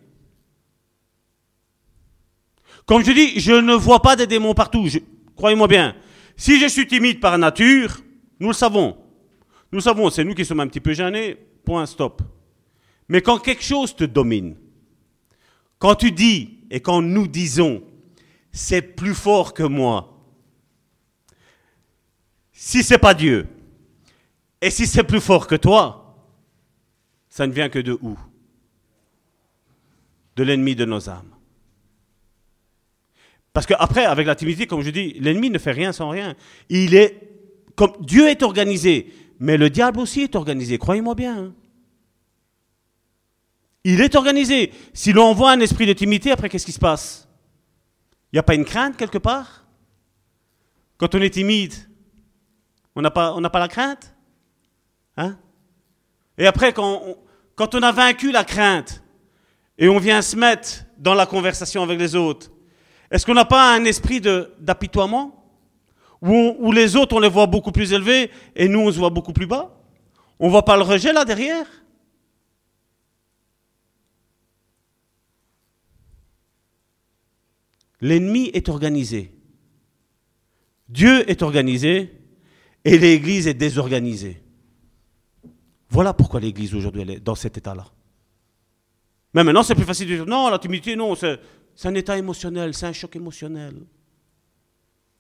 [2.87, 4.87] Comme je dis, je ne vois pas des démons partout.
[5.37, 5.95] Croyez-moi bien.
[6.41, 8.01] Si je suis timide par nature,
[8.39, 8.97] nous le savons.
[9.71, 11.37] Nous savons, c'est nous qui sommes un petit peu gênés.
[11.67, 12.23] Point, stop.
[13.11, 14.57] Mais quand quelque chose te domine,
[15.79, 17.83] quand tu dis et quand nous disons,
[18.53, 20.19] c'est plus fort que moi,
[22.53, 23.47] si c'est pas Dieu,
[24.63, 26.25] et si c'est plus fort que toi,
[27.29, 28.19] ça ne vient que de où?
[30.37, 31.35] De l'ennemi de nos âmes.
[33.53, 36.35] Parce qu'après, avec la timidité, comme je dis, l'ennemi ne fait rien sans rien.
[36.69, 37.31] Il est
[37.75, 40.77] comme Dieu est organisé, mais le diable aussi est organisé.
[40.79, 41.39] Croyez-moi bien.
[41.39, 41.55] Hein.
[43.85, 44.73] Il est organisé.
[44.93, 47.27] Si l'on envoie un esprit de timidité, après, qu'est-ce qui se passe?
[48.33, 49.67] Il n'y a pas une crainte quelque part?
[50.99, 51.73] Quand on est timide,
[52.95, 54.15] on n'a pas, pas la crainte?
[55.17, 55.39] Hein?
[56.37, 57.17] Et après, quand
[57.75, 59.03] on a vaincu la crainte
[59.79, 62.51] et on vient se mettre dans la conversation avec les autres,
[63.11, 65.37] est-ce qu'on n'a pas un esprit d'apitoiement?
[66.23, 69.33] Où, les autres, on les voit beaucoup plus élevés et nous, on se voit beaucoup
[69.33, 69.75] plus bas?
[70.39, 71.67] On ne voit pas le rejet là derrière?
[78.01, 79.35] L'ennemi est organisé.
[80.89, 82.13] Dieu est organisé
[82.85, 84.43] et l'Église est désorganisée.
[85.89, 87.87] Voilà pourquoi l'Église aujourd'hui est dans cet état-là.
[89.35, 91.39] Mais maintenant, c'est plus facile de dire non, la timidité, non, c'est
[91.85, 93.75] un état émotionnel, c'est un choc émotionnel.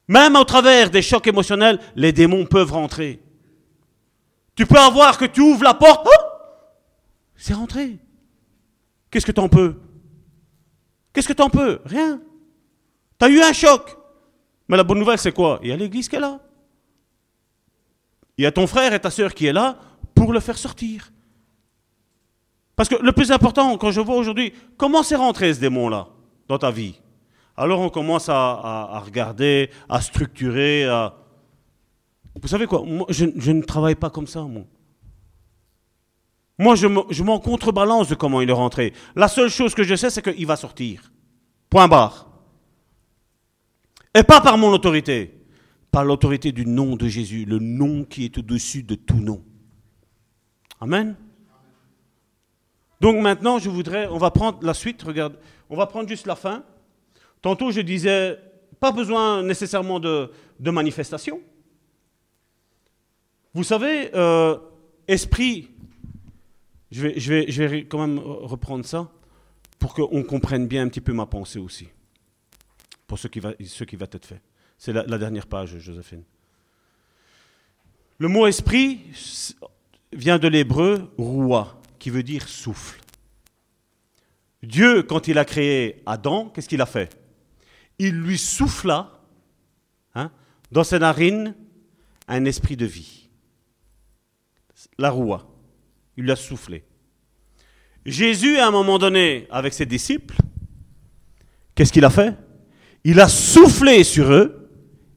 [0.08, 3.22] Même au travers des chocs émotionnels, les démons peuvent rentrer.
[4.54, 6.24] Tu peux avoir que tu ouvres la porte, oh,
[7.36, 7.98] c'est rentré.
[9.10, 9.76] Qu'est-ce que t'en peux?
[11.12, 11.80] Qu'est-ce que t'en peux?
[11.84, 12.20] Rien.
[13.18, 13.96] T'as eu un choc.
[14.68, 15.58] Mais la bonne nouvelle, c'est quoi?
[15.62, 16.40] Il y a l'église qui est là.
[18.36, 19.78] Il y a ton frère et ta soeur qui est là
[20.14, 21.12] pour le faire sortir.
[22.76, 26.08] Parce que le plus important, quand je vois aujourd'hui, comment c'est rentré ce démon-là?
[26.50, 27.00] Dans ta vie
[27.56, 30.84] Alors on commence à, regarder, à structurer.
[30.84, 31.14] À...
[32.40, 32.82] Vous savez quoi?
[32.84, 34.64] Moi, je, ne travaille pas comme ça, moi.
[36.58, 38.92] Moi, je m'en contrebalance de comment il est rentré.
[39.16, 41.10] La seule chose que je sais, c'est qu'il va sortir.
[41.70, 42.28] Point barre.
[44.14, 45.40] Et pas par mon autorité,
[45.90, 49.42] par l'autorité du nom de Jésus, le nom qui est au-dessus de tout nom.
[50.80, 51.14] Amen.
[53.00, 55.38] Donc maintenant, je voudrais, on va prendre la suite, regarde,
[55.70, 56.64] on va prendre juste la fin.
[57.40, 58.38] Tantôt, je disais,
[58.80, 60.30] pas besoin nécessairement de,
[60.60, 61.40] manifestation.
[63.54, 64.58] Vous savez, euh,
[65.08, 65.70] esprit,
[66.90, 69.10] je vais, quand même reprendre ça
[69.78, 71.88] pour qu'on comprenne bien un petit peu ma pensée aussi
[73.06, 74.40] pour ce qui va, ce qui va être fait.
[74.78, 76.22] C'est la, dernière page, Joséphine.
[78.18, 79.00] Le mot esprit
[80.12, 82.99] vient de l'hébreu roi, qui veut dire souffle.
[84.62, 87.10] Dieu, quand il a créé Adam, qu'est-ce qu'il a fait?
[87.98, 89.20] Il lui souffla
[90.14, 90.30] hein,
[90.70, 91.54] dans ses narines
[92.28, 93.28] un esprit de vie.
[94.98, 95.46] La roua.
[96.16, 96.84] Il lui a soufflé.
[98.04, 100.36] Jésus, à un moment donné, avec ses disciples,
[101.74, 102.34] qu'est-ce qu'il a fait?
[103.04, 104.70] Il a soufflé sur eux.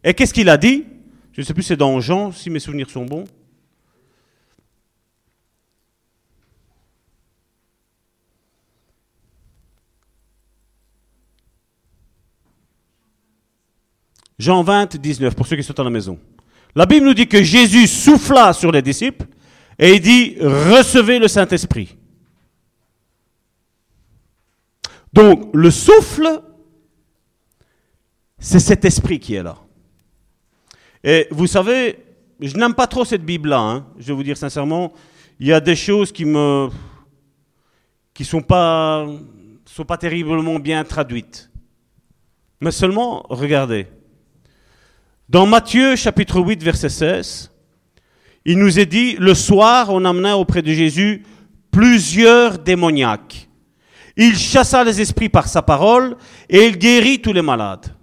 [0.04, 0.86] Et qu'est-ce qu'il a dit?
[1.32, 3.26] Je ne sais plus, c'est dans Jean, si mes souvenirs sont bons.
[14.44, 16.20] Jean 20, 19, pour ceux qui sont à la maison.
[16.76, 19.26] La Bible nous dit que Jésus souffla sur les disciples
[19.80, 21.96] et il dit recevez le Saint-Esprit.
[25.14, 26.42] Donc le souffle
[28.38, 29.56] c'est cet esprit qui est là.
[31.02, 31.98] Et vous savez,
[32.42, 34.92] je n'aime pas trop cette Bible-là, hein, je vais vous dire sincèrement.
[35.40, 36.68] Il y a des choses qui me.
[38.14, 39.08] qui ne sont pas,
[39.66, 41.50] sont pas terriblement bien traduites.
[42.60, 43.88] Mais seulement, regardez.
[45.30, 47.52] Dans Matthieu chapitre 8, verset 16,
[48.46, 51.24] il nous est dit Le soir, on amena auprès de Jésus
[51.72, 53.48] plusieurs démoniaques.
[54.18, 56.18] Il chassa les esprits par sa parole
[56.50, 57.96] et il guérit tous les malades.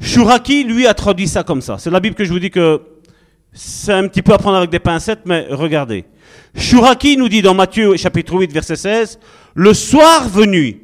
[0.00, 1.76] Shuraki, lui, a traduit ça comme ça.
[1.78, 2.80] C'est la Bible que je vous dis que
[3.52, 6.04] c'est un petit peu à prendre avec des pincettes, mais regardez.
[6.54, 9.18] Shuraki nous dit dans Matthieu chapitre 8, verset 16,
[9.54, 10.80] Le soir venu,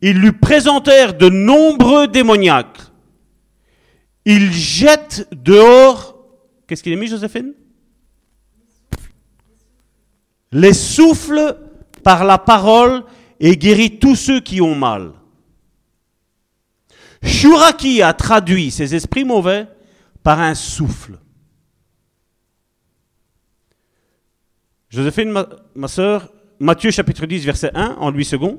[0.00, 2.83] ils lui présentèrent de nombreux démoniaques.
[4.24, 6.16] Ils jettent dehors,
[6.66, 7.54] qu'est-ce qu'il a mis, Joséphine?
[10.52, 11.58] Les souffles
[12.02, 13.04] par la parole
[13.40, 15.12] et guérit tous ceux qui ont mal.
[17.22, 19.66] Shuraki a traduit ces esprits mauvais
[20.22, 21.18] par un souffle.
[24.90, 26.30] Joséphine, ma, ma sœur,
[26.60, 28.58] Matthieu chapitre 10, verset 1, en 8 secondes.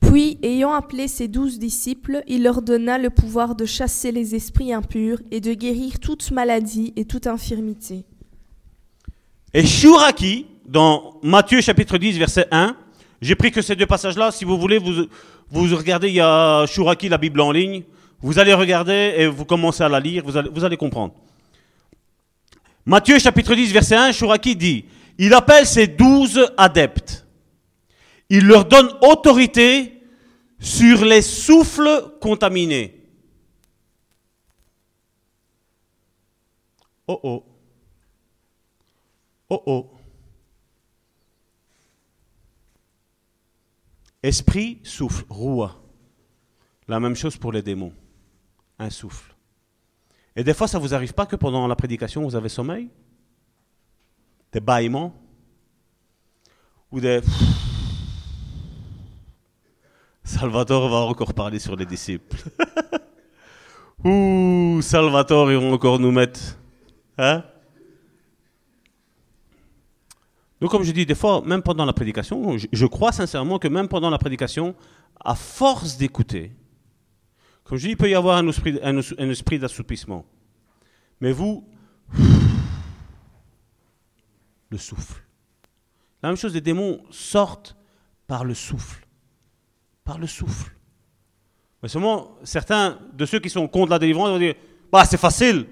[0.00, 4.72] Puis, ayant appelé ses douze disciples, il leur donna le pouvoir de chasser les esprits
[4.72, 8.04] impurs et de guérir toute maladie et toute infirmité.
[9.54, 12.76] Et Shuraki, dans Matthieu chapitre 10, verset 1,
[13.20, 15.06] j'ai pris que ces deux passages-là, si vous voulez, vous,
[15.50, 17.82] vous regardez, il y a Shuraki, la Bible en ligne,
[18.20, 21.14] vous allez regarder et vous commencez à la lire, vous allez, comprendre.
[22.84, 24.84] Matthieu chapitre 10, verset 1, Shuraki dit,
[25.18, 27.26] il appelle ses douze adeptes.
[28.30, 30.02] Il leur donne autorité
[30.58, 32.94] sur les souffles contaminés.
[37.06, 37.44] Oh oh.
[39.48, 39.90] Oh oh.
[44.22, 45.80] Esprit, souffle, roua.
[46.86, 47.94] La même chose pour les démons.
[48.78, 49.34] Un souffle.
[50.36, 52.90] Et des fois, ça ne vous arrive pas que pendant la prédication, vous avez sommeil?
[54.52, 55.14] Des bâillements?
[56.90, 57.20] Ou des...
[60.28, 62.36] Salvatore va encore parler sur les disciples.
[64.04, 66.58] Ouh, Salvatore, ils vont encore nous mettre.
[67.16, 67.42] Hein?
[70.60, 74.10] Comme je dis, des fois, même pendant la prédication, je, crois sincèrement que même pendant
[74.10, 74.74] la prédication,
[75.18, 76.52] à force d'écouter,
[77.64, 78.98] comme je dis, il peut y avoir un esprit, un,
[79.30, 80.26] esprit d'assoupissement.
[81.22, 81.66] Mais vous,
[84.68, 85.22] le souffle.
[86.22, 87.76] La même chose, les démons sortent
[88.26, 89.07] Par le souffle.
[90.08, 90.72] Par le souffle.
[91.82, 94.54] Mais seulement, certains de ceux qui sont contre la délivrance vont dire
[94.90, 95.66] Bah, c'est facile.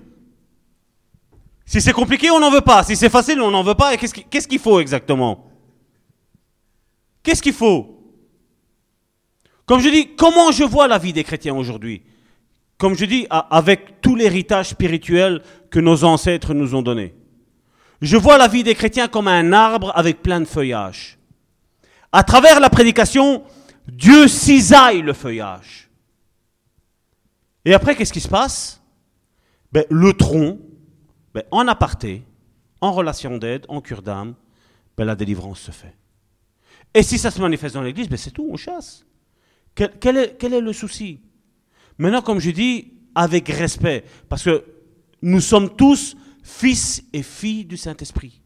[1.65, 2.85] Si c'est compliqué, on n'en veut pas.
[2.85, 3.95] Si c'est facile, on n'en veut pas.
[3.95, 5.51] Et qu'est-ce qu'il faut exactement?
[7.23, 7.99] Qu'est-ce qu'il faut?
[9.65, 12.03] Comme je dis, comment je vois la vie des chrétiens aujourd'hui?
[12.77, 17.15] Comme je dis, avec tout l'héritage spirituel que nos ancêtres nous ont donné.
[18.03, 21.17] Je vois la vie des chrétiens comme un arbre avec plein de feuillage.
[22.13, 23.43] À travers la prédication,
[23.89, 25.89] Dieu cisaille le feuillage.
[27.65, 28.83] Et après, qu'est-ce qui se passe?
[29.73, 30.59] Ben, Le tronc,
[31.35, 32.23] ben, en aparté,
[32.81, 34.35] en relation d'aide, en cure d'âme,
[34.97, 35.95] ben, la délivrance se fait.
[36.95, 39.05] Et si ça se manifeste dans l'Église, ben, c'est tout, on chasse.
[39.75, 41.21] Quel, quel est le souci?
[41.99, 44.65] Maintenant, comme je dis, avec respect, parce que
[45.23, 48.41] nous sommes tous fils et filles du Saint-Esprit.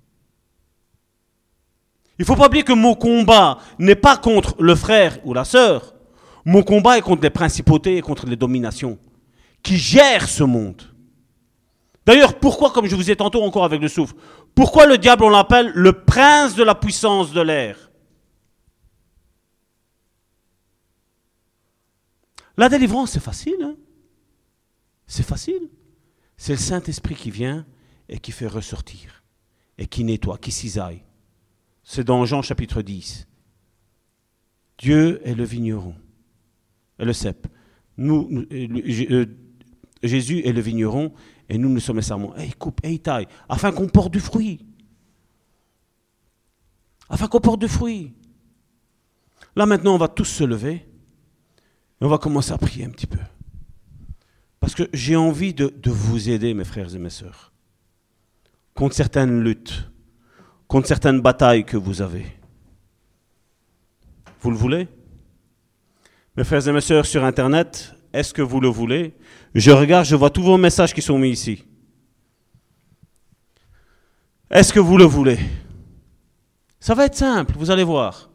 [2.21, 5.47] Il ne faut pas oublier que mon combat n'est pas contre le frère ou la
[5.47, 5.95] sœur.
[6.45, 8.99] Mon combat est contre les principautés et contre les dominations
[9.63, 10.83] qui gèrent ce monde.
[12.05, 14.15] D'ailleurs, pourquoi, comme je vous ai tantôt encore avec le souffle,
[14.55, 17.91] pourquoi le diable, on l'appelle le prince de la puissance de l'air?
[22.59, 23.63] La délivrance, c'est facile.
[23.63, 23.77] Hein?
[25.07, 25.71] C'est facile.
[26.37, 27.65] C'est le Saint-Esprit qui vient
[28.11, 29.25] et qui fait ressortir,
[29.79, 31.03] et qui nettoie, qui cisaille.
[31.93, 33.27] C'est dans Jean chapitre 10.
[34.79, 35.97] Dieu est le vigneron,
[37.01, 37.49] et le cep.
[37.97, 39.27] Nous, euh,
[40.01, 41.13] Jésus est le vigneron,
[41.49, 42.33] et nous, nous sommes les serments.
[42.37, 44.65] Et il coupe, et il taille, afin qu'on porte du fruit.
[47.09, 48.15] Afin qu'on porte du fruit.
[49.57, 50.75] Là maintenant, on va tous se lever,
[52.01, 53.19] et on va commencer à prier un petit peu.
[54.61, 57.53] Parce que j'ai envie de, de vous aider, mes frères et mes sœurs
[58.75, 59.90] contre certaines luttes,
[60.71, 62.25] contre certaines batailles que vous avez.
[64.41, 64.87] Vous le voulez?
[66.37, 69.13] Mes frères et mes sœurs sur Internet, est-ce que vous le voulez?
[69.53, 71.65] Je regarde, je vois tous vos messages qui sont mis ici.
[74.49, 75.41] Est-ce que vous le voulez?
[76.79, 78.31] Ça va être simple, vous allez voir.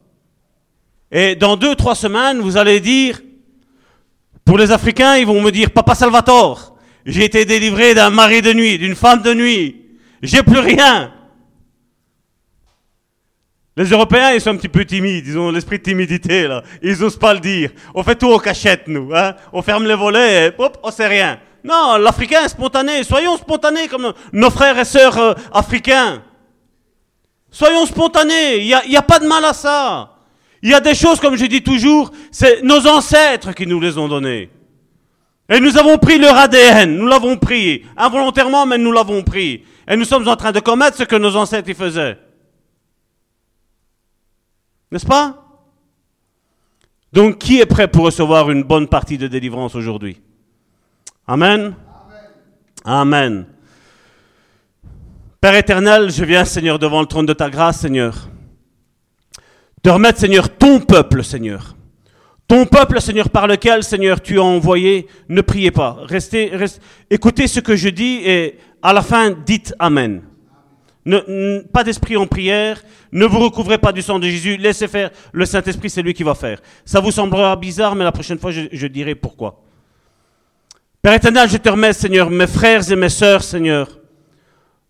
[1.12, 3.22] Et dans deux, trois semaines, vous allez dire,
[4.44, 8.52] pour les Africains, ils vont me dire, Papa Salvatore, j'ai été délivré d'un mari de
[8.52, 9.86] nuit, d'une femme de nuit,
[10.22, 11.15] j'ai plus rien.
[13.78, 16.64] Les Européens, ils sont un petit peu timides, ils ont l'esprit de timidité, là.
[16.82, 17.72] Ils n'osent pas le dire.
[17.94, 19.14] On fait tout en cachette, nous.
[19.14, 19.36] Hein.
[19.52, 21.40] On ferme les volets et hop, on sait rien.
[21.62, 23.04] Non, l'Africain est spontané.
[23.04, 26.22] Soyons spontanés comme nos frères et sœurs euh, africains.
[27.52, 28.60] Soyons spontanés.
[28.60, 30.12] Il n'y a, a pas de mal à ça.
[30.62, 33.98] Il y a des choses, comme je dis toujours, c'est nos ancêtres qui nous les
[33.98, 34.50] ont données.
[35.50, 39.64] Et nous avons pris leur ADN, nous l'avons pris, involontairement, mais nous l'avons pris.
[39.88, 42.18] Et nous sommes en train de commettre ce que nos ancêtres y faisaient.
[44.92, 45.42] N'est-ce pas?
[47.14, 50.22] Donc, qui est prêt pour recevoir une bonne partie de délivrance aujourd'hui?
[51.28, 51.76] Amen?
[52.84, 53.46] Amen.
[55.42, 58.30] Père éternel, je viens, Seigneur, devant le trône de ta grâce, Seigneur.
[59.82, 61.76] Te remettre, Seigneur, ton peuple, Seigneur.
[62.48, 65.98] Ton peuple, Seigneur, par lequel, Seigneur, tu as envoyé, ne priez pas.
[66.04, 66.52] Restez,
[67.10, 70.22] écoutez ce que je dis et à la fin, dites Amen.
[71.72, 75.46] Pas d'esprit en prière, ne vous recouvrez pas du sang de Jésus, laissez faire, le
[75.46, 76.62] Saint-Esprit, c'est lui qui va faire.
[76.84, 79.62] Ça vous semblera bizarre, mais la prochaine fois, je, dirai pourquoi.
[81.02, 84.00] Père éternel, je te remets, Seigneur, mes frères et mes sœurs, Seigneur,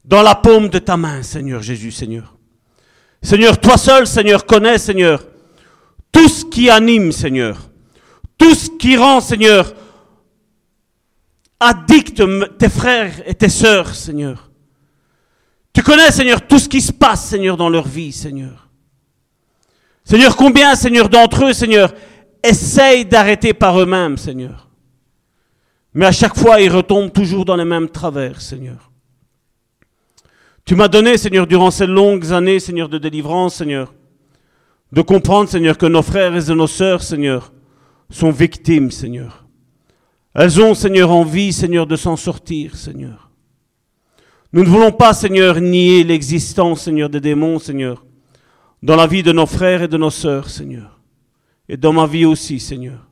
[0.06, 2.38] dans la paume de ta main, Seigneur Jésus, Seigneur.
[3.22, 5.26] Seigneur, toi seul, Seigneur, connais, Seigneur,
[6.12, 7.70] tout ce qui anime, Seigneur.
[8.38, 9.74] Tout ce qui rend, Seigneur,
[11.60, 12.22] addict
[12.58, 14.50] tes frères et tes sœurs, Seigneur.
[15.76, 18.70] Tu connais, Seigneur, tout ce qui se passe, Seigneur, dans leur vie, Seigneur.
[20.06, 21.94] Seigneur, combien, Seigneur, d'entre eux, Seigneur,
[22.42, 24.70] essayent d'arrêter par eux-mêmes, Seigneur.
[25.94, 28.90] Mais à chaque fois, ils retombent toujours dans les mêmes travers, Seigneur.
[30.64, 33.94] Tu m'as donné, Seigneur, durant ces longues années, Seigneur, de délivrance, Seigneur,
[34.94, 37.52] de comprendre, Seigneur, que nos frères et nos sœurs, Seigneur,
[38.10, 39.46] sont victimes, Seigneur.
[40.34, 43.25] Elles ont, Seigneur, envie, Seigneur, de s'en sortir, Seigneur.
[44.54, 48.06] Nous ne voulons pas, Seigneur, nier l'existence, Seigneur, des démons, Seigneur,
[48.82, 51.00] dans la vie de nos frères et de nos sœurs, Seigneur,
[51.68, 53.08] et dans ma vie aussi, Seigneur.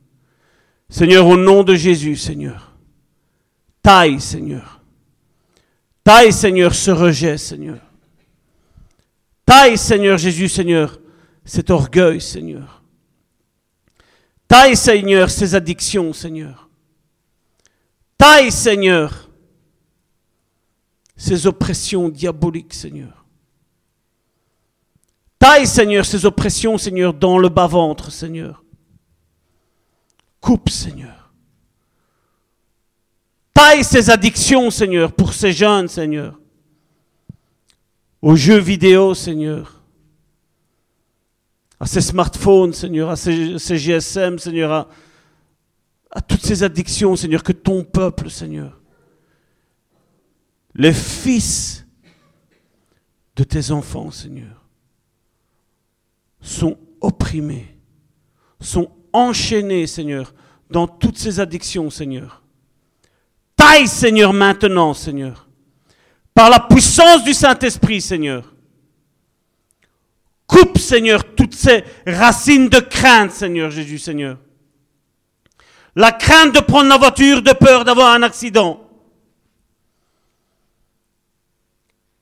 [0.88, 2.72] Seigneur, au nom de Jésus, Seigneur,
[3.82, 4.80] taille, Seigneur.
[6.04, 7.78] Taille, Seigneur, ce rejet, Seigneur.
[9.46, 11.00] Taille, Seigneur Jésus, Seigneur,
[11.44, 12.82] cet orgueil, Seigneur.
[14.46, 16.68] Taille, Seigneur, ces addictions, Seigneur.
[18.18, 19.30] Taille, Seigneur,
[21.16, 23.24] ces oppressions diaboliques, Seigneur.
[25.38, 28.64] Taille, Seigneur, ces oppressions, Seigneur, dans le bas-ventre, Seigneur.
[30.40, 31.32] Coupe, Seigneur.
[33.52, 36.40] Taille ces addictions, Seigneur, pour ces jeunes, Seigneur.
[38.20, 39.82] Aux jeux vidéo, Seigneur.
[41.78, 44.88] À ces smartphones, Seigneur, à ces, GSM, Seigneur, à,
[46.10, 48.80] à toutes ces addictions, Seigneur, que ton peuple, Seigneur,
[50.74, 51.86] les fils
[53.36, 54.64] de tes enfants, Seigneur,
[56.40, 57.76] sont opprimés,
[58.60, 60.34] sont enchaînés, Seigneur,
[60.70, 62.42] dans toutes ces addictions, Seigneur.
[63.56, 65.48] Taille, Seigneur, maintenant, Seigneur,
[66.34, 68.52] par la puissance du Saint-Esprit, Seigneur.
[70.46, 74.38] Coupe, Seigneur, toutes ces racines de crainte, Seigneur Jésus, Seigneur.
[75.96, 78.83] La crainte de prendre la voiture, de peur d'avoir un accident.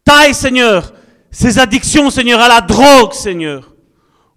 [0.04, 0.92] Taille, Seigneur,
[1.30, 3.74] ces addictions, Seigneur, à la drogue, Seigneur.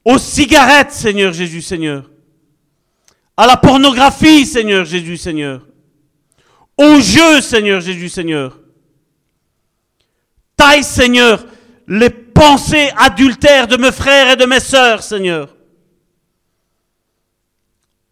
[0.04, 2.10] Aux cigarettes, Seigneur Jésus, Seigneur.
[3.36, 5.66] À la pornographie, Seigneur Jésus, Seigneur.
[6.78, 8.60] Au jeu, Seigneur Jésus, Seigneur.
[10.56, 11.46] Taille, Seigneur,
[11.88, 15.56] les pensées adultères de mes frères et de mes sœurs, Seigneur.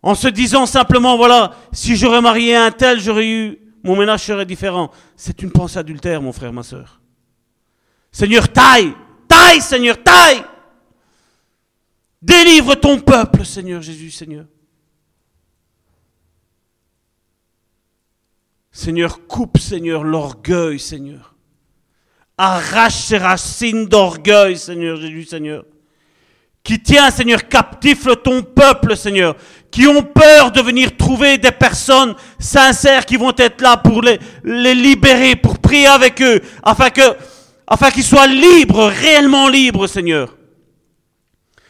[0.02, 4.46] En se disant simplement, voilà, si j'aurais marié un tel, j'aurais eu, mon ménage serait
[4.46, 4.92] différent.
[5.16, 7.03] C'est une pensée adultère, mon frère, ma sœur.
[8.14, 8.94] Seigneur, taille,
[9.28, 10.44] taille, Seigneur, taille.
[12.22, 14.46] Délivre ton peuple, Seigneur Jésus, Seigneur.
[18.72, 21.36] Seigneur, coupe, Seigneur, l'orgueil, Seigneur.
[22.38, 25.66] Arrache ces racines d'orgueil, Seigneur Jésus, Seigneur.
[26.64, 29.36] Qui tient, Seigneur, captif ton peuple, Seigneur.
[29.72, 34.20] Qui ont peur de venir trouver des personnes sincères qui vont être là pour les,
[34.44, 37.02] les libérer, pour prier avec eux, afin que,
[37.74, 40.38] afin qu'ils soient libres, réellement libres, Seigneur.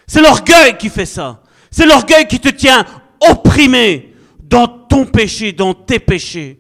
[0.06, 1.42] C'est l'orgueil qui fait ça.
[1.72, 2.86] C'est l'orgueil qui te tient
[3.30, 6.60] opprimé dans ton péché, dans tes péchés.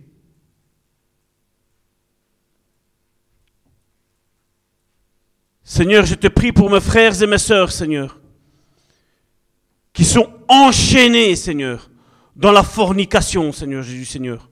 [5.62, 8.22] Seigneur, je te prie pour mes frères et mes sœurs, Seigneur,
[9.92, 11.90] qui sont enchaînés, Seigneur,
[12.34, 14.50] dans la fornication, Seigneur Jésus, Seigneur,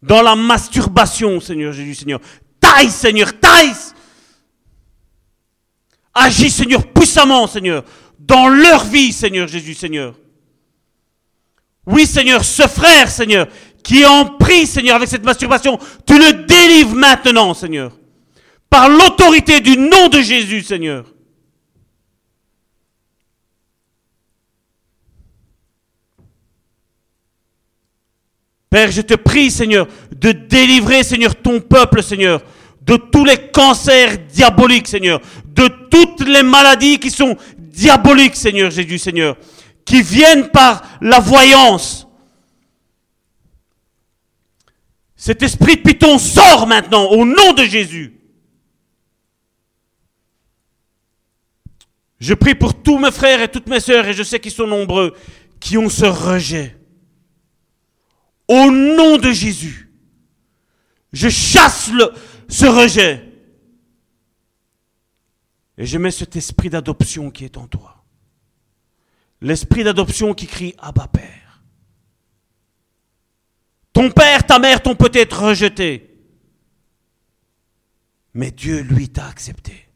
[0.00, 2.20] dans la masturbation, Seigneur Jésus, Seigneur.
[2.62, 3.74] Taille, Seigneur, taille.
[6.14, 7.84] Agis, Seigneur, puissamment, Seigneur,
[8.18, 10.14] dans leur vie, Seigneur Jésus, Seigneur.
[11.84, 13.48] Oui, Seigneur, ce frère, Seigneur,
[13.82, 17.92] qui est en prie, Seigneur, avec cette masturbation, tu le délivres maintenant, Seigneur
[18.72, 21.04] par l'autorité du nom de Jésus, Seigneur.
[28.70, 32.42] Père, je te prie, Seigneur, de délivrer, Seigneur, ton peuple, Seigneur,
[32.84, 38.98] de tous les cancers diaboliques, Seigneur, de toutes les maladies qui sont diaboliques, Seigneur Jésus,
[38.98, 39.36] Seigneur,
[39.84, 42.06] qui viennent par la voyance.
[45.16, 48.18] Cet esprit de python sort maintenant au nom de Jésus.
[52.18, 54.66] Je prie pour tous mes frères et toutes mes sœurs, et je sais qu'ils sont
[54.66, 55.14] nombreux,
[55.60, 56.76] qui ont ce rejet.
[58.48, 59.90] Au nom de Jésus,
[61.12, 62.12] je chasse le,
[62.52, 63.28] ce rejet.
[65.78, 68.04] Et je mets cet esprit d'adoption qui est en toi.
[69.40, 71.62] L'esprit d'adoption qui crie Abba Père.
[73.92, 76.14] Ton père, ta mère t'ont peut-être rejeté.
[78.34, 79.88] Mais Dieu, lui, t'a accepté.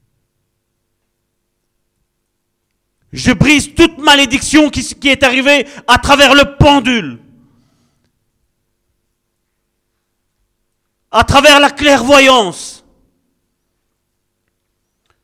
[3.13, 7.21] Je brise toute malédiction qui, qui est arrivée à travers le pendule.
[11.11, 12.85] À travers la clairvoyance.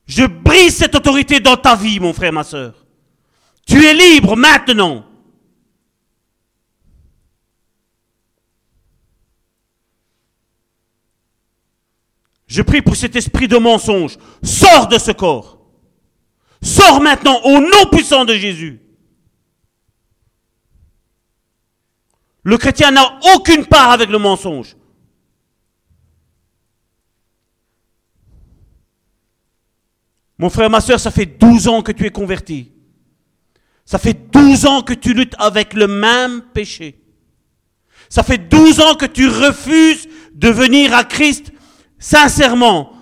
[0.07, 2.87] Je brise cette autorité dans ta vie, mon frère, ma soeur.
[3.67, 5.07] Tu es libre maintenant.
[12.47, 14.19] Je prie pour cet esprit de mensonge.
[14.43, 15.59] Sors de ce corps.
[16.63, 18.81] Sors maintenant au nom puissant de Jésus.
[22.43, 24.77] Le chrétien n'a aucune part avec le mensonge.
[30.43, 32.73] Mon frère, ma soeur, ça fait 12 ans que tu es converti.
[33.85, 37.01] Ça fait 12 ans que tu luttes avec le même péché.
[38.09, 41.53] Ça fait 12 ans que tu refuses de venir à Christ
[41.97, 42.93] sincèrement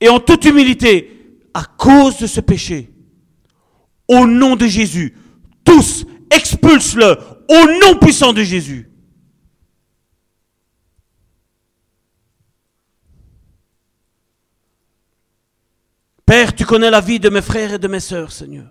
[0.00, 2.90] et en toute humilité à cause de ce péché.
[4.08, 5.14] Au nom de Jésus,
[5.62, 7.18] tous, expulse-le
[7.50, 8.87] au nom puissant de Jésus.
[16.28, 18.70] Père, tu connais la vie de mes frères et de mes sœurs, Seigneur.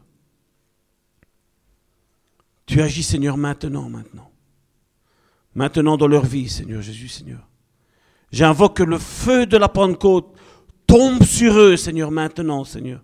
[2.67, 4.29] Tu agis, Seigneur, maintenant, maintenant.
[5.55, 7.49] Maintenant dans leur vie, Seigneur Jésus, Seigneur.
[8.31, 10.38] J'invoque que le feu de la Pentecôte
[10.85, 13.03] tombe sur eux, Seigneur, maintenant, Seigneur.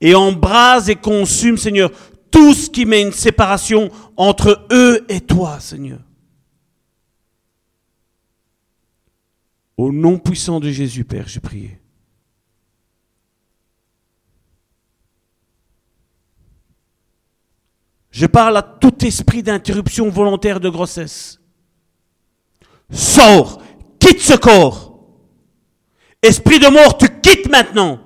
[0.00, 1.90] Et embrase et consume, Seigneur,
[2.30, 5.98] tout ce qui met une séparation entre eux et toi, Seigneur.
[9.76, 11.81] Au nom puissant de Jésus, Père, j'ai prié.
[18.12, 21.40] Je parle à tout esprit d'interruption volontaire de grossesse.
[22.90, 23.62] Sors,
[23.98, 24.92] quitte ce corps.
[26.22, 27.98] Esprit de mort, tu quittes maintenant.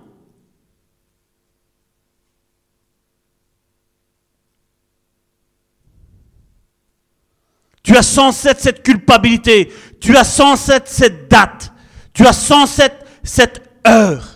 [7.82, 9.72] Tu as 107 cette culpabilité.
[10.00, 11.72] Tu as 107 cette date.
[12.12, 14.35] Tu as 107 cette heure.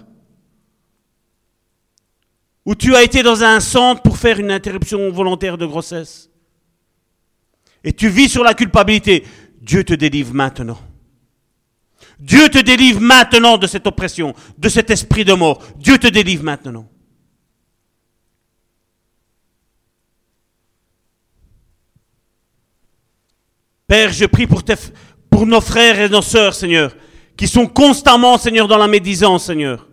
[2.70, 6.30] Où tu as été dans un centre pour faire une interruption volontaire de grossesse.
[7.82, 9.26] Et tu vis sur la culpabilité.
[9.60, 10.78] Dieu te délivre maintenant.
[12.20, 15.60] Dieu te délivre maintenant de cette oppression, de cet esprit de mort.
[15.78, 16.88] Dieu te délivre maintenant.
[23.88, 24.62] Père, je prie pour,
[25.28, 26.97] pour nos frères et nos sœurs, Seigneur,
[27.36, 29.89] qui sont constamment, Seigneur, dans la médisance, Seigneur.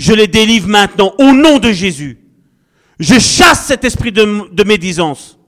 [0.00, 2.18] Je les délivre maintenant au nom de Jésus.
[2.98, 5.38] Je chasse cet esprit de, médisance.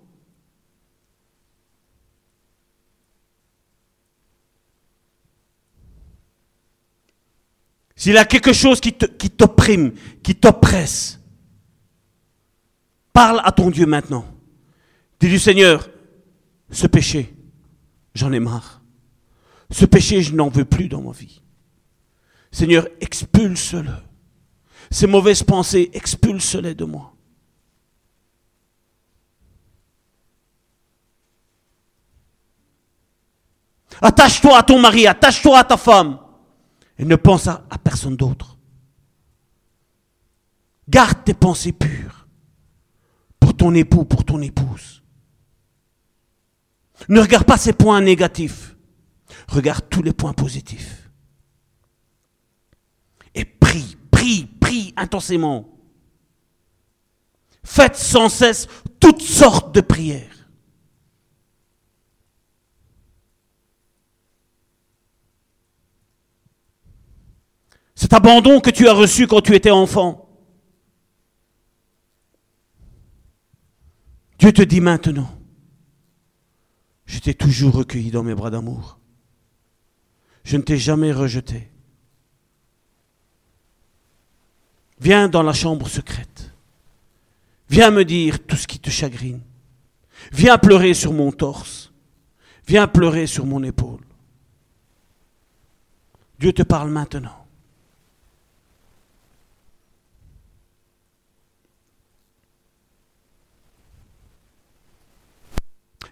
[7.97, 11.19] S'il y a quelque chose qui t'opprime, qui t'oppresse,
[13.15, 14.27] parle à ton Dieu maintenant.
[15.19, 15.89] Dis du Seigneur,
[16.71, 17.33] ce péché,
[18.15, 18.83] j'en ai marre.
[19.71, 21.41] Ce péché, je n'en veux plus dans ma vie.
[22.51, 24.12] Seigneur, expulse-le.
[24.93, 27.15] Ces mauvaises pensées, expulse-les de moi.
[34.03, 36.19] Attache-toi à ton mari, attache-toi à ta femme.
[36.99, 38.59] Et ne pense à, personne d'autre.
[40.91, 42.27] Garde tes pensées pures
[43.41, 45.03] pour ton époux, pour ton épouse.
[47.09, 48.77] Ne regarde pas ces points négatifs.
[49.49, 51.11] Regarde tous les points positifs.
[53.35, 55.69] Et prie, prie, prie intensément.
[57.65, 58.69] Faites sans cesse
[59.01, 60.49] toutes sortes de prières.
[67.95, 70.29] Cet abandon que tu as reçu quand tu étais enfant.
[74.39, 75.31] Dieu te dit maintenant,
[77.07, 78.99] je t'ai toujours recueilli dans mes bras d'amour.
[80.43, 81.72] Je ne t'ai jamais rejeté.
[85.03, 86.55] Viens dans la chambre secrète.
[87.69, 89.41] Viens me dire tout ce qui te chagrine.
[90.31, 91.93] Viens pleurer sur mon torse.
[92.69, 93.99] Viens pleurer sur mon épaule.
[96.39, 97.45] Dieu te parle maintenant.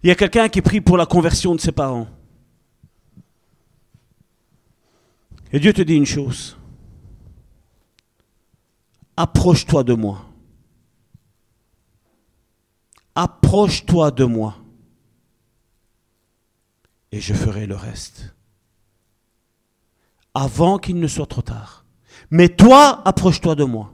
[0.02, 2.08] Il y a quelqu'un qui prie pour la conversion de ses parents.
[5.52, 6.56] Et Dieu te dit une chose.
[9.22, 10.24] Approche-toi de moi.
[13.14, 14.56] Approche-toi de moi.
[17.12, 18.34] Et je ferai le reste.
[20.32, 21.84] Avant qu'il ne soit trop tard.
[22.30, 23.92] Mais toi, approche-toi de moi.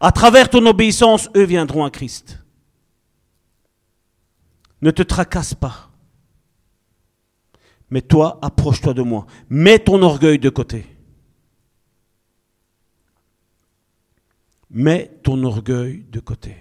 [0.00, 2.42] À travers ton obéissance, eux viendront à Christ.
[4.80, 5.90] Ne te tracasse pas.
[7.90, 9.26] Mais toi, approche-toi de moi.
[9.50, 10.97] Mets ton orgueil de côté.
[14.70, 16.56] Mets ton orgueil de côté.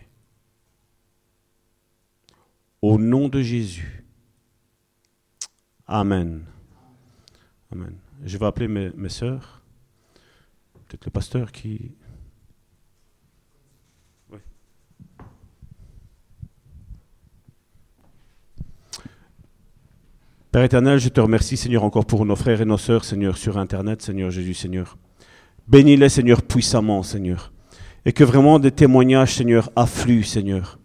[2.82, 4.04] Au nom de Jésus.
[5.86, 6.46] Amen.
[7.72, 7.96] Amen.
[8.24, 9.62] Je vais appeler mes, sœurs.
[10.88, 11.92] Peut-être le pasteur qui
[20.50, 23.58] Père éternel, je te remercie, Seigneur, encore pour nos frères et nos sœurs, Seigneur, sur
[23.58, 24.98] Internet, Seigneur Jésus, Seigneur.
[25.68, 27.52] Bénis-les, Seigneur, puissamment, Seigneur.
[28.08, 30.80] Et que vraiment des témoignages, Seigneur, affluent, Seigneur.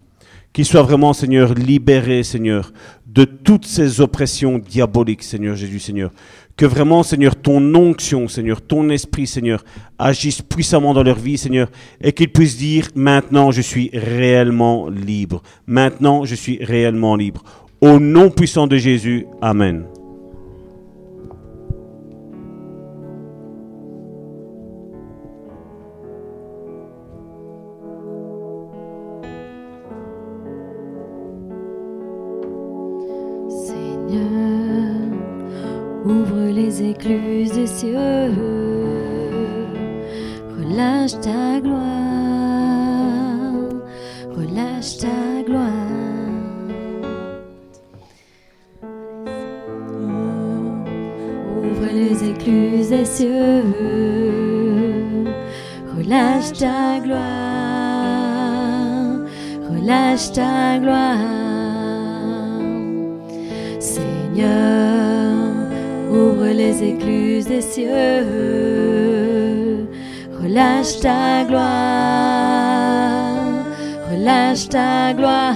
[0.52, 2.72] Qu'ils soient vraiment, Seigneur, libérés, Seigneur,
[3.06, 6.10] de toutes ces oppressions diaboliques, Seigneur Jésus, Seigneur.
[6.56, 9.64] Que vraiment, Seigneur, ton onction, Seigneur, ton esprit, Seigneur,
[10.00, 11.70] agisse puissamment dans leur vie, Seigneur,
[12.00, 15.44] et qu'ils puissent dire, maintenant je suis réellement libre.
[15.68, 17.44] Maintenant je suis réellement libre.
[17.80, 19.84] Au nom puissant de Jésus, Amen.
[40.56, 41.82] Relâche ta gloire.
[44.36, 45.66] Relâche ta gloire.
[51.58, 53.64] Ouvre les écluses des cieux.
[55.96, 57.18] Relâche ta gloire.
[59.70, 61.18] Relâche ta gloire.
[63.80, 65.01] Seigneur,
[66.12, 68.26] ouvre les écluses des cieux.
[70.42, 72.82] Relâche ta gloire.
[74.10, 75.54] Relâche ta gloire.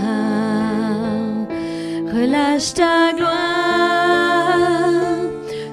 [2.15, 4.57] Relâche ta gloire.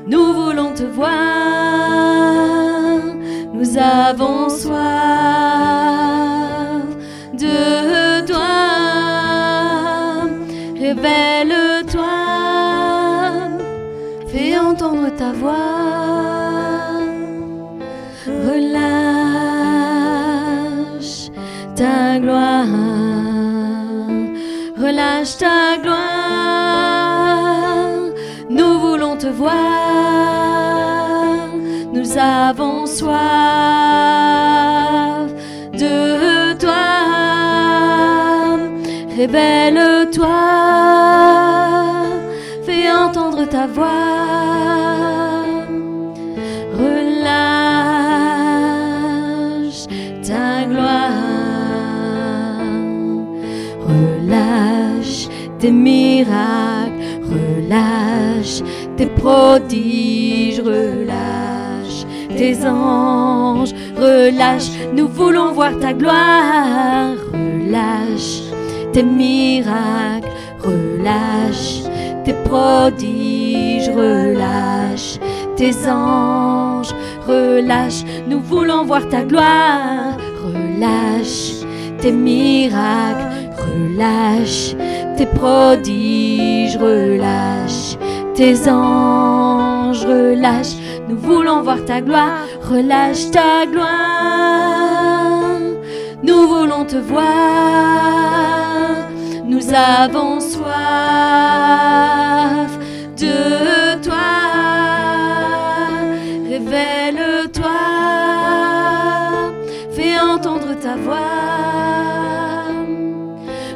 [0.08, 1.14] Nous voulons te voir.
[3.54, 5.63] Nous avons soif
[15.18, 17.02] ta voix.
[18.26, 18.92] Relâche
[21.76, 22.68] ta gloire.
[24.78, 26.04] Relâche ta gloire.
[28.50, 29.54] Nous voulons te voir.
[31.94, 33.14] Nous avons soif
[35.74, 36.74] de toi.
[39.16, 40.40] Révèle-toi.
[42.66, 44.23] Fais entendre ta voix.
[55.64, 57.00] Tes miracles.
[57.32, 58.62] Relâche
[58.98, 60.60] tes prodiges.
[60.60, 62.06] Relâche
[62.38, 63.74] tes anges.
[63.96, 67.16] Relâche, nous voulons voir ta gloire.
[67.32, 68.42] Relâche
[68.92, 70.28] tes miracles.
[70.60, 71.84] Relâche
[72.26, 73.88] tes prodiges.
[73.88, 75.18] Relâche
[75.56, 76.94] tes anges.
[77.26, 80.18] Relâche, nous voulons voir ta gloire.
[80.44, 81.64] Relâche
[82.02, 83.32] tes miracles.
[83.58, 84.76] Relâche
[85.16, 86.78] tes prodiges.
[86.78, 87.98] Relâche
[88.36, 90.06] tes anges.
[90.06, 90.76] Relâche,
[91.08, 92.48] nous voulons voir ta gloire.
[92.70, 95.60] Relâche ta gloire.
[96.24, 97.24] Nous voulons te voir.
[99.46, 100.64] Nous avons soif
[103.18, 104.16] de toi.
[106.50, 107.80] Révèle-toi.
[109.92, 111.44] Fais entendre ta voix.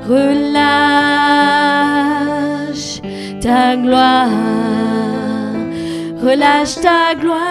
[0.07, 0.66] Relâche
[3.47, 4.29] ta gloire.
[6.27, 7.41] Relâche ta gloire.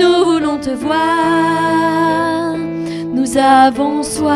[0.00, 2.54] Nous voulons te voir.
[3.16, 4.34] Nous avons soif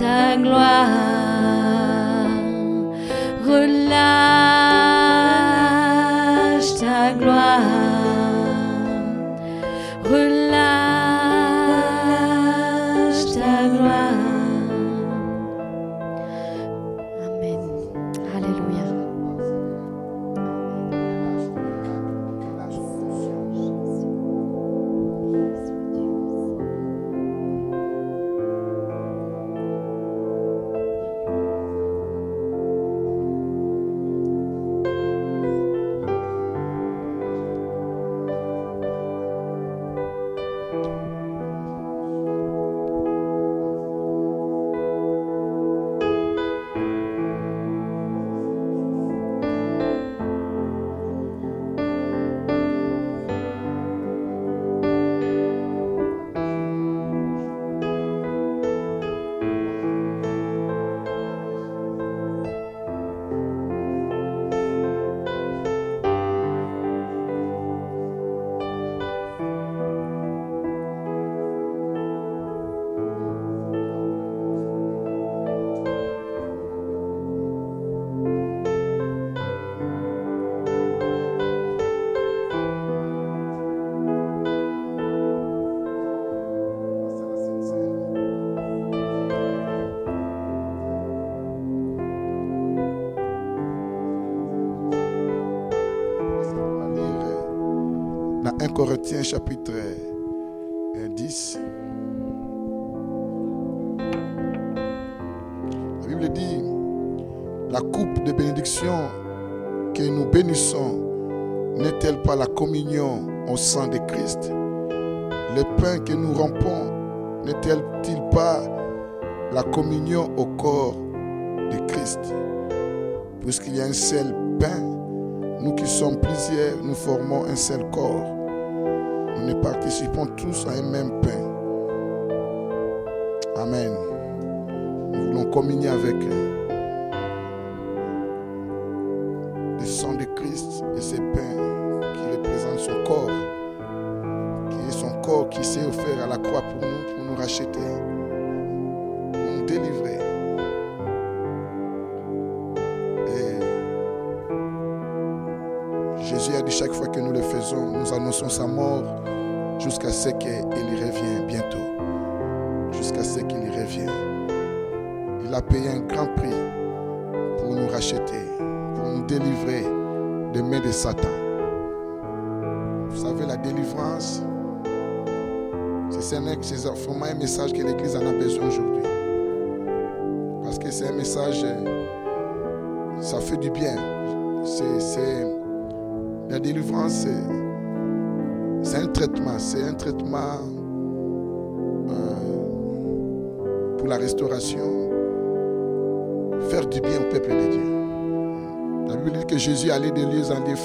[0.00, 1.07] ta gloire.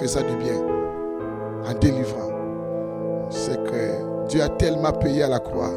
[0.04, 0.60] Faisait du bien,
[1.66, 2.30] en délivrant.
[3.30, 5.72] C'est que Dieu a tellement payé à la croix.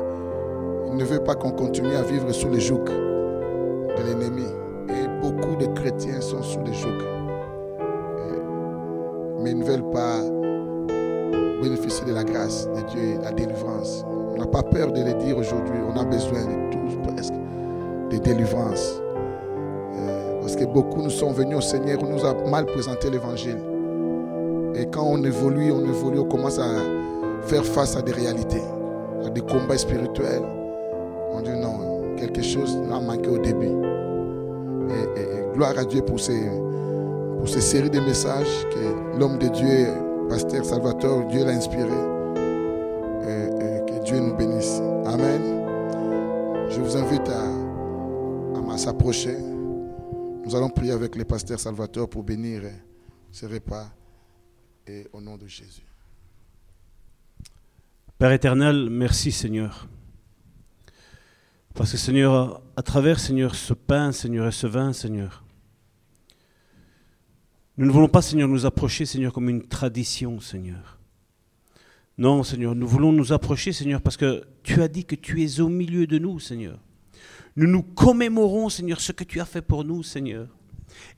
[0.88, 4.46] Il ne veut pas qu'on continue à vivre sous le joug de l'ennemi.
[4.88, 7.02] Et beaucoup de chrétiens sont sous le joug.
[9.40, 10.20] Mais ils ne veulent pas
[11.62, 14.04] bénéficier de la grâce de Dieu et de la délivrance.
[14.34, 15.78] On n'a pas peur de le dire aujourd'hui.
[15.88, 17.34] On a besoin de tous presque
[18.10, 19.00] de délivrance.
[19.98, 23.75] Euh, Parce que beaucoup nous sont venus au Seigneur, on nous a mal présenté l'évangile.
[24.76, 26.68] Et quand on évolue, on évolue, on commence à
[27.42, 28.62] faire face à des réalités,
[29.24, 30.42] à des combats spirituels.
[31.32, 33.72] On dit non, quelque chose a manqué au début.
[35.16, 36.50] Et, gloire à Dieu pour ces,
[37.38, 39.86] pour ces séries de messages que l'homme de Dieu,
[40.28, 41.88] Pasteur Salvatore, Dieu l'a inspiré.
[43.24, 44.82] Et que Dieu nous bénisse.
[45.06, 45.40] Amen.
[46.68, 49.38] Je vous invite à, à s'approcher.
[50.44, 52.60] Nous allons prier avec le pasteur Salvatore pour bénir
[53.32, 53.86] ce repas
[54.86, 55.82] et au nom de Jésus.
[58.18, 59.88] Père éternel, merci Seigneur.
[61.74, 65.44] Parce que Seigneur, à travers Seigneur ce pain, Seigneur, et ce vin, Seigneur,
[67.76, 70.98] nous ne voulons pas, Seigneur, nous approcher, Seigneur, comme une tradition, Seigneur.
[72.16, 75.60] Non, Seigneur, nous voulons nous approcher, Seigneur, parce que tu as dit que tu es
[75.60, 76.78] au milieu de nous, Seigneur.
[77.56, 80.48] Nous nous commémorons, Seigneur, ce que tu as fait pour nous, Seigneur.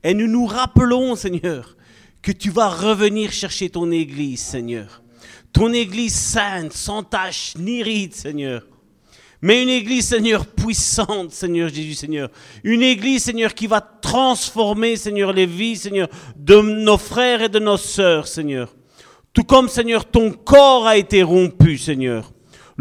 [0.03, 1.77] Et nous nous rappelons, Seigneur,
[2.21, 5.01] que tu vas revenir chercher ton Église, Seigneur.
[5.53, 8.63] Ton Église sainte, sans tache ni ride, Seigneur.
[9.41, 12.29] Mais une Église, Seigneur, puissante, Seigneur Jésus, Seigneur.
[12.63, 17.59] Une Église, Seigneur, qui va transformer, Seigneur, les vies, Seigneur, de nos frères et de
[17.59, 18.75] nos sœurs, Seigneur.
[19.31, 22.31] Tout comme, Seigneur, ton corps a été rompu, Seigneur.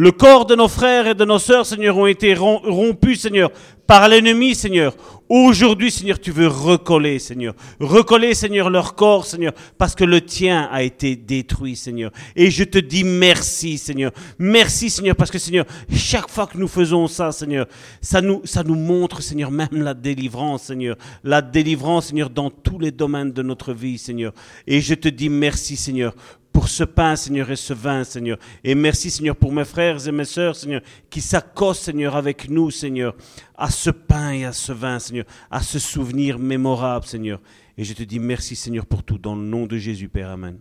[0.01, 3.51] Le corps de nos frères et de nos sœurs, Seigneur, ont été rom- rompus, Seigneur,
[3.85, 4.95] par l'ennemi, Seigneur.
[5.29, 7.53] Aujourd'hui, Seigneur, tu veux recoller, Seigneur.
[7.81, 12.13] Recoller, Seigneur, leur corps, Seigneur, parce que le tien a été détruit, Seigneur.
[12.37, 14.13] Et je te dis merci, Seigneur.
[14.39, 17.67] Merci, Seigneur, parce que, Seigneur, chaque fois que nous faisons ça, Seigneur,
[18.01, 20.95] ça nous, ça nous montre, Seigneur, même la délivrance, Seigneur.
[21.25, 24.33] La délivrance, Seigneur, dans tous les domaines de notre vie, Seigneur.
[24.65, 26.15] Et je te dis merci, Seigneur,
[26.59, 28.37] pour ce pain, Seigneur, et ce vin, Seigneur.
[28.65, 32.73] Et merci, Seigneur, pour mes frères et mes sœurs, Seigneur, qui s'accostent, Seigneur, avec nous,
[32.73, 33.17] Seigneur,
[33.55, 37.41] à ce pain et à ce vin, Seigneur, à ce souvenir mémorable, Seigneur.
[37.77, 40.31] Et je te dis merci, Seigneur, pour tout, dans le nom de Jésus, Père.
[40.31, 40.59] Amen.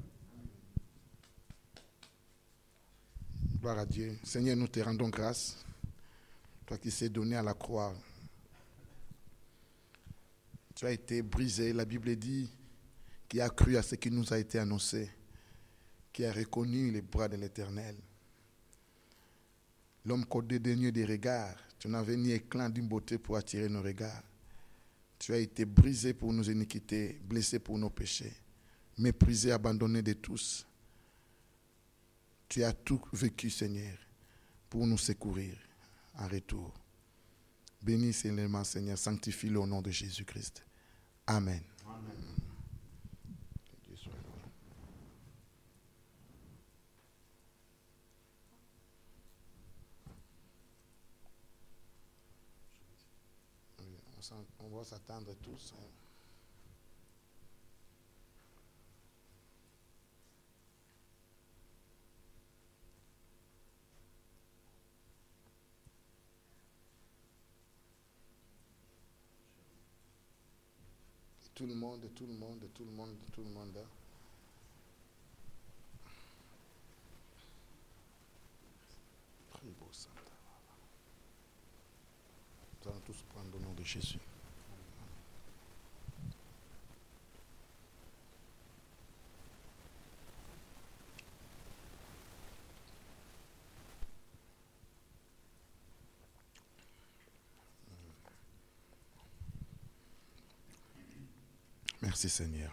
[3.60, 4.20] Gloire à Dieu.
[4.22, 5.66] Seigneur, nous te rendons grâce.
[6.68, 7.92] Toi qui s'est donné à la croix.
[10.76, 11.74] Tu as été brisé.
[11.74, 12.52] La Bible dit
[13.28, 15.10] qui a cru à ce qui nous a été annoncé,
[16.18, 17.96] qui a reconnu les bras de l'Éternel.
[20.04, 24.24] L'homme qu'au dédaigneux des regards, tu n'avais ni éclat d'une beauté pour attirer nos regards.
[25.20, 28.34] Tu as été brisé pour nos iniquités, blessé pour nos péchés,
[28.98, 30.66] méprisé, abandonné de tous.
[32.50, 34.00] Tu as tout vécu, Seigneur,
[34.72, 35.56] pour nous secourir
[36.18, 36.74] en retour.
[37.80, 40.66] Bénis Seigneur, Seigneur, sanctifie-le au nom de Jésus-Christ.
[41.28, 41.62] Amen.
[54.84, 55.74] s'attendre tous.
[71.56, 73.78] Tout le monde, tout le monde, tout le monde, tout le monde.
[73.78, 73.88] Hein.
[82.88, 84.20] Nous allons tous prendre le nom de Jésus.
[102.18, 102.72] Merci Seigneur.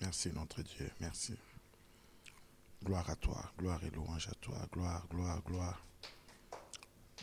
[0.00, 0.88] Merci notre Dieu.
[1.00, 1.34] Merci.
[2.84, 3.52] Gloire à toi.
[3.58, 4.56] Gloire et louange à toi.
[4.70, 5.84] Gloire, gloire, gloire.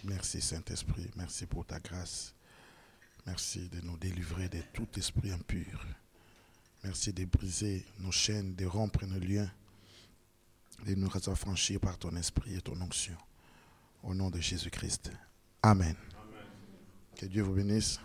[0.03, 1.09] Merci Saint-Esprit.
[1.15, 2.35] Merci pour ta grâce.
[3.25, 5.85] Merci de nous délivrer de tout esprit impur.
[6.83, 9.49] Merci de briser nos chaînes, de rompre nos liens,
[10.85, 13.15] de nous affranchir par ton esprit et ton onction.
[14.03, 15.09] Au nom de Jésus-Christ.
[15.63, 15.95] Amen.
[17.15, 18.01] Que Dieu vous bénisse.